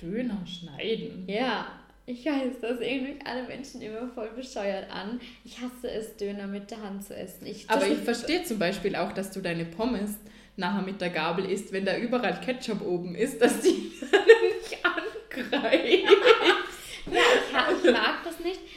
Döner 0.00 0.44
schneiden? 0.46 1.24
Ja, 1.26 1.66
ich 2.08 2.24
weiß, 2.24 2.60
das 2.60 2.78
sehen 2.78 3.02
mich 3.02 3.26
alle 3.26 3.42
Menschen 3.48 3.82
immer 3.82 4.08
voll 4.08 4.30
bescheuert 4.36 4.90
an. 4.90 5.20
Ich 5.44 5.58
hasse 5.60 5.90
es, 5.90 6.16
Döner 6.16 6.46
mit 6.46 6.70
der 6.70 6.80
Hand 6.80 7.04
zu 7.04 7.16
essen. 7.16 7.46
Ich, 7.46 7.68
Aber 7.68 7.86
ich 7.86 7.98
verstehe 7.98 8.44
zum 8.44 8.58
Beispiel 8.58 8.94
auch, 8.94 9.12
dass 9.12 9.32
du 9.32 9.40
deine 9.40 9.64
Pommes 9.64 10.16
nachher 10.56 10.82
mit 10.82 11.00
der 11.00 11.10
Gabel 11.10 11.46
isst, 11.46 11.72
wenn 11.72 11.84
da 11.84 11.96
überall 11.96 12.40
Ketchup 12.40 12.80
oben 12.82 13.14
ist, 13.14 13.40
dass 13.42 13.60
die 13.60 13.68
nicht 14.00 14.78
angreift. 14.84 15.74
ja, 17.12 17.68
ich, 17.72 17.84
ich, 17.84 17.92
mag 17.92 18.24
das. 18.24 18.35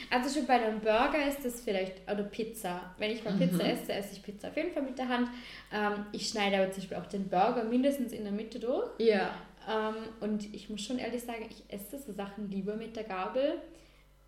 Also 0.10 0.34
schon 0.34 0.48
bei 0.48 0.54
einem 0.54 0.80
Burger 0.80 1.28
ist 1.28 1.46
das 1.46 1.62
vielleicht, 1.62 2.02
oder 2.12 2.24
Pizza. 2.24 2.94
Wenn 2.98 3.12
ich 3.12 3.24
mal 3.24 3.34
mhm. 3.34 3.40
Pizza 3.40 3.64
esse, 3.64 3.94
esse 3.94 4.14
ich 4.14 4.24
Pizza 4.24 4.48
auf 4.48 4.58
jeden 4.58 4.72
Fall 4.72 4.84
mit 4.84 4.98
der 4.98 5.08
Hand. 5.08 5.30
Ähm, 5.72 6.06
ich 6.12 6.28
schneide 6.28 6.58
aber 6.58 6.72
zum 6.72 6.82
Beispiel 6.82 6.98
auch 6.98 7.06
den 7.06 7.30
Burger 7.30 7.64
mindestens 7.64 8.12
in 8.12 8.24
der 8.24 8.34
Mitte 8.34 8.60
durch. 8.60 8.90
Ja. 9.00 9.36
Ähm, 9.70 9.96
und 10.20 10.54
ich 10.54 10.70
muss 10.70 10.82
schon 10.82 10.98
ehrlich 10.98 11.22
sagen, 11.22 11.46
ich 11.50 11.64
esse 11.74 12.00
so 12.00 12.12
Sachen 12.12 12.50
lieber 12.50 12.76
mit 12.76 12.96
der 12.96 13.04
Gabel 13.04 13.62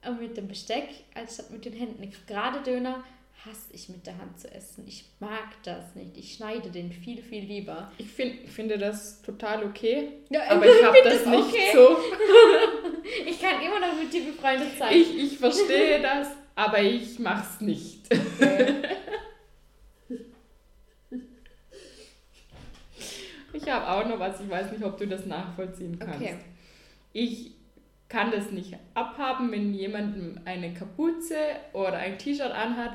und 0.06 0.20
mit 0.20 0.38
dem 0.38 0.48
Besteck, 0.48 0.88
als 1.16 1.36
statt 1.36 1.52
mit 1.52 1.66
den 1.66 1.74
Händen. 1.74 2.08
Gerade 2.28 2.62
Döner 2.62 3.04
hasse 3.46 3.74
ich 3.74 3.90
mit 3.90 4.06
der 4.06 4.18
Hand 4.18 4.40
zu 4.40 4.54
essen. 4.54 4.84
Ich 4.88 5.06
mag 5.20 5.50
das 5.64 5.96
nicht. 5.96 6.16
Ich 6.16 6.36
schneide 6.36 6.70
den 6.70 6.92
viel, 6.92 7.24
viel 7.24 7.44
lieber. 7.44 7.92
Ich 7.98 8.08
find, 8.08 8.48
finde 8.50 8.78
das 8.78 9.22
total 9.24 9.64
okay. 9.64 10.10
Ja, 10.30 10.42
aber 10.50 10.66
ich 10.80 10.84
habe 10.84 10.98
das, 11.04 11.24
das 11.24 11.26
nicht 11.26 11.42
okay. 11.42 11.72
so. 11.74 11.98
ich 13.26 13.42
kann 13.42 13.62
immer 13.62 13.80
noch 13.80 13.96
mit 14.00 14.14
dir 14.14 14.26
befreundet 14.26 14.78
sein. 14.78 14.96
Ich, 14.96 15.18
ich 15.18 15.38
verstehe 15.38 16.02
das, 16.02 16.30
aber 16.56 16.82
ich 16.82 17.20
mache 17.20 17.46
es 17.50 17.62
nicht. 17.62 18.06
Okay. 18.12 18.76
ich 23.54 23.70
habe 23.70 23.88
auch 23.88 24.08
noch 24.08 24.20
was, 24.20 24.40
ich 24.42 24.50
weiß 24.50 24.72
nicht, 24.72 24.84
ob 24.84 24.98
du 24.98 25.08
das 25.08 25.26
nachvollziehen 25.26 25.98
kannst. 26.00 26.22
Okay. 26.22 26.38
Ich 27.14 27.52
kann 28.12 28.32
das 28.32 28.52
nicht 28.52 28.78
abhaben, 28.94 29.52
wenn 29.52 29.74
jemandem 29.74 30.40
eine 30.44 30.74
Kapuze 30.74 31.36
oder 31.74 31.94
ein 31.94 32.18
T-Shirt 32.18 32.52
anhat, 32.52 32.92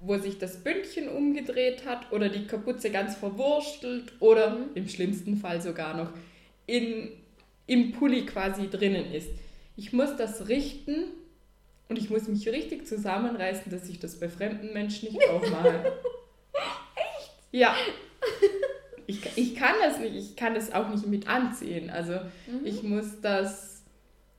wo 0.00 0.16
sich 0.16 0.38
das 0.38 0.62
Bündchen 0.62 1.08
umgedreht 1.08 1.84
hat 1.86 2.12
oder 2.12 2.28
die 2.28 2.46
Kapuze 2.46 2.90
ganz 2.90 3.16
verwurstelt 3.16 4.12
oder 4.20 4.50
mhm. 4.50 4.70
im 4.74 4.88
schlimmsten 4.88 5.36
Fall 5.36 5.60
sogar 5.60 5.96
noch 5.96 6.10
in, 6.66 7.10
im 7.68 7.92
Pulli 7.92 8.26
quasi 8.26 8.68
drinnen 8.68 9.12
ist. 9.12 9.28
Ich 9.76 9.92
muss 9.92 10.16
das 10.16 10.48
richten 10.48 11.04
und 11.88 11.98
ich 11.98 12.10
muss 12.10 12.26
mich 12.26 12.48
richtig 12.48 12.88
zusammenreißen, 12.88 13.70
dass 13.70 13.88
ich 13.88 14.00
das 14.00 14.18
bei 14.18 14.28
fremden 14.28 14.72
Menschen 14.72 15.12
nicht 15.12 15.28
auch 15.28 15.48
mache. 15.48 15.92
Echt? 16.96 17.32
Ja. 17.52 17.76
Ich, 19.10 19.20
ich 19.36 19.54
kann 19.54 19.72
das 19.82 19.98
nicht, 20.00 20.14
ich 20.14 20.36
kann 20.36 20.54
das 20.54 20.70
auch 20.70 20.90
nicht 20.90 21.06
mit 21.06 21.28
anziehen. 21.28 21.88
Also 21.88 22.12
mhm. 22.46 22.66
ich 22.66 22.82
muss 22.82 23.22
das, 23.22 23.82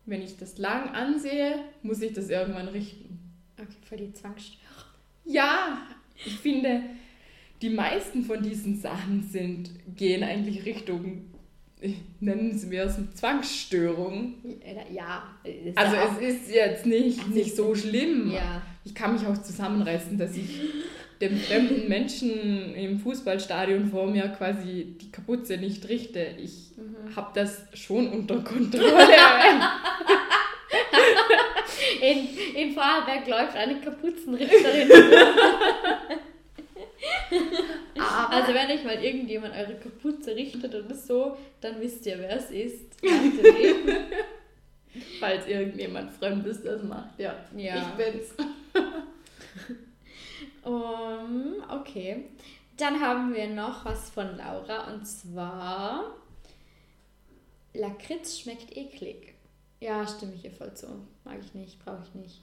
wenn 0.06 0.22
ich 0.22 0.38
das 0.38 0.60
lang 0.60 0.90
ansehe, 0.90 1.56
muss 1.82 2.04
ich 2.04 2.14
das 2.14 2.30
irgendwann 2.30 2.68
richten. 2.68 3.18
Okay, 3.58 3.78
für 3.82 3.98
die 3.98 4.14
Zwangsstörung. 4.14 4.70
Ja, 5.26 5.88
ich 6.24 6.38
finde, 6.38 6.84
die 7.64 7.72
meisten 7.72 8.24
von 8.24 8.44
diesen 8.44 8.80
Sachen 8.80 9.24
sind, 9.24 9.72
gehen 9.96 10.24
eigentlich 10.24 10.64
Richtung, 10.66 11.29
nennen 12.20 12.60
wir 12.70 12.84
es 12.84 12.98
eine 12.98 13.10
Zwangsstörung. 13.14 14.34
Ja. 14.92 15.24
Also 15.76 15.96
ja 15.96 16.10
es 16.12 16.18
ist 16.22 16.52
jetzt 16.54 16.86
nicht, 16.86 17.30
nicht 17.30 17.56
so 17.56 17.74
schlimm. 17.74 18.32
Ja. 18.32 18.62
Ich 18.84 18.94
kann 18.94 19.14
mich 19.14 19.26
auch 19.26 19.38
zusammenreißen, 19.38 20.18
dass 20.18 20.36
ich 20.36 20.60
dem 21.22 21.38
fremden 21.38 21.88
Menschen 21.88 22.76
im 22.76 23.00
Fußballstadion 23.00 23.90
vor 23.90 24.08
mir 24.08 24.28
quasi 24.30 24.96
die 25.02 25.12
Kapuze 25.12 25.58
nicht 25.58 25.88
richte. 25.90 26.36
Ich 26.38 26.72
mhm. 26.78 27.16
habe 27.16 27.32
das 27.34 27.64
schon 27.74 28.10
unter 28.10 28.42
Kontrolle. 28.42 28.92
in, 32.02 32.28
in 32.56 32.74
Vorarlberg 32.74 33.28
läuft 33.28 33.56
eine 33.56 33.80
Kapuzenrichterin. 33.82 34.90
also 38.30 38.54
wenn 38.54 38.72
euch 38.72 38.84
mal 38.84 39.04
irgendjemand 39.04 39.56
eure 39.56 39.76
Kapuze 39.76 40.36
richtet 40.36 40.74
oder 40.74 40.96
so, 40.96 41.38
dann 41.62 41.80
wisst 41.80 42.06
ihr, 42.06 42.20
wer 42.20 42.38
es 42.38 42.52
ist. 42.52 42.98
Falls 45.20 45.48
irgendjemand 45.48 46.12
Fremdes 46.12 46.64
das 46.64 46.84
macht, 46.84 47.20
ja. 47.20 47.36
ja. 47.56 47.76
Ich 47.76 48.06
bin's. 48.06 48.34
um, 50.64 51.56
okay. 51.70 52.26
Dann 52.78 53.00
haben 53.00 53.34
wir 53.34 53.48
noch 53.48 53.86
was 53.86 54.10
von 54.10 54.38
Laura 54.38 54.92
und 54.92 55.06
zwar 55.06 56.16
Lakritz 57.74 58.40
schmeckt 58.40 58.76
eklig. 58.76 59.36
Ja, 59.80 60.08
stimme 60.08 60.34
ich 60.36 60.46
ihr 60.46 60.52
voll 60.52 60.74
zu. 60.74 60.88
Mag 61.24 61.40
ich 61.44 61.54
nicht, 61.54 61.84
brauche 61.84 62.04
ich 62.04 62.16
nicht. 62.16 62.42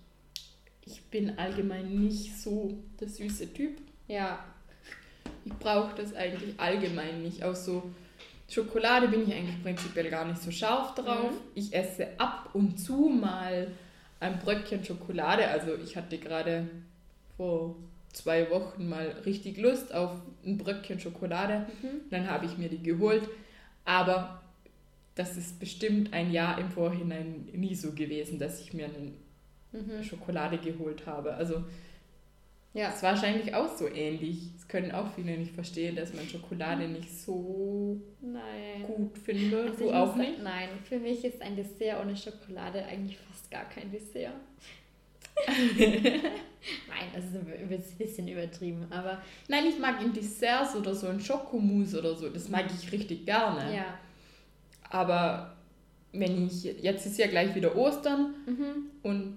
Ich 0.82 1.02
bin 1.04 1.38
allgemein 1.38 2.04
nicht 2.04 2.38
so 2.38 2.78
der 3.00 3.08
süße 3.08 3.52
Typ. 3.52 3.80
Ja. 4.08 4.44
Ich 5.44 5.52
brauche 5.54 5.94
das 5.96 6.14
eigentlich 6.14 6.58
allgemein 6.58 7.22
nicht. 7.22 7.42
Auch 7.42 7.54
so 7.54 7.82
Schokolade 8.48 9.08
bin 9.08 9.28
ich 9.28 9.34
eigentlich 9.34 9.62
prinzipiell 9.62 10.10
gar 10.10 10.24
nicht 10.24 10.40
so 10.40 10.50
scharf 10.50 10.94
drauf. 10.94 11.30
Mhm. 11.30 11.36
Ich 11.54 11.74
esse 11.74 12.08
ab 12.18 12.50
und 12.52 12.78
zu 12.78 13.08
mal 13.08 13.68
ein 14.20 14.38
Bröckchen 14.38 14.84
Schokolade. 14.84 15.48
Also 15.48 15.74
ich 15.74 15.96
hatte 15.96 16.18
gerade 16.18 16.68
vor 17.36 17.76
zwei 18.12 18.50
Wochen 18.50 18.88
mal 18.88 19.08
richtig 19.26 19.58
Lust 19.58 19.94
auf 19.94 20.12
ein 20.44 20.56
Bröckchen 20.56 21.00
Schokolade. 21.00 21.66
Mhm. 21.82 22.08
Dann 22.10 22.30
habe 22.30 22.46
ich 22.46 22.56
mir 22.56 22.68
die 22.68 22.82
geholt. 22.82 23.28
Aber 23.84 24.42
das 25.16 25.36
ist 25.36 25.58
bestimmt 25.58 26.12
ein 26.12 26.30
Jahr 26.30 26.58
im 26.58 26.70
Vorhinein 26.70 27.48
nie 27.52 27.74
so 27.74 27.92
gewesen, 27.92 28.38
dass 28.38 28.60
ich 28.60 28.72
mir 28.74 28.86
eine 28.86 29.12
mhm. 29.72 30.04
Schokolade 30.04 30.58
geholt 30.58 31.06
habe. 31.06 31.34
Also 31.34 31.64
ja. 32.76 32.88
ist 32.90 33.02
wahrscheinlich 33.02 33.54
auch 33.54 33.74
so 33.76 33.88
ähnlich. 33.88 34.50
Es 34.56 34.68
können 34.68 34.92
auch 34.92 35.12
viele 35.14 35.36
nicht 35.36 35.54
verstehen, 35.54 35.96
dass 35.96 36.12
man 36.14 36.28
Schokolade 36.28 36.88
nicht 36.88 37.10
so 37.10 38.00
nein. 38.20 38.84
gut 38.86 39.16
findet. 39.18 39.70
Also 39.70 39.84
du 39.84 39.92
auch 39.92 40.14
nicht? 40.16 40.42
Nein, 40.42 40.68
für 40.84 40.98
mich 40.98 41.24
ist 41.24 41.40
ein 41.42 41.56
Dessert 41.56 42.00
ohne 42.02 42.16
Schokolade 42.16 42.84
eigentlich 42.84 43.18
fast 43.18 43.50
gar 43.50 43.68
kein 43.68 43.90
Dessert. 43.90 44.34
Nein, 45.78 47.08
das 47.14 47.24
ist 47.24 47.36
ein 47.36 47.96
bisschen 47.98 48.28
übertrieben, 48.28 48.86
aber... 48.90 49.20
Nein, 49.48 49.64
ich 49.68 49.78
mag 49.78 50.02
in 50.02 50.12
Desserts 50.12 50.74
oder 50.74 50.94
so 50.94 51.08
ein 51.08 51.20
Schokomousse 51.20 51.98
oder 51.98 52.14
so, 52.14 52.28
das 52.28 52.48
mag 52.48 52.66
ich 52.74 52.90
richtig 52.90 53.26
gerne. 53.26 53.74
Ja. 53.74 53.98
Aber 54.90 55.56
wenn 56.12 56.46
ich, 56.46 56.64
jetzt 56.64 57.06
ist 57.06 57.18
ja 57.18 57.26
gleich 57.26 57.54
wieder 57.54 57.76
Ostern 57.76 58.34
mhm. 58.46 58.90
und 59.02 59.36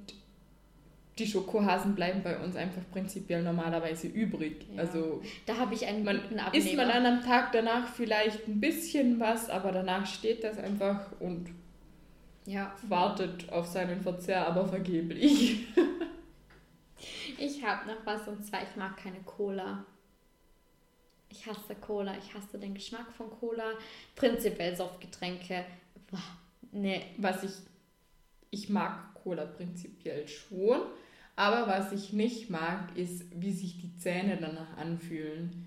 die 1.20 1.28
Schokohasen 1.28 1.96
bleiben 1.96 2.24
bei 2.24 2.40
uns 2.40 2.56
einfach 2.56 2.82
prinzipiell 2.92 3.44
normalerweise 3.44 4.08
übrig. 4.08 4.66
Ja. 4.74 4.82
Also 4.82 5.22
da 5.46 5.58
habe 5.58 5.74
ich 5.74 5.86
einen 5.86 6.04
man 6.04 6.22
guten 6.22 6.40
Abnehmer. 6.40 6.66
Isst 6.66 6.76
man 6.76 6.88
dann 6.88 7.06
am 7.06 7.22
Tag 7.22 7.52
danach 7.52 7.88
vielleicht 7.88 8.48
ein 8.48 8.60
bisschen 8.60 9.20
was, 9.20 9.50
aber 9.50 9.72
danach 9.72 10.06
steht 10.06 10.44
das 10.44 10.58
einfach 10.58 11.12
und 11.20 11.50
ja. 12.46 12.74
wartet 12.88 13.52
auf 13.52 13.68
seinen 13.68 14.02
Verzehr, 14.02 14.48
aber 14.48 14.66
vergeblich. 14.66 15.68
ich 17.38 17.64
habe 17.64 17.88
noch 17.88 18.06
was 18.06 18.28
und 18.28 18.44
zwar 18.46 18.64
ich 18.64 18.76
mag 18.76 18.98
keine 18.98 19.20
Cola. 19.20 19.86
Ich 21.32 21.46
hasse 21.46 21.76
Cola, 21.76 22.16
ich 22.18 22.34
hasse 22.34 22.58
den 22.58 22.74
Geschmack 22.74 23.12
von 23.12 23.30
Cola. 23.30 23.74
Prinzipiell 24.16 24.76
Softgetränke. 24.76 25.64
Boah, 26.10 26.18
nee. 26.72 27.04
Was 27.18 27.44
ich, 27.44 27.52
ich 28.50 28.70
mag 28.70 29.14
Cola 29.14 29.46
prinzipiell 29.46 30.28
schon, 30.28 30.82
aber 31.40 31.68
was 31.68 31.92
ich 31.92 32.14
nicht 32.14 32.50
mag, 32.50 32.96
ist, 32.96 33.24
wie 33.34 33.52
sich 33.52 33.78
die 33.80 33.96
Zähne 33.98 34.38
danach 34.40 34.78
anfühlen. 34.78 35.66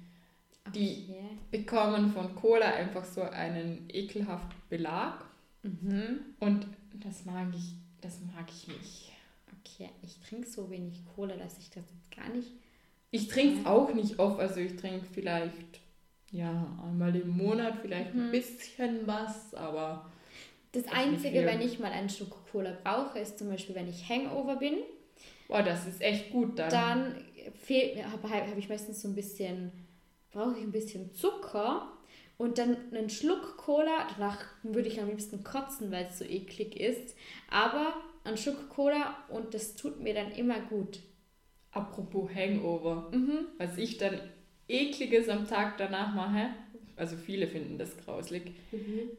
Okay. 0.69 1.07
Die 1.51 1.57
bekommen 1.57 2.13
von 2.13 2.35
Cola 2.37 2.67
einfach 2.67 3.05
so 3.05 3.23
einen 3.23 3.89
ekelhaften 3.89 4.57
Belag. 4.71 5.25
Mhm. 5.63 6.21
Und 6.39 6.67
das 6.93 7.25
mag 7.25 7.49
ich, 7.57 7.75
das 8.01 8.21
mag 8.35 8.49
ich 8.49 8.69
nicht. 8.69 9.13
Okay, 9.61 9.91
ich 10.03 10.21
trinke 10.21 10.47
so 10.47 10.71
wenig 10.71 11.05
Cola, 11.17 11.37
dass 11.37 11.59
ich 11.59 11.71
das 11.71 11.85
jetzt 11.91 12.17
gar 12.17 12.29
nicht 12.29 12.53
ich 13.15 13.29
trinke 13.29 13.61
es 13.61 13.67
auch 13.67 13.93
nicht 13.93 14.19
oft, 14.19 14.41
also 14.41 14.59
ich 14.59 14.75
trinke 14.77 15.05
vielleicht 15.13 15.81
ja 16.33 16.67
einmal 16.83 17.15
im 17.15 17.29
Monat 17.29 17.75
vielleicht 17.83 18.15
mhm. 18.15 18.23
ein 18.23 18.31
bisschen 18.33 19.07
was, 19.07 19.55
aber. 19.55 20.11
Das 20.73 20.89
Einzige, 20.89 21.45
wenn 21.45 21.61
ich 21.61 21.79
mal 21.79 21.93
einen 21.93 22.09
Schluck 22.09 22.35
Cola 22.51 22.75
brauche, 22.83 23.19
ist 23.19 23.39
zum 23.39 23.51
Beispiel, 23.51 23.75
wenn 23.75 23.89
ich 23.89 24.09
Hangover 24.09 24.57
bin. 24.57 24.77
Boah, 25.53 25.63
das 25.63 25.87
ist 25.87 26.01
echt 26.01 26.31
gut 26.31 26.59
dann. 26.59 26.71
Dann 26.71 27.15
fehlt 27.63 27.95
mir, 27.95 28.11
habe 28.11 28.31
hab 28.31 28.57
ich 28.57 28.71
meistens 28.71 29.03
so 29.03 29.09
ein 29.09 29.15
bisschen, 29.15 29.71
brauche 30.31 30.57
ich 30.57 30.63
ein 30.65 30.73
bisschen 30.73 31.13
Zucker 31.13 31.93
und 32.39 32.57
dann 32.57 32.75
einen 32.91 33.11
Schluck 33.11 33.59
Cola. 33.59 34.09
Danach 34.15 34.47
würde 34.63 34.89
ich 34.89 34.99
am 34.99 35.11
liebsten 35.11 35.45
kotzen, 35.45 35.91
weil 35.91 36.07
es 36.07 36.19
so 36.19 36.25
eklig 36.25 36.81
ist. 36.81 37.15
Aber 37.51 37.93
ein 38.25 38.39
Schluck 38.39 38.71
Cola 38.71 39.15
und 39.29 39.53
das 39.53 39.77
tut 39.77 40.01
mir 40.01 40.15
dann 40.15 40.33
immer 40.33 40.59
gut. 40.59 41.01
Apropos 41.71 42.31
Hangover, 42.35 43.11
mhm. 43.13 43.47
was 43.59 43.77
ich 43.77 43.99
dann 43.99 44.21
ekliges 44.69 45.29
am 45.29 45.47
Tag 45.47 45.77
danach 45.77 46.15
mache, 46.15 46.49
also 46.97 47.17
viele 47.17 47.47
finden 47.47 47.77
das 47.77 47.95
grauslig. 47.99 48.53
Mhm. 48.71 49.11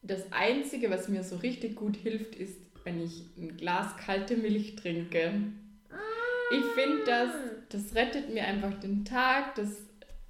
Das 0.00 0.32
Einzige, 0.32 0.88
was 0.88 1.08
mir 1.08 1.22
so 1.22 1.36
richtig 1.36 1.76
gut 1.76 1.96
hilft, 1.96 2.34
ist, 2.34 2.62
wenn 2.82 3.04
ich 3.04 3.24
ein 3.36 3.58
Glas 3.58 3.94
kalte 3.98 4.38
Milch 4.38 4.76
trinke. 4.76 5.52
Ich 6.52 6.64
finde, 6.74 7.04
das, 7.04 7.30
das 7.68 7.94
rettet 7.94 8.32
mir 8.32 8.44
einfach 8.44 8.74
den 8.80 9.04
Tag, 9.04 9.54
das 9.54 9.68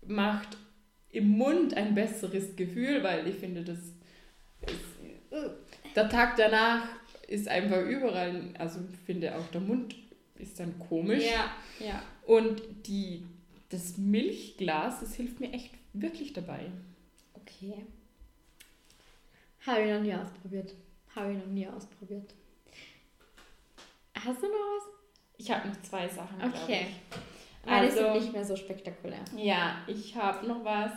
macht 0.06 0.56
im 1.10 1.28
Mund 1.28 1.74
ein 1.76 1.94
besseres 1.94 2.56
Gefühl, 2.56 3.02
weil 3.02 3.26
ich 3.26 3.36
finde, 3.36 3.62
das 3.62 3.78
ist, 3.78 3.94
der 5.94 6.08
Tag 6.08 6.36
danach 6.36 6.86
ist 7.28 7.48
einfach 7.48 7.82
überall, 7.82 8.50
also 8.58 8.80
ich 8.92 8.98
finde 9.00 9.36
auch 9.36 9.46
der 9.48 9.60
Mund 9.60 9.94
ist 10.36 10.58
dann 10.60 10.78
komisch. 10.78 11.24
Ja, 11.24 11.54
ja. 11.78 12.02
Und 12.26 12.62
die, 12.86 13.24
das 13.70 13.96
Milchglas, 13.96 15.00
das 15.00 15.14
hilft 15.14 15.40
mir 15.40 15.52
echt 15.52 15.72
wirklich 15.92 16.32
dabei. 16.32 16.70
Okay. 17.34 17.86
Habe 19.66 19.82
ich 19.82 19.92
noch 19.92 20.00
nie 20.00 20.14
ausprobiert. 20.14 20.74
Habe 21.14 21.32
ich 21.32 21.38
noch 21.38 21.46
nie 21.46 21.68
ausprobiert. 21.68 22.34
Hast 24.14 24.42
du 24.42 24.46
noch 24.46 24.52
was? 24.52 25.01
Ich 25.42 25.50
habe 25.50 25.68
noch 25.68 25.82
zwei 25.82 26.06
Sachen. 26.06 26.36
Okay. 26.40 26.86
Meine 27.66 27.86
also, 27.86 27.96
sind 27.96 28.14
nicht 28.14 28.32
mehr 28.32 28.44
so 28.44 28.54
spektakulär. 28.54 29.24
Ja, 29.36 29.76
ich 29.88 30.14
habe 30.14 30.46
noch 30.46 30.64
was. 30.64 30.92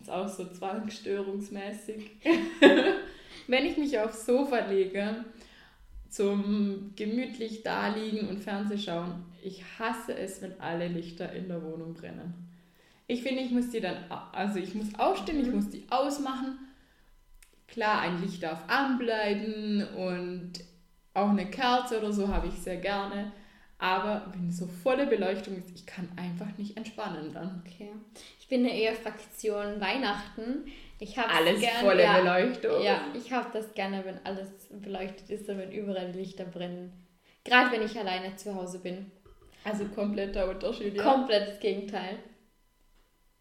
Ist 0.00 0.10
auch 0.10 0.28
so 0.28 0.44
zwangsstörungsmäßig. 0.46 2.10
Wenn 3.46 3.64
ich 3.64 3.78
mich 3.78 3.98
aufs 3.98 4.26
Sofa 4.26 4.66
lege 4.66 5.24
zum 6.10 6.92
gemütlich 6.94 7.62
daliegen 7.62 8.28
und 8.28 8.40
Fernseh 8.40 8.76
schauen. 8.76 9.24
Ich 9.42 9.62
hasse 9.78 10.12
es, 10.12 10.42
wenn 10.42 10.60
alle 10.60 10.88
Lichter 10.88 11.32
in 11.32 11.46
der 11.48 11.62
Wohnung 11.62 11.94
brennen. 11.94 12.34
Ich 13.06 13.22
finde, 13.22 13.42
ich 13.42 13.52
muss 13.52 13.70
die 13.70 13.80
dann, 13.80 13.96
also 14.32 14.58
ich 14.58 14.74
muss 14.74 14.92
aufstehen, 14.98 15.40
ich 15.40 15.46
mhm. 15.46 15.54
muss 15.54 15.70
die 15.70 15.86
ausmachen. 15.88 16.58
Klar, 17.68 18.00
ein 18.00 18.20
Licht 18.20 18.42
darf 18.42 18.68
anbleiben 18.68 19.86
und 19.96 20.52
auch 21.14 21.30
eine 21.30 21.46
Kerze 21.46 21.98
oder 21.98 22.12
so 22.12 22.26
habe 22.26 22.48
ich 22.48 22.54
sehr 22.54 22.78
gerne. 22.78 23.32
Aber 23.82 24.30
wenn 24.34 24.52
so 24.52 24.66
volle 24.66 25.06
Beleuchtung 25.06 25.56
ist, 25.56 25.70
ich 25.74 25.86
kann 25.86 26.06
einfach 26.14 26.58
nicht 26.58 26.76
entspannen 26.76 27.32
dann. 27.32 27.62
Okay. 27.64 27.88
Ich 28.38 28.46
bin 28.46 28.60
eine 28.60 28.78
eher 28.78 28.94
Fraktion 28.94 29.80
Weihnachten. 29.80 30.66
Ich 30.98 31.16
alles 31.18 31.60
gern, 31.60 31.80
volle 31.80 32.02
ja, 32.02 32.18
Beleuchtung. 32.20 32.82
Ja, 32.82 33.00
ich 33.14 33.32
habe 33.32 33.48
das 33.54 33.72
gerne, 33.72 34.04
wenn 34.04 34.18
alles 34.24 34.48
beleuchtet 34.70 35.30
ist 35.30 35.48
und 35.48 35.56
wenn 35.56 35.72
überall 35.72 36.10
Lichter 36.10 36.44
brennen. 36.44 36.92
Gerade 37.42 37.72
wenn 37.72 37.82
ich 37.82 37.98
alleine 37.98 38.36
zu 38.36 38.54
Hause 38.54 38.80
bin. 38.80 39.10
Also 39.64 39.86
kompletter 39.86 40.50
Unterschied, 40.50 40.94
ja. 40.94 41.02
Komplettes 41.02 41.58
Gegenteil. 41.58 42.18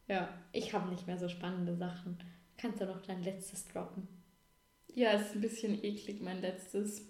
Ja, 0.08 0.30
ich 0.54 0.74
habe 0.74 0.90
nicht 0.90 1.06
mehr 1.06 1.18
so 1.18 1.28
spannende 1.28 1.76
Sachen. 1.76 2.18
Kannst 2.58 2.80
du 2.80 2.86
noch 2.86 3.02
dein 3.02 3.24
letztes 3.24 3.68
droppen? 3.68 4.08
Ja, 4.96 5.12
es 5.12 5.24
ist 5.24 5.36
ein 5.36 5.42
bisschen 5.42 5.84
eklig, 5.84 6.22
mein 6.22 6.40
letztes. 6.40 7.09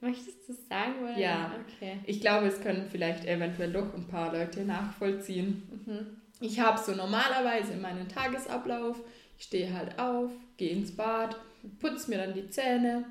Möchtest 0.00 0.48
du 0.48 0.52
es 0.52 0.68
sagen? 0.68 0.94
Oder? 1.02 1.18
Ja. 1.18 1.52
Okay. 1.66 1.98
Ich 2.06 2.20
glaube, 2.20 2.46
es 2.46 2.60
können 2.60 2.86
vielleicht 2.90 3.26
eventuell 3.26 3.72
doch 3.72 3.94
ein 3.94 4.06
paar 4.08 4.32
Leute 4.32 4.64
nachvollziehen. 4.64 5.62
Mhm. 5.86 6.16
Ich 6.40 6.58
habe 6.58 6.78
so 6.78 6.92
normalerweise 6.92 7.76
meinen 7.76 8.08
Tagesablauf 8.08 8.96
ich 9.40 9.46
stehe 9.46 9.72
halt 9.72 9.98
auf, 9.98 10.30
gehe 10.58 10.70
ins 10.70 10.94
Bad, 10.94 11.34
putze 11.78 12.10
mir 12.10 12.18
dann 12.18 12.34
die 12.34 12.50
Zähne, 12.50 13.06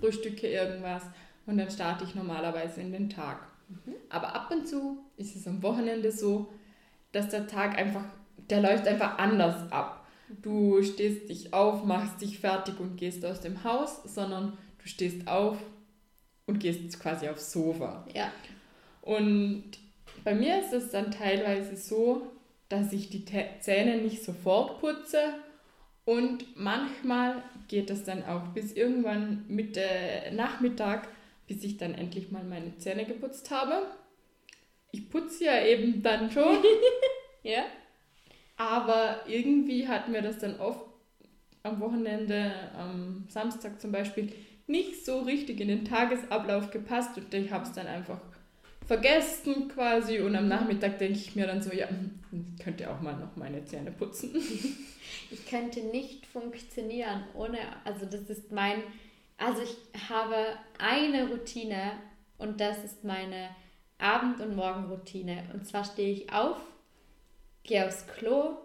frühstücke 0.00 0.48
irgendwas 0.48 1.02
und 1.44 1.58
dann 1.58 1.70
starte 1.70 2.04
ich 2.04 2.14
normalerweise 2.14 2.80
in 2.80 2.92
den 2.92 3.10
Tag. 3.10 3.46
Mhm. 3.68 3.94
Aber 4.08 4.34
ab 4.34 4.50
und 4.50 4.66
zu 4.66 5.04
ist 5.18 5.36
es 5.36 5.46
am 5.46 5.62
Wochenende 5.62 6.12
so, 6.12 6.50
dass 7.12 7.28
der 7.28 7.46
Tag 7.46 7.76
einfach, 7.76 8.06
der 8.48 8.62
läuft 8.62 8.88
einfach 8.88 9.18
anders 9.18 9.70
ab. 9.70 10.06
Du 10.40 10.82
stehst 10.82 11.28
dich 11.28 11.52
auf, 11.52 11.84
machst 11.84 12.22
dich 12.22 12.38
fertig 12.38 12.80
und 12.80 12.96
gehst 12.96 13.22
aus 13.26 13.42
dem 13.42 13.64
Haus, 13.64 14.02
sondern 14.04 14.56
du 14.78 14.88
stehst 14.88 15.28
auf 15.28 15.58
und 16.48 16.58
gehst 16.58 16.98
quasi 16.98 17.28
aufs 17.28 17.52
Sofa. 17.52 18.04
Ja. 18.12 18.32
Und 19.02 19.64
bei 20.24 20.34
mir 20.34 20.58
ist 20.58 20.72
es 20.72 20.90
dann 20.90 21.12
teilweise 21.12 21.76
so, 21.76 22.26
dass 22.68 22.92
ich 22.92 23.10
die 23.10 23.24
Zähne 23.60 23.98
nicht 23.98 24.24
sofort 24.24 24.80
putze 24.80 25.34
und 26.04 26.56
manchmal 26.56 27.42
geht 27.68 27.90
es 27.90 28.04
dann 28.04 28.24
auch 28.24 28.48
bis 28.54 28.72
irgendwann 28.72 29.44
Mitte 29.46 29.82
Nachmittag, 30.32 31.08
bis 31.46 31.62
ich 31.64 31.76
dann 31.76 31.94
endlich 31.94 32.30
mal 32.30 32.42
meine 32.44 32.76
Zähne 32.78 33.04
geputzt 33.04 33.50
habe. 33.50 33.86
Ich 34.90 35.10
putze 35.10 35.44
ja 35.44 35.62
eben 35.62 36.02
dann 36.02 36.30
schon. 36.30 36.56
ja. 37.42 37.64
Aber 38.56 39.20
irgendwie 39.28 39.86
hat 39.86 40.08
mir 40.08 40.22
das 40.22 40.38
dann 40.38 40.58
oft 40.58 40.86
am 41.62 41.78
Wochenende, 41.80 42.52
am 42.74 43.26
Samstag 43.28 43.78
zum 43.80 43.92
Beispiel, 43.92 44.32
nicht 44.68 45.04
so 45.04 45.20
richtig 45.20 45.60
in 45.60 45.68
den 45.68 45.84
Tagesablauf 45.84 46.70
gepasst 46.70 47.16
und 47.16 47.32
ich 47.32 47.50
habe 47.50 47.64
es 47.64 47.72
dann 47.72 47.86
einfach 47.86 48.20
vergessen 48.86 49.68
quasi 49.68 50.20
und 50.20 50.34
am 50.34 50.48
Nachmittag 50.48 50.98
denke 50.98 51.18
ich 51.18 51.36
mir 51.36 51.46
dann 51.46 51.62
so, 51.62 51.72
ja, 51.72 51.86
ich 52.32 52.64
könnte 52.64 52.90
auch 52.90 53.00
mal 53.00 53.16
noch 53.16 53.36
meine 53.36 53.64
Zähne 53.64 53.90
putzen. 53.90 54.30
Ich 55.30 55.46
könnte 55.46 55.80
nicht 55.80 56.26
funktionieren 56.26 57.24
ohne, 57.34 57.58
also 57.84 58.06
das 58.06 58.30
ist 58.30 58.50
mein, 58.50 58.82
also 59.36 59.62
ich 59.62 59.76
habe 60.08 60.36
eine 60.78 61.28
Routine 61.28 61.92
und 62.38 62.60
das 62.60 62.84
ist 62.84 63.04
meine 63.04 63.50
Abend- 63.98 64.40
und 64.40 64.56
Morgenroutine. 64.56 65.44
Und 65.52 65.66
zwar 65.66 65.84
stehe 65.84 66.12
ich 66.12 66.32
auf, 66.32 66.56
gehe 67.62 67.86
aufs 67.86 68.06
Klo 68.06 68.56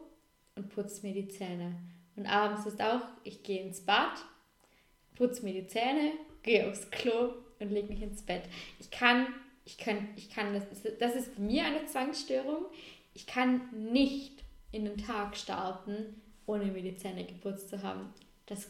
und 0.55 0.69
putze 0.69 1.05
mir 1.05 1.13
die 1.13 1.27
Zähne. 1.27 1.75
Und 2.15 2.27
abends 2.27 2.65
ist 2.65 2.81
auch, 2.81 3.01
ich 3.23 3.43
gehe 3.43 3.63
ins 3.63 3.81
Bad, 3.81 4.13
putze 5.16 5.43
mir 5.43 5.53
die 5.53 5.68
Zähne, 5.68 6.14
gehe 6.41 6.70
aufs 6.70 6.89
Klo 6.91 7.34
und 7.59 7.72
lege 7.72 7.88
mich 7.88 8.01
ins 8.01 8.22
Bett. 8.22 8.43
Ich 8.80 8.91
kann, 8.91 9.28
ich 9.66 9.78
kann, 9.78 10.09
ich 10.16 10.30
kann, 10.30 10.53
das 10.53 10.66
ist, 10.72 11.01
das 11.01 11.16
ist 11.16 11.36
bei 11.36 11.41
mir 11.41 11.66
eine 11.66 11.86
Zwangsstörung. 11.86 12.66
Ich 13.14 13.28
kann 13.28 13.61
nicht 13.91 14.43
in 14.72 14.86
den 14.86 14.97
Tag 14.97 15.38
starten, 15.38 16.22
ohne 16.45 16.66
mir 16.66 16.82
die 16.82 16.97
Zähne 16.97 17.26
geputzt 17.26 17.70
zu 17.70 17.84
haben. 17.84 18.14
Das, 18.47 18.70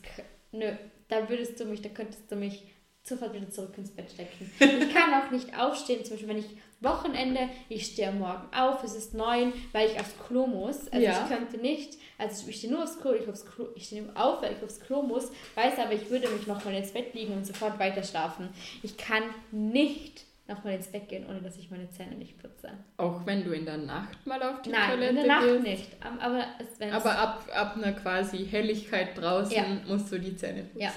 nö, 0.52 0.74
da 1.08 1.30
würdest 1.30 1.60
du 1.60 1.66
mich, 1.66 1.82
da 1.82 1.89
könntest 1.89 2.32
du 2.32 2.36
mich 2.36 2.64
sofort 3.04 3.34
wieder 3.34 3.50
zurück 3.50 3.78
ins 3.78 3.91
Bett 3.91 4.12
stecken. 4.12 4.52
Ich 4.60 4.94
kann 4.94 5.14
auch 5.14 5.32
nicht 5.32 5.58
aufstehen, 5.58 6.04
zum 6.04 6.14
Beispiel 6.14 6.30
wenn 6.30 6.38
ich 6.38 6.50
Wochenende, 6.80 7.50
ich 7.70 7.86
stehe 7.86 8.12
morgen 8.12 8.54
auf, 8.54 8.84
es 8.84 8.96
ist 8.96 9.14
neun, 9.14 9.54
weil 9.72 9.89
ich 9.89 10.00
aufs 10.00 10.16
Klo 10.28 10.48
muss. 10.48 10.88
Also 10.89 11.06
ja. 11.06 11.24
ich 11.24 11.36
könnte 11.36 11.58
nicht, 11.58 11.98
also 12.24 12.47
ich 12.47 12.57
stehe 12.57 12.71
nur 12.71 12.84
aufs 12.84 12.99
Klo, 12.99 13.13
ich, 13.13 13.28
aufs 13.28 13.45
Klo, 13.45 13.67
ich 13.76 13.86
stehe 13.86 14.05
auf, 14.15 14.41
weil 14.41 14.53
ich 14.53 14.63
aufs 14.63 14.80
Klo 14.80 15.01
muss, 15.01 15.32
weiß 15.55 15.78
aber, 15.80 15.93
ich 15.93 16.09
würde 16.09 16.30
mich 16.30 16.47
nochmal 16.47 16.76
ins 16.76 16.91
Bett 16.91 17.13
liegen 17.13 17.34
und 17.34 17.45
sofort 17.45 17.78
weiter 17.80 18.03
schlafen. 18.03 18.49
Ich 18.82 18.97
kann 18.97 19.24
nicht 19.51 20.26
nochmal 20.47 20.76
ins 20.76 20.88
Bett 20.88 21.09
gehen, 21.09 21.26
ohne 21.30 21.41
dass 21.41 21.57
ich 21.57 21.69
meine 21.69 21.89
Zähne 21.89 22.15
nicht 22.15 22.41
putze. 22.41 22.71
Auch 22.97 23.26
wenn 23.26 23.43
du 23.43 23.51
in 23.51 23.65
der 23.65 23.78
Nacht 23.78 24.26
mal 24.26 24.41
auf 24.41 24.61
die 24.61 24.69
Nein, 24.69 24.91
Toilette 24.91 25.13
gehst? 25.15 25.28
Nein, 25.28 25.43
in 25.43 25.47
der 25.47 25.53
Nacht 25.53 25.63
nicht. 25.63 25.97
Aber, 26.19 26.45
es, 26.59 26.93
aber 27.05 27.17
ab, 27.17 27.45
ab 27.53 27.76
einer 27.78 27.93
quasi 27.93 28.45
Helligkeit 28.45 29.17
draußen 29.17 29.55
ja. 29.55 29.65
musst 29.88 30.11
du 30.11 30.19
die 30.19 30.36
Zähne 30.36 30.63
putzen. 30.63 30.82
Ja, 30.82 30.91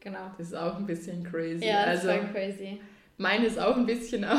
genau. 0.00 0.30
Das 0.36 0.48
ist 0.48 0.54
auch 0.54 0.76
ein 0.76 0.86
bisschen 0.86 1.24
crazy. 1.24 1.64
Ja, 1.66 1.86
das 1.86 2.06
also, 2.06 2.24
ist 2.24 2.32
crazy. 2.32 2.80
Meine 3.16 3.46
ist 3.46 3.58
auch 3.58 3.76
ein 3.76 3.86
bisschen 3.86 4.24
auch. 4.26 4.38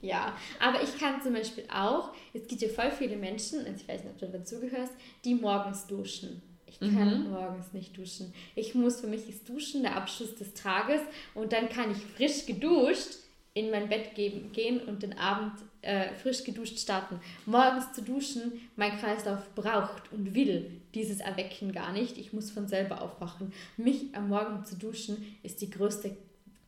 Ja, 0.00 0.36
aber 0.60 0.82
ich 0.82 0.98
kann 0.98 1.20
zum 1.22 1.32
Beispiel 1.32 1.64
auch, 1.72 2.12
es 2.32 2.46
gibt 2.46 2.62
ja 2.62 2.68
voll 2.68 2.90
viele 2.90 3.16
Menschen, 3.16 3.60
ich 3.74 3.88
weiß 3.88 4.04
nicht, 4.04 4.12
ob 4.12 4.18
du 4.18 4.26
dazugehörst, 4.28 4.92
die 5.24 5.34
morgens 5.34 5.86
duschen. 5.86 6.42
Ich 6.66 6.80
kann 6.80 7.24
mhm. 7.24 7.30
morgens 7.30 7.72
nicht 7.72 7.96
duschen. 7.96 8.32
Ich 8.54 8.74
muss, 8.74 9.00
für 9.00 9.06
mich 9.06 9.28
ist 9.28 9.48
Duschen 9.48 9.82
der 9.82 9.96
Abschluss 9.96 10.34
des 10.34 10.54
Tages 10.54 11.00
und 11.34 11.52
dann 11.52 11.68
kann 11.68 11.90
ich 11.90 11.98
frisch 11.98 12.46
geduscht 12.46 13.16
in 13.54 13.70
mein 13.70 13.88
Bett 13.88 14.14
geben, 14.14 14.52
gehen 14.52 14.80
und 14.80 15.02
den 15.02 15.18
Abend 15.18 15.52
äh, 15.82 16.14
frisch 16.14 16.44
geduscht 16.44 16.78
starten. 16.78 17.18
Morgens 17.46 17.92
zu 17.92 18.02
duschen, 18.02 18.52
mein 18.76 18.98
Kreislauf 18.98 19.52
braucht 19.54 20.12
und 20.12 20.34
will 20.34 20.80
dieses 20.94 21.20
Erwecken 21.20 21.72
gar 21.72 21.92
nicht. 21.92 22.18
Ich 22.18 22.32
muss 22.32 22.50
von 22.50 22.68
selber 22.68 23.02
aufwachen. 23.02 23.52
Mich 23.76 24.14
am 24.14 24.28
Morgen 24.28 24.64
zu 24.64 24.76
duschen 24.76 25.38
ist 25.42 25.60
die 25.60 25.70
größte 25.70 26.16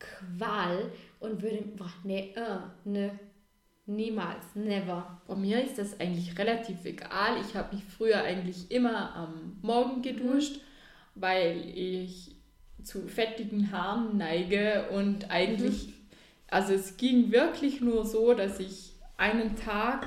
Qual 0.01 0.91
und 1.21 1.41
würde, 1.43 1.63
boah, 1.77 1.93
nee, 2.03 2.35
uh, 2.37 2.89
ne, 2.89 3.19
niemals, 3.87 4.45
never. 4.55 5.21
Bei 5.29 5.37
mir 5.37 5.63
ist 5.63 5.79
das 5.79 6.01
eigentlich 6.01 6.37
relativ 6.39 6.85
egal. 6.85 7.37
Ich 7.41 7.55
habe 7.55 7.77
mich 7.77 7.85
früher 7.85 8.23
eigentlich 8.23 8.71
immer 8.71 9.15
am 9.15 9.59
Morgen 9.63 10.03
geduscht, 10.03 10.57
mhm. 10.57 11.21
weil 11.21 11.65
ich 11.75 12.35
zu 12.83 13.07
fettigen 13.07 13.71
Haaren 13.71 14.17
neige 14.17 14.89
und 14.91 15.31
eigentlich 15.31 15.89
mhm 15.89 16.01
also 16.51 16.75
es 16.75 16.97
ging 16.97 17.31
wirklich 17.31 17.81
nur 17.81 18.05
so, 18.05 18.35
dass 18.35 18.59
ich 18.59 18.93
einen 19.17 19.57
Tag 19.57 20.07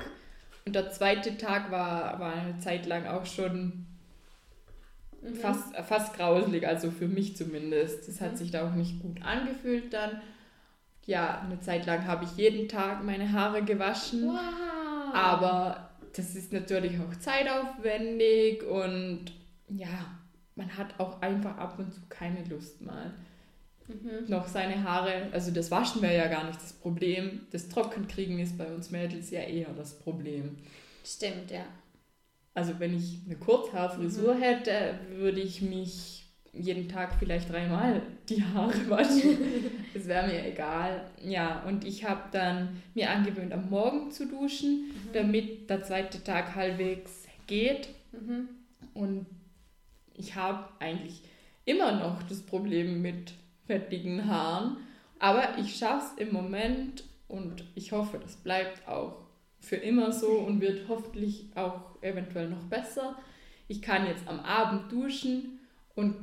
und 0.66 0.74
der 0.74 0.90
zweite 0.90 1.36
Tag 1.38 1.70
war, 1.70 2.18
war 2.20 2.34
eine 2.34 2.58
Zeit 2.58 2.86
lang 2.86 3.06
auch 3.06 3.26
schon 3.26 3.86
mhm. 5.24 5.34
fast, 5.36 5.74
fast 5.88 6.16
grauselig, 6.16 6.66
also 6.66 6.90
für 6.90 7.08
mich 7.08 7.36
zumindest. 7.36 8.08
Das 8.08 8.20
hat 8.20 8.32
mhm. 8.32 8.36
sich 8.36 8.50
da 8.50 8.68
auch 8.68 8.74
nicht 8.74 9.00
gut 9.00 9.22
angefühlt 9.22 9.92
dann. 9.92 10.20
Ja, 11.06 11.40
eine 11.40 11.60
Zeit 11.60 11.86
lang 11.86 12.06
habe 12.06 12.24
ich 12.24 12.36
jeden 12.36 12.68
Tag 12.68 13.04
meine 13.04 13.32
Haare 13.32 13.62
gewaschen. 13.62 14.28
Wow. 14.28 15.14
Aber 15.14 15.90
das 16.14 16.34
ist 16.34 16.52
natürlich 16.52 16.98
auch 17.00 17.14
zeitaufwendig 17.18 18.62
und 18.62 19.32
ja, 19.68 20.18
man 20.54 20.76
hat 20.76 20.98
auch 20.98 21.20
einfach 21.20 21.56
ab 21.58 21.78
und 21.78 21.92
zu 21.92 22.00
keine 22.08 22.44
Lust 22.44 22.80
mal 22.80 23.12
mhm. 23.88 24.28
noch 24.28 24.46
seine 24.46 24.82
Haare, 24.82 25.28
also 25.32 25.50
das 25.50 25.70
Waschen 25.70 26.02
wäre 26.02 26.16
ja 26.16 26.28
gar 26.28 26.44
nicht 26.44 26.60
das 26.60 26.72
Problem. 26.72 27.46
Das 27.50 27.68
Trockenkriegen 27.68 28.38
ist 28.38 28.56
bei 28.58 28.66
uns 28.66 28.90
Mädels 28.90 29.30
ja 29.30 29.40
eher 29.40 29.72
das 29.76 29.98
Problem. 29.98 30.56
Stimmt, 31.04 31.50
ja. 31.50 31.64
Also 32.54 32.78
wenn 32.78 32.96
ich 32.96 33.18
eine 33.26 33.36
Kurzhaarfrisur 33.36 34.34
mhm. 34.34 34.40
hätte, 34.40 34.98
würde 35.16 35.40
ich 35.40 35.60
mich 35.60 36.24
jeden 36.52 36.88
Tag 36.88 37.16
vielleicht 37.18 37.50
dreimal 37.50 38.00
die 38.28 38.42
Haare 38.42 38.72
waschen. 38.88 39.38
das 39.92 40.06
wäre 40.06 40.28
mir 40.28 40.46
egal. 40.46 41.10
Ja, 41.22 41.64
und 41.66 41.84
ich 41.84 42.04
habe 42.04 42.22
dann 42.30 42.80
mir 42.94 43.10
angewöhnt, 43.10 43.52
am 43.52 43.68
Morgen 43.70 44.12
zu 44.12 44.26
duschen, 44.26 44.86
mhm. 44.86 45.08
damit 45.12 45.68
der 45.68 45.82
zweite 45.82 46.22
Tag 46.22 46.54
halbwegs 46.54 47.24
geht. 47.48 47.88
Mhm. 48.12 48.48
Und 48.94 49.26
ich 50.16 50.36
habe 50.36 50.68
eigentlich 50.78 51.22
immer 51.64 51.92
noch 51.92 52.22
das 52.22 52.40
Problem 52.42 53.02
mit 53.02 53.32
fettigen 53.66 54.28
Haaren. 54.28 54.76
Aber 55.18 55.58
ich 55.58 55.76
schaffe 55.76 56.06
es 56.14 56.26
im 56.26 56.32
Moment 56.32 57.04
und 57.26 57.64
ich 57.74 57.92
hoffe, 57.92 58.18
das 58.22 58.36
bleibt 58.36 58.86
auch 58.86 59.24
für 59.60 59.76
immer 59.76 60.12
so 60.12 60.28
und 60.28 60.60
wird 60.60 60.88
hoffentlich 60.88 61.46
auch 61.54 61.93
eventuell 62.04 62.48
noch 62.48 62.64
besser. 62.64 63.16
Ich 63.66 63.82
kann 63.82 64.06
jetzt 64.06 64.28
am 64.28 64.40
Abend 64.40 64.92
duschen 64.92 65.58
und 65.94 66.16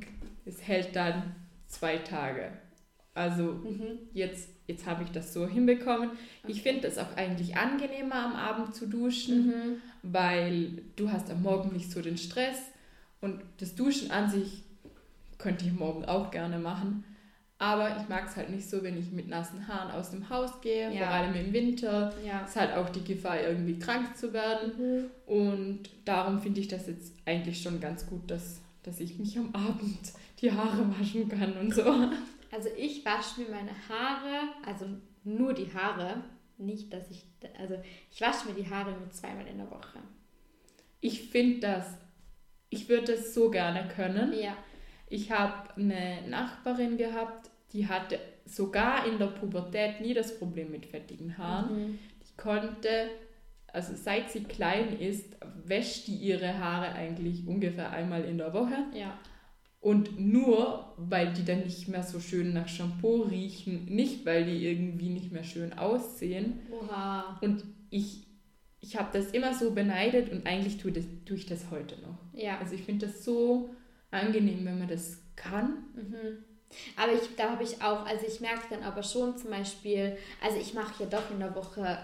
es 0.46 0.66
hält 0.66 0.96
dann 0.96 1.36
zwei 1.68 1.98
Tage. 1.98 2.52
Also 3.14 3.44
mhm. 3.44 4.00
jetzt, 4.14 4.50
jetzt 4.68 4.86
habe 4.86 5.04
ich 5.04 5.12
das 5.12 5.34
so 5.34 5.48
hinbekommen. 5.48 6.12
Okay. 6.44 6.52
Ich 6.52 6.62
finde 6.62 6.88
es 6.88 6.98
auch 6.98 7.16
eigentlich 7.18 7.58
angenehmer 7.58 8.16
am 8.16 8.36
Abend 8.36 8.74
zu 8.74 8.88
duschen, 8.88 9.48
mhm. 9.48 9.82
weil 10.04 10.84
du 10.96 11.12
hast 11.12 11.30
am 11.30 11.42
Morgen 11.42 11.74
nicht 11.74 11.92
so 11.92 12.02
den 12.02 12.18
Stress 12.18 12.58
und 13.20 13.42
das 13.58 13.76
Duschen 13.76 14.12
an 14.12 14.30
sich 14.30 14.64
könnte 15.38 15.66
ich 15.66 15.74
morgen 15.74 16.06
auch 16.06 16.32
gerne 16.32 16.60
machen. 16.60 17.04
Aber 17.62 17.96
ich 17.96 18.10
mag 18.10 18.28
es 18.28 18.36
halt 18.36 18.50
nicht 18.50 18.68
so, 18.68 18.82
wenn 18.82 18.98
ich 18.98 19.12
mit 19.12 19.28
nassen 19.28 19.68
Haaren 19.68 19.92
aus 19.92 20.10
dem 20.10 20.28
Haus 20.32 20.62
gehe, 20.62 20.92
ja. 20.92 21.06
vor 21.06 21.10
allem 21.10 21.36
im 21.36 21.54
Winter. 21.54 22.12
Ja. 22.26 22.44
Ist 22.44 22.56
halt 22.56 22.74
auch 22.74 22.90
die 22.90 23.04
Gefahr, 23.04 23.40
irgendwie 23.40 23.78
krank 23.78 24.18
zu 24.18 24.34
werden. 24.34 24.72
Mhm. 24.80 25.12
Und 25.28 25.84
darum 26.04 26.42
finde 26.42 26.60
ich 26.60 26.68
das 26.68 26.88
jetzt 26.88 27.14
eigentlich 27.24 27.62
schon 27.62 27.80
ganz 27.80 28.08
gut, 28.08 28.32
dass, 28.32 28.62
dass 28.82 29.00
ich 29.00 29.20
mich 29.20 29.38
am 29.38 29.54
Abend 29.54 30.00
die 30.40 30.52
Haare 30.52 30.90
waschen 31.00 31.30
kann 31.30 31.54
und 31.54 31.72
so. 31.72 31.84
Also 32.52 32.70
ich 32.76 33.06
wasche 33.06 33.42
mir 33.42 33.52
meine 33.52 33.74
Haare, 33.88 34.50
also 34.66 34.88
nur 35.24 35.54
die 35.54 35.72
Haare, 35.72 36.24
nicht, 36.58 36.92
dass 36.92 37.12
ich, 37.12 37.28
also 37.60 37.76
ich 38.10 38.20
wasche 38.22 38.48
mir 38.48 38.56
die 38.56 38.68
Haare 38.68 38.92
nur 38.94 39.12
zweimal 39.12 39.46
in 39.46 39.60
der 39.60 39.70
Woche. 39.70 40.00
Ich 41.00 41.30
finde 41.30 41.60
das, 41.60 41.86
ich 42.72 42.90
würde 42.90 43.14
es 43.14 43.36
so 43.36 43.52
gerne 43.52 43.88
können. 43.88 44.34
Ja. 44.34 44.58
Ich 45.10 45.30
habe 45.30 45.76
eine 45.76 46.28
Nachbarin 46.28 46.98
gehabt, 46.98 47.51
die 47.74 47.88
hatte 47.88 48.20
sogar 48.46 49.06
in 49.08 49.18
der 49.18 49.28
Pubertät 49.28 50.02
nie 50.02 50.14
das 50.14 50.38
Problem 50.38 50.72
mit 50.72 50.86
fettigen 50.86 51.38
Haaren. 51.38 51.92
Mhm. 51.92 52.00
Die 52.22 52.38
konnte, 52.38 53.10
also 53.68 53.94
seit 53.96 54.32
sie 54.32 54.44
klein 54.44 55.00
ist, 55.00 55.38
wäscht 55.64 56.08
die 56.08 56.16
ihre 56.16 56.60
Haare 56.60 56.94
eigentlich 56.94 57.48
ungefähr 57.48 57.92
einmal 57.92 58.26
in 58.26 58.38
der 58.38 58.54
Woche. 58.54 58.86
Ja. 58.94 59.20
Und 59.80 60.20
nur, 60.20 60.94
weil 60.98 61.34
die 61.34 61.44
dann 61.44 61.62
nicht 61.62 61.88
mehr 61.88 62.04
so 62.04 62.20
schön 62.20 62.54
nach 62.54 62.68
Shampoo 62.68 63.24
riechen, 63.24 63.86
nicht 63.86 64.26
weil 64.26 64.46
die 64.46 64.66
irgendwie 64.66 65.10
nicht 65.10 65.32
mehr 65.32 65.44
schön 65.44 65.74
aussehen. 65.74 66.60
Oha. 66.72 67.40
Und 67.42 67.64
ich 67.90 68.28
ich 68.82 68.98
habe 68.98 69.10
das 69.14 69.32
immer 69.32 69.54
so 69.54 69.72
beneidet 69.72 70.32
und 70.32 70.46
eigentlich 70.48 70.78
tue, 70.78 70.92
das, 70.92 71.06
tue 71.26 71.38
ich 71.38 71.46
das 71.46 71.70
heute 71.70 72.02
noch. 72.02 72.18
Ja. 72.34 72.58
Also 72.58 72.74
ich 72.74 72.82
finde 72.82 73.06
das 73.06 73.24
so 73.24 73.70
angenehm, 74.10 74.66
wenn 74.66 74.80
man 74.80 74.88
das 74.88 75.22
kann. 75.36 75.86
Mhm. 75.96 76.44
Aber 76.96 77.14
ich, 77.14 77.36
da 77.36 77.52
habe 77.52 77.64
ich 77.64 77.82
auch, 77.82 78.06
also 78.06 78.26
ich 78.28 78.40
merke 78.40 78.68
dann 78.70 78.84
aber 78.84 79.04
schon 79.04 79.38
zum 79.38 79.50
Beispiel, 79.50 80.18
also 80.42 80.58
ich 80.58 80.74
mache 80.74 81.04
ja 81.04 81.10
doch 81.10 81.30
in 81.32 81.40
der 81.40 81.54
Woche 81.56 82.00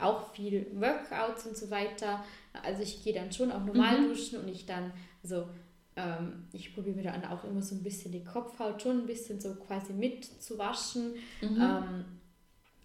auch 0.00 0.32
viel 0.32 0.66
Workouts 0.74 1.46
und 1.46 1.56
so 1.56 1.70
weiter. 1.70 2.24
Also 2.62 2.82
ich 2.82 3.02
gehe 3.02 3.14
dann 3.14 3.32
schon 3.32 3.52
auch 3.52 3.64
normal 3.64 4.00
mhm. 4.00 4.08
duschen 4.08 4.40
und 4.40 4.48
ich 4.48 4.66
dann, 4.66 4.92
also 5.22 5.46
ähm, 5.96 6.44
ich 6.52 6.74
probiere 6.74 6.96
mir 6.96 7.04
dann 7.04 7.24
auch 7.24 7.44
immer 7.44 7.62
so 7.62 7.74
ein 7.74 7.82
bisschen 7.82 8.12
die 8.12 8.24
Kopfhaut 8.24 8.82
schon 8.82 9.00
ein 9.00 9.06
bisschen 9.06 9.40
so 9.40 9.54
quasi 9.54 9.92
mit 9.92 10.24
zu 10.24 10.58
waschen. 10.58 11.14
Mhm. 11.40 11.56
Ähm, 11.56 12.04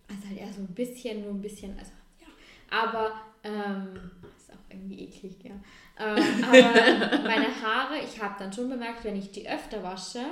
also 0.07 0.27
halt 0.29 0.37
eher 0.37 0.53
so 0.53 0.61
ein 0.61 0.67
bisschen, 0.67 1.21
nur 1.21 1.31
ein 1.31 1.41
bisschen, 1.41 1.77
also 1.77 1.91
ja. 2.19 2.27
Aber 2.69 3.13
ähm, 3.43 4.11
ist 4.37 4.51
auch 4.51 4.69
irgendwie 4.69 5.03
eklig, 5.03 5.35
ja. 5.43 5.55
Ähm, 5.97 6.43
aber 6.43 7.23
meine 7.23 7.61
Haare, 7.61 7.99
ich 8.03 8.21
habe 8.21 8.35
dann 8.37 8.51
schon 8.51 8.69
bemerkt, 8.69 9.03
wenn 9.03 9.15
ich 9.15 9.31
die 9.31 9.47
öfter 9.47 9.81
wasche, 9.83 10.25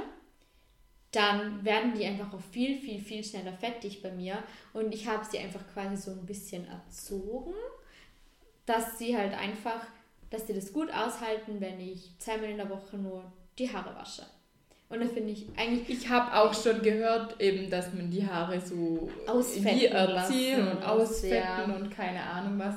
dann 1.13 1.63
werden 1.63 1.93
die 1.95 2.05
einfach 2.05 2.33
auch 2.33 2.41
viel, 2.51 2.79
viel, 2.79 2.99
viel 2.99 3.23
schneller 3.23 3.53
fettig 3.53 4.01
bei 4.01 4.11
mir. 4.11 4.43
Und 4.73 4.93
ich 4.93 5.07
habe 5.07 5.23
sie 5.23 5.37
einfach 5.37 5.61
quasi 5.73 5.95
so 5.95 6.11
ein 6.11 6.25
bisschen 6.25 6.67
erzogen, 6.67 7.53
dass 8.65 8.97
sie 8.97 9.15
halt 9.15 9.33
einfach, 9.33 9.85
dass 10.31 10.47
sie 10.47 10.53
das 10.53 10.73
gut 10.73 10.89
aushalten, 10.91 11.61
wenn 11.61 11.79
ich 11.79 12.17
zweimal 12.17 12.49
in 12.49 12.57
der 12.57 12.69
Woche 12.69 12.97
nur 12.97 13.31
die 13.59 13.71
Haare 13.71 13.95
wasche. 13.95 14.23
Und 14.89 15.01
das 15.01 15.11
finde 15.11 15.31
ich 15.31 15.47
eigentlich. 15.55 15.89
Ich 15.89 16.09
habe 16.09 16.35
auch 16.35 16.53
schon 16.53 16.81
gehört, 16.81 17.39
eben, 17.39 17.69
dass 17.69 17.93
man 17.93 18.09
die 18.09 18.27
Haare 18.27 18.59
so 18.59 19.09
wie 19.27 19.85
erziehen 19.85 20.67
und 20.67 20.83
ausfetten 20.83 21.75
und 21.75 21.89
keine 21.89 22.21
Ahnung 22.21 22.59
was. 22.59 22.75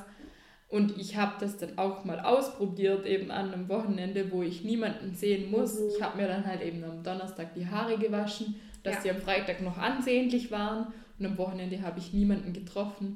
Und 0.69 0.99
ich 0.99 1.17
habe 1.17 1.35
das 1.39 1.59
dann 1.59 1.79
auch 1.79 2.05
mal 2.05 2.19
ausprobiert, 2.19 3.07
eben 3.07 3.31
an 3.31 3.53
einem 3.53 3.69
Wochenende, 3.69 4.33
wo 4.33 4.43
ich 4.43 4.65
niemanden 4.65 5.15
sehen 5.15 5.51
muss. 5.51 5.79
Mhm. 5.79 5.89
Ich 5.95 6.03
habe 6.03 6.17
mir 6.17 6.27
dann 6.27 6.45
halt 6.45 6.63
eben 6.63 6.83
am 6.83 7.03
Donnerstag 7.05 7.55
die 7.55 7.69
Haare 7.69 7.99
gewaschen, 7.99 8.57
dass 8.83 8.97
ja. 8.97 9.01
die 9.05 9.11
am 9.11 9.17
Freitag 9.19 9.63
noch 9.63 9.79
ansehnlich 9.79 10.51
waren. 10.51 10.93
Und 11.19 11.27
am 11.27 11.39
Wochenende 11.39 11.81
habe 11.83 11.99
ich 12.01 12.13
niemanden 12.13 12.53
getroffen. 12.53 13.15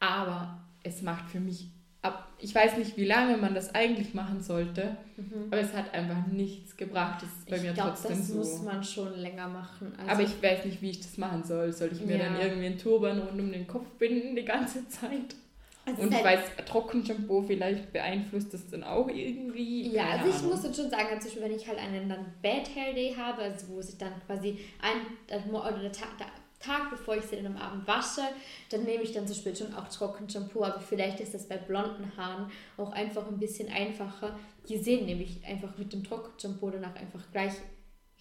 Aber 0.00 0.62
es 0.82 1.00
macht 1.00 1.30
für 1.30 1.40
mich 1.40 1.68
ab. 2.02 2.28
Ich 2.38 2.54
weiß 2.54 2.76
nicht, 2.76 2.96
wie 2.96 3.04
lange 3.04 3.36
man 3.36 3.54
das 3.54 3.74
eigentlich 3.74 4.14
machen 4.14 4.42
sollte, 4.42 4.96
mhm. 5.16 5.46
aber 5.46 5.60
es 5.60 5.72
hat 5.72 5.94
einfach 5.94 6.26
nichts 6.26 6.76
gebracht. 6.76 7.22
Das 7.22 7.30
ist 7.30 7.48
bei 7.48 7.56
ich 7.56 7.62
mir 7.62 7.72
glaub, 7.72 7.88
trotzdem 7.88 8.18
das 8.18 8.28
so. 8.28 8.38
Das 8.38 8.48
muss 8.48 8.62
man 8.62 8.84
schon 8.84 9.18
länger 9.18 9.48
machen. 9.48 9.92
Also 9.96 10.10
aber 10.10 10.22
ich 10.22 10.42
weiß 10.42 10.64
nicht, 10.66 10.82
wie 10.82 10.90
ich 10.90 11.00
das 11.00 11.16
machen 11.16 11.44
soll. 11.44 11.72
Soll 11.72 11.90
ich 11.92 12.04
mir 12.04 12.18
ja. 12.18 12.24
dann 12.24 12.40
irgendwie 12.40 12.66
einen 12.66 12.78
Turban 12.78 13.18
rund 13.20 13.40
um 13.40 13.50
den 13.50 13.66
Kopf 13.66 13.86
binden 13.98 14.36
die 14.36 14.44
ganze 14.44 14.86
Zeit? 14.88 15.36
Also 15.84 16.02
und 16.02 16.08
ich 16.08 16.14
halt 16.14 16.24
weiß, 16.24 16.66
Trockenshampoo 16.66 17.42
vielleicht 17.42 17.92
beeinflusst 17.92 18.54
das 18.54 18.68
dann 18.68 18.84
auch 18.84 19.08
irgendwie. 19.08 19.92
Ja, 19.92 20.10
also 20.10 20.28
ich 20.28 20.36
Ahnung. 20.36 20.50
muss 20.50 20.64
jetzt 20.64 20.76
schon 20.76 20.90
sagen, 20.90 21.08
zum 21.20 21.24
Beispiel, 21.24 21.42
wenn 21.42 21.56
ich 21.56 21.66
halt 21.66 21.78
einen 21.78 22.08
dann 22.08 22.26
Bad 22.40 22.74
Hair 22.74 22.94
Day 22.94 23.14
habe, 23.16 23.42
also 23.42 23.68
wo 23.68 23.80
ich 23.80 23.98
dann 23.98 24.12
quasi 24.26 24.58
ein, 24.80 25.48
oder 25.50 25.78
der 25.78 25.92
Tag, 25.92 26.16
der 26.18 26.26
Tag, 26.62 26.90
bevor 26.90 27.16
ich 27.16 27.24
sie 27.24 27.36
dann 27.36 27.46
am 27.46 27.56
Abend 27.56 27.86
wasche, 27.88 28.22
dann 28.70 28.84
nehme 28.84 29.02
ich 29.02 29.12
dann 29.12 29.26
zum 29.26 29.36
Beispiel 29.36 29.56
schon 29.56 29.74
auch 29.74 29.88
Trockenshampoo, 29.88 30.62
aber 30.62 30.80
vielleicht 30.80 31.20
ist 31.20 31.34
das 31.34 31.48
bei 31.48 31.56
blonden 31.56 32.16
Haaren 32.16 32.50
auch 32.76 32.92
einfach 32.92 33.26
ein 33.26 33.38
bisschen 33.38 33.68
einfacher. 33.68 34.38
Die 34.68 34.78
sehen 34.78 35.06
nämlich 35.06 35.44
einfach 35.44 35.76
mit 35.76 35.92
dem 35.92 36.04
Trockenshampoo 36.04 36.70
danach 36.70 36.94
einfach 36.94 37.20
gleich 37.32 37.54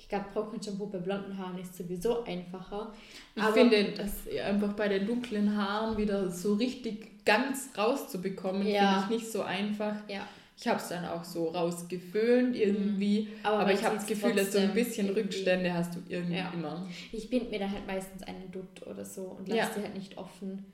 ich 0.01 0.09
glaube, 0.09 0.25
Trockenshampoo 0.33 0.87
bei 0.87 0.97
blonden 0.97 1.37
Haaren 1.37 1.59
ist 1.59 1.77
sowieso 1.77 2.23
einfacher. 2.23 2.91
Ich 3.35 3.43
aber 3.43 3.53
finde, 3.53 3.93
das 3.93 4.27
einfach 4.43 4.73
bei 4.73 4.87
den 4.87 5.05
dunklen 5.05 5.55
Haaren 5.55 5.95
wieder 5.95 6.31
so 6.31 6.55
richtig 6.55 7.23
ganz 7.23 7.69
rauszubekommen, 7.77 8.65
ja. 8.65 9.01
finde 9.01 9.15
ich 9.15 9.21
nicht 9.21 9.31
so 9.31 9.43
einfach. 9.43 9.95
Ja. 10.09 10.27
Ich 10.57 10.67
habe 10.67 10.79
es 10.79 10.89
dann 10.89 11.05
auch 11.05 11.23
so 11.23 11.49
rausgeföhnt 11.49 12.55
irgendwie, 12.55 13.29
aber, 13.43 13.59
aber 13.59 13.73
ich 13.73 13.83
habe 13.83 13.95
das 13.95 14.07
Gefühl, 14.07 14.33
dass 14.33 14.51
so 14.51 14.59
ein 14.59 14.73
bisschen 14.73 15.09
Rückstände 15.09 15.71
hast 15.73 15.95
du 15.95 15.99
irgendwie 16.09 16.37
ja. 16.37 16.51
immer. 16.51 16.87
Ich 17.11 17.29
binde 17.29 17.49
mir 17.49 17.59
dann 17.59 17.71
halt 17.71 17.85
meistens 17.85 18.23
einen 18.23 18.51
Dutt 18.51 18.85
oder 18.85 19.05
so 19.05 19.23
und 19.23 19.47
lasse 19.47 19.59
ja. 19.59 19.69
die 19.77 19.81
halt 19.83 19.95
nicht 19.95 20.17
offen. 20.17 20.65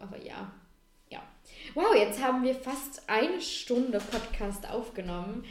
Aber 0.00 0.22
ja, 0.22 0.50
ja. 1.10 1.22
Wow, 1.74 1.94
jetzt 1.94 2.22
haben 2.22 2.42
wir 2.42 2.54
fast 2.54 3.08
eine 3.08 3.40
Stunde 3.40 3.98
Podcast 3.98 4.68
aufgenommen. 4.68 5.44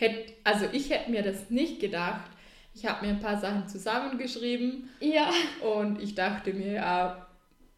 Hätt, 0.00 0.32
also 0.44 0.64
ich 0.72 0.88
hätte 0.88 1.10
mir 1.10 1.22
das 1.22 1.50
nicht 1.50 1.78
gedacht. 1.78 2.30
Ich 2.74 2.86
habe 2.86 3.04
mir 3.04 3.12
ein 3.12 3.20
paar 3.20 3.38
Sachen 3.38 3.68
zusammengeschrieben. 3.68 4.88
Ja. 5.00 5.30
Und 5.60 6.00
ich 6.00 6.14
dachte 6.14 6.54
mir, 6.54 6.72
ja, 6.72 7.26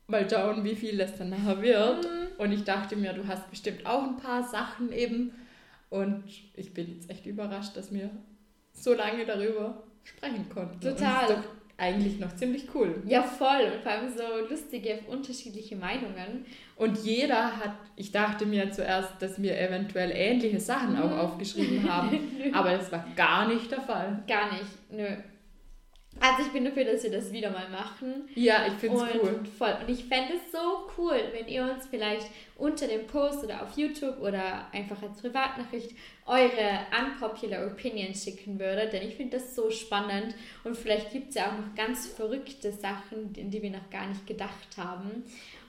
mal 0.07 0.31
schauen, 0.31 0.63
wie 0.63 0.77
viel 0.77 0.97
das 0.97 1.17
dann 1.19 1.31
nachher 1.31 1.61
wird. 1.61 2.05
Mhm. 2.05 2.29
Und 2.39 2.53
ich 2.53 2.63
dachte 2.63 2.95
mir, 2.95 3.13
du 3.13 3.27
hast 3.27 3.51
bestimmt 3.51 3.85
auch 3.87 4.05
ein 4.05 4.19
paar 4.19 4.47
Sachen 4.47 4.93
eben. 4.93 5.33
Und 5.91 6.23
ich 6.55 6.73
bin 6.73 6.95
jetzt 6.95 7.11
echt 7.11 7.27
überrascht, 7.27 7.77
dass 7.77 7.93
wir 7.93 8.09
so 8.73 8.95
lange 8.95 9.27
darüber 9.27 9.83
sprechen 10.05 10.49
konnten. 10.49 10.81
Total 10.81 11.43
eigentlich 11.83 12.21
noch 12.21 12.35
ziemlich 12.37 12.67
cool. 12.75 13.03
Ja, 13.07 13.23
voll. 13.23 13.73
Und 13.75 13.83
vor 13.83 13.91
allem 13.91 14.09
so 14.09 14.49
lustige, 14.49 15.01
unterschiedliche 15.09 15.75
Meinungen. 15.75 16.47
Und 16.77 16.99
jeder 16.99 17.57
hat, 17.57 17.75
ich 17.97 18.13
dachte 18.13 18.47
mir 18.47 18.71
zuerst, 18.71 19.21
dass 19.21 19.43
wir 19.43 19.61
eventuell 19.61 20.13
ähnliche 20.15 20.61
Sachen 20.61 20.97
auch 20.97 21.11
mhm. 21.11 21.19
aufgeschrieben 21.19 21.93
haben, 21.93 22.19
aber 22.53 22.71
das 22.77 22.93
war 22.93 23.05
gar 23.17 23.49
nicht 23.49 23.71
der 23.71 23.81
Fall. 23.81 24.23
Gar 24.29 24.53
nicht, 24.53 24.91
nö. 24.91 25.07
Also 26.23 26.43
ich 26.43 26.53
bin 26.53 26.65
dafür, 26.65 26.85
dass 26.85 27.03
wir 27.03 27.11
das 27.11 27.33
wieder 27.33 27.51
mal 27.51 27.69
machen. 27.69 28.29
Ja, 28.37 28.65
ich 28.69 28.75
finde 28.75 28.97
es 28.99 29.03
cool. 29.21 29.41
Voll. 29.59 29.77
Und 29.81 29.93
ich 29.93 30.05
fände 30.05 30.35
es 30.35 30.53
so 30.53 30.89
cool, 30.97 31.21
wenn 31.33 31.49
ihr 31.49 31.65
uns 31.65 31.89
vielleicht 31.89 32.29
unter 32.57 32.87
dem 32.87 33.09
Post 33.09 33.43
oder 33.43 33.61
auf 33.61 33.77
YouTube 33.77 34.21
oder 34.21 34.69
einfach 34.73 35.03
als 35.03 35.21
Privatnachricht 35.21 35.91
eure 36.25 36.87
unpopular 36.97 37.67
Opinions 37.67 38.23
schicken 38.23 38.61
würdet. 38.61 38.93
Denn 38.93 39.03
ich 39.03 39.17
finde 39.17 39.39
das 39.39 39.57
so 39.57 39.69
spannend. 39.69 40.37
Und 40.63 40.77
vielleicht 40.77 41.11
gibt 41.11 41.31
es 41.31 41.35
ja 41.35 41.49
auch 41.49 41.59
noch 41.59 41.75
ganz 41.75 42.07
verrückte 42.07 42.71
Sachen, 42.71 43.35
in 43.35 43.51
die 43.51 43.61
wir 43.61 43.71
noch 43.71 43.91
gar 43.91 44.07
nicht 44.07 44.25
gedacht 44.25 44.77
haben. 44.77 45.25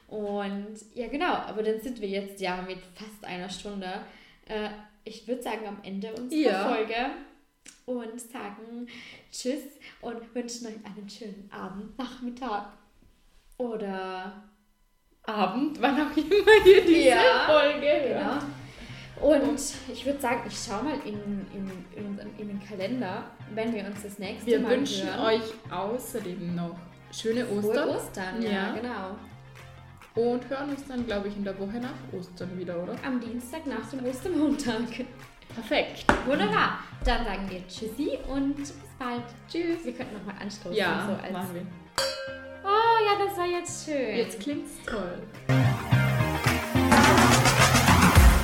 Und 0.08 0.76
ja, 0.93 1.08
genau. 1.08 1.34
Aber 1.34 1.64
dann 1.64 1.82
sind 1.82 1.99
wir 1.99 2.10
jetzt 2.10 2.39
ja 2.39 2.62
mit 2.62 2.78
fast 2.93 3.26
einer 3.26 3.49
Stunde. 3.49 4.06
Äh, 4.47 4.70
ich 5.04 5.28
würde 5.28 5.41
sagen, 5.41 5.66
am 5.66 5.80
Ende 5.82 6.14
unserer 6.14 6.39
ja. 6.39 6.76
Folge 6.76 6.95
und 7.86 8.19
sagen 8.19 8.88
Tschüss 9.31 9.63
und 10.01 10.36
wünschen 10.36 10.67
euch 10.67 10.86
einen 10.86 11.09
schönen 11.09 11.49
Abend, 11.51 11.97
Nachmittag 11.97 12.73
oder 13.57 14.43
Abend, 15.23 15.81
wann 15.81 15.95
auch 16.01 16.17
immer 16.17 16.65
ihr 16.65 16.86
diese 16.86 17.09
ja, 17.09 17.45
Folge. 17.45 17.88
Genau. 18.07 18.39
Und 19.21 19.59
ich 19.91 20.05
würde 20.05 20.19
sagen, 20.19 20.41
ich 20.47 20.57
schaue 20.57 20.84
mal 20.84 20.99
in, 21.05 21.45
in, 21.53 21.71
in, 21.95 22.19
in, 22.38 22.47
den 22.47 22.59
Kalender, 22.61 23.23
wenn 23.53 23.73
wir 23.73 23.86
uns 23.86 24.03
das 24.03 24.19
nächste 24.19 24.45
wir 24.45 24.59
Mal 24.59 24.71
Wir 24.71 24.77
wünschen 24.77 25.07
euch 25.19 25.53
außerdem 25.71 26.55
noch 26.55 26.75
schöne 27.11 27.47
Ostern. 27.49 27.73
Frohe 27.73 27.95
Ostern, 27.95 28.41
ja, 28.41 28.51
ja, 28.51 28.73
genau. 28.73 29.15
Und 30.15 30.47
hören 30.49 30.69
uns 30.69 30.86
dann, 30.88 31.05
glaube 31.05 31.29
ich, 31.29 31.38
in 31.38 31.43
der 31.43 31.57
Woche 31.57 31.79
nach 31.79 31.93
Ostern 32.11 32.57
wieder, 32.57 32.81
oder? 32.81 32.95
Am 33.03 33.19
Dienstag 33.19 33.65
nach 33.65 33.89
dem 33.89 34.05
Ostermontag. 34.05 35.05
Perfekt. 35.56 36.06
Wunderbar. 36.26 36.80
Dann 37.06 37.26
sagen 37.26 37.49
wir 37.49 37.68
Tschüssi 37.68 38.18
und 38.28 38.56
bis 38.56 38.74
bald. 38.97 39.24
Tschüss. 39.49 39.84
Wir 39.84 39.93
könnten 39.93 40.16
nochmal 40.16 40.36
anstoßen. 40.41 40.76
Ja, 40.76 41.06
so 41.08 41.24
als 41.24 41.32
machen 41.34 41.54
wir. 41.54 41.66
Oh 42.64 42.97
ja, 43.06 43.26
das 43.26 43.38
war 43.38 43.45
jetzt 43.45 43.86
schön. 43.86 44.18
Jetzt 44.18 44.39
klingt's 44.39 44.72
toll. 44.86 45.22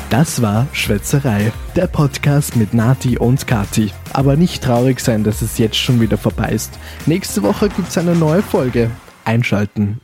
Das 0.09 0.41
war 0.41 0.67
Schwätzerei, 0.73 1.51
der 1.75 1.85
Podcast 1.87 2.55
mit 2.55 2.73
Nati 2.73 3.17
und 3.17 3.45
Kati. 3.45 3.91
Aber 4.11 4.35
nicht 4.35 4.63
traurig 4.63 4.99
sein, 4.99 5.23
dass 5.23 5.41
es 5.41 5.57
jetzt 5.59 5.77
schon 5.77 6.01
wieder 6.01 6.17
vorbei 6.17 6.49
ist. 6.49 6.79
Nächste 7.05 7.43
Woche 7.43 7.69
gibt's 7.69 7.97
eine 7.97 8.15
neue 8.15 8.41
Folge. 8.41 8.89
Einschalten. 9.23 10.01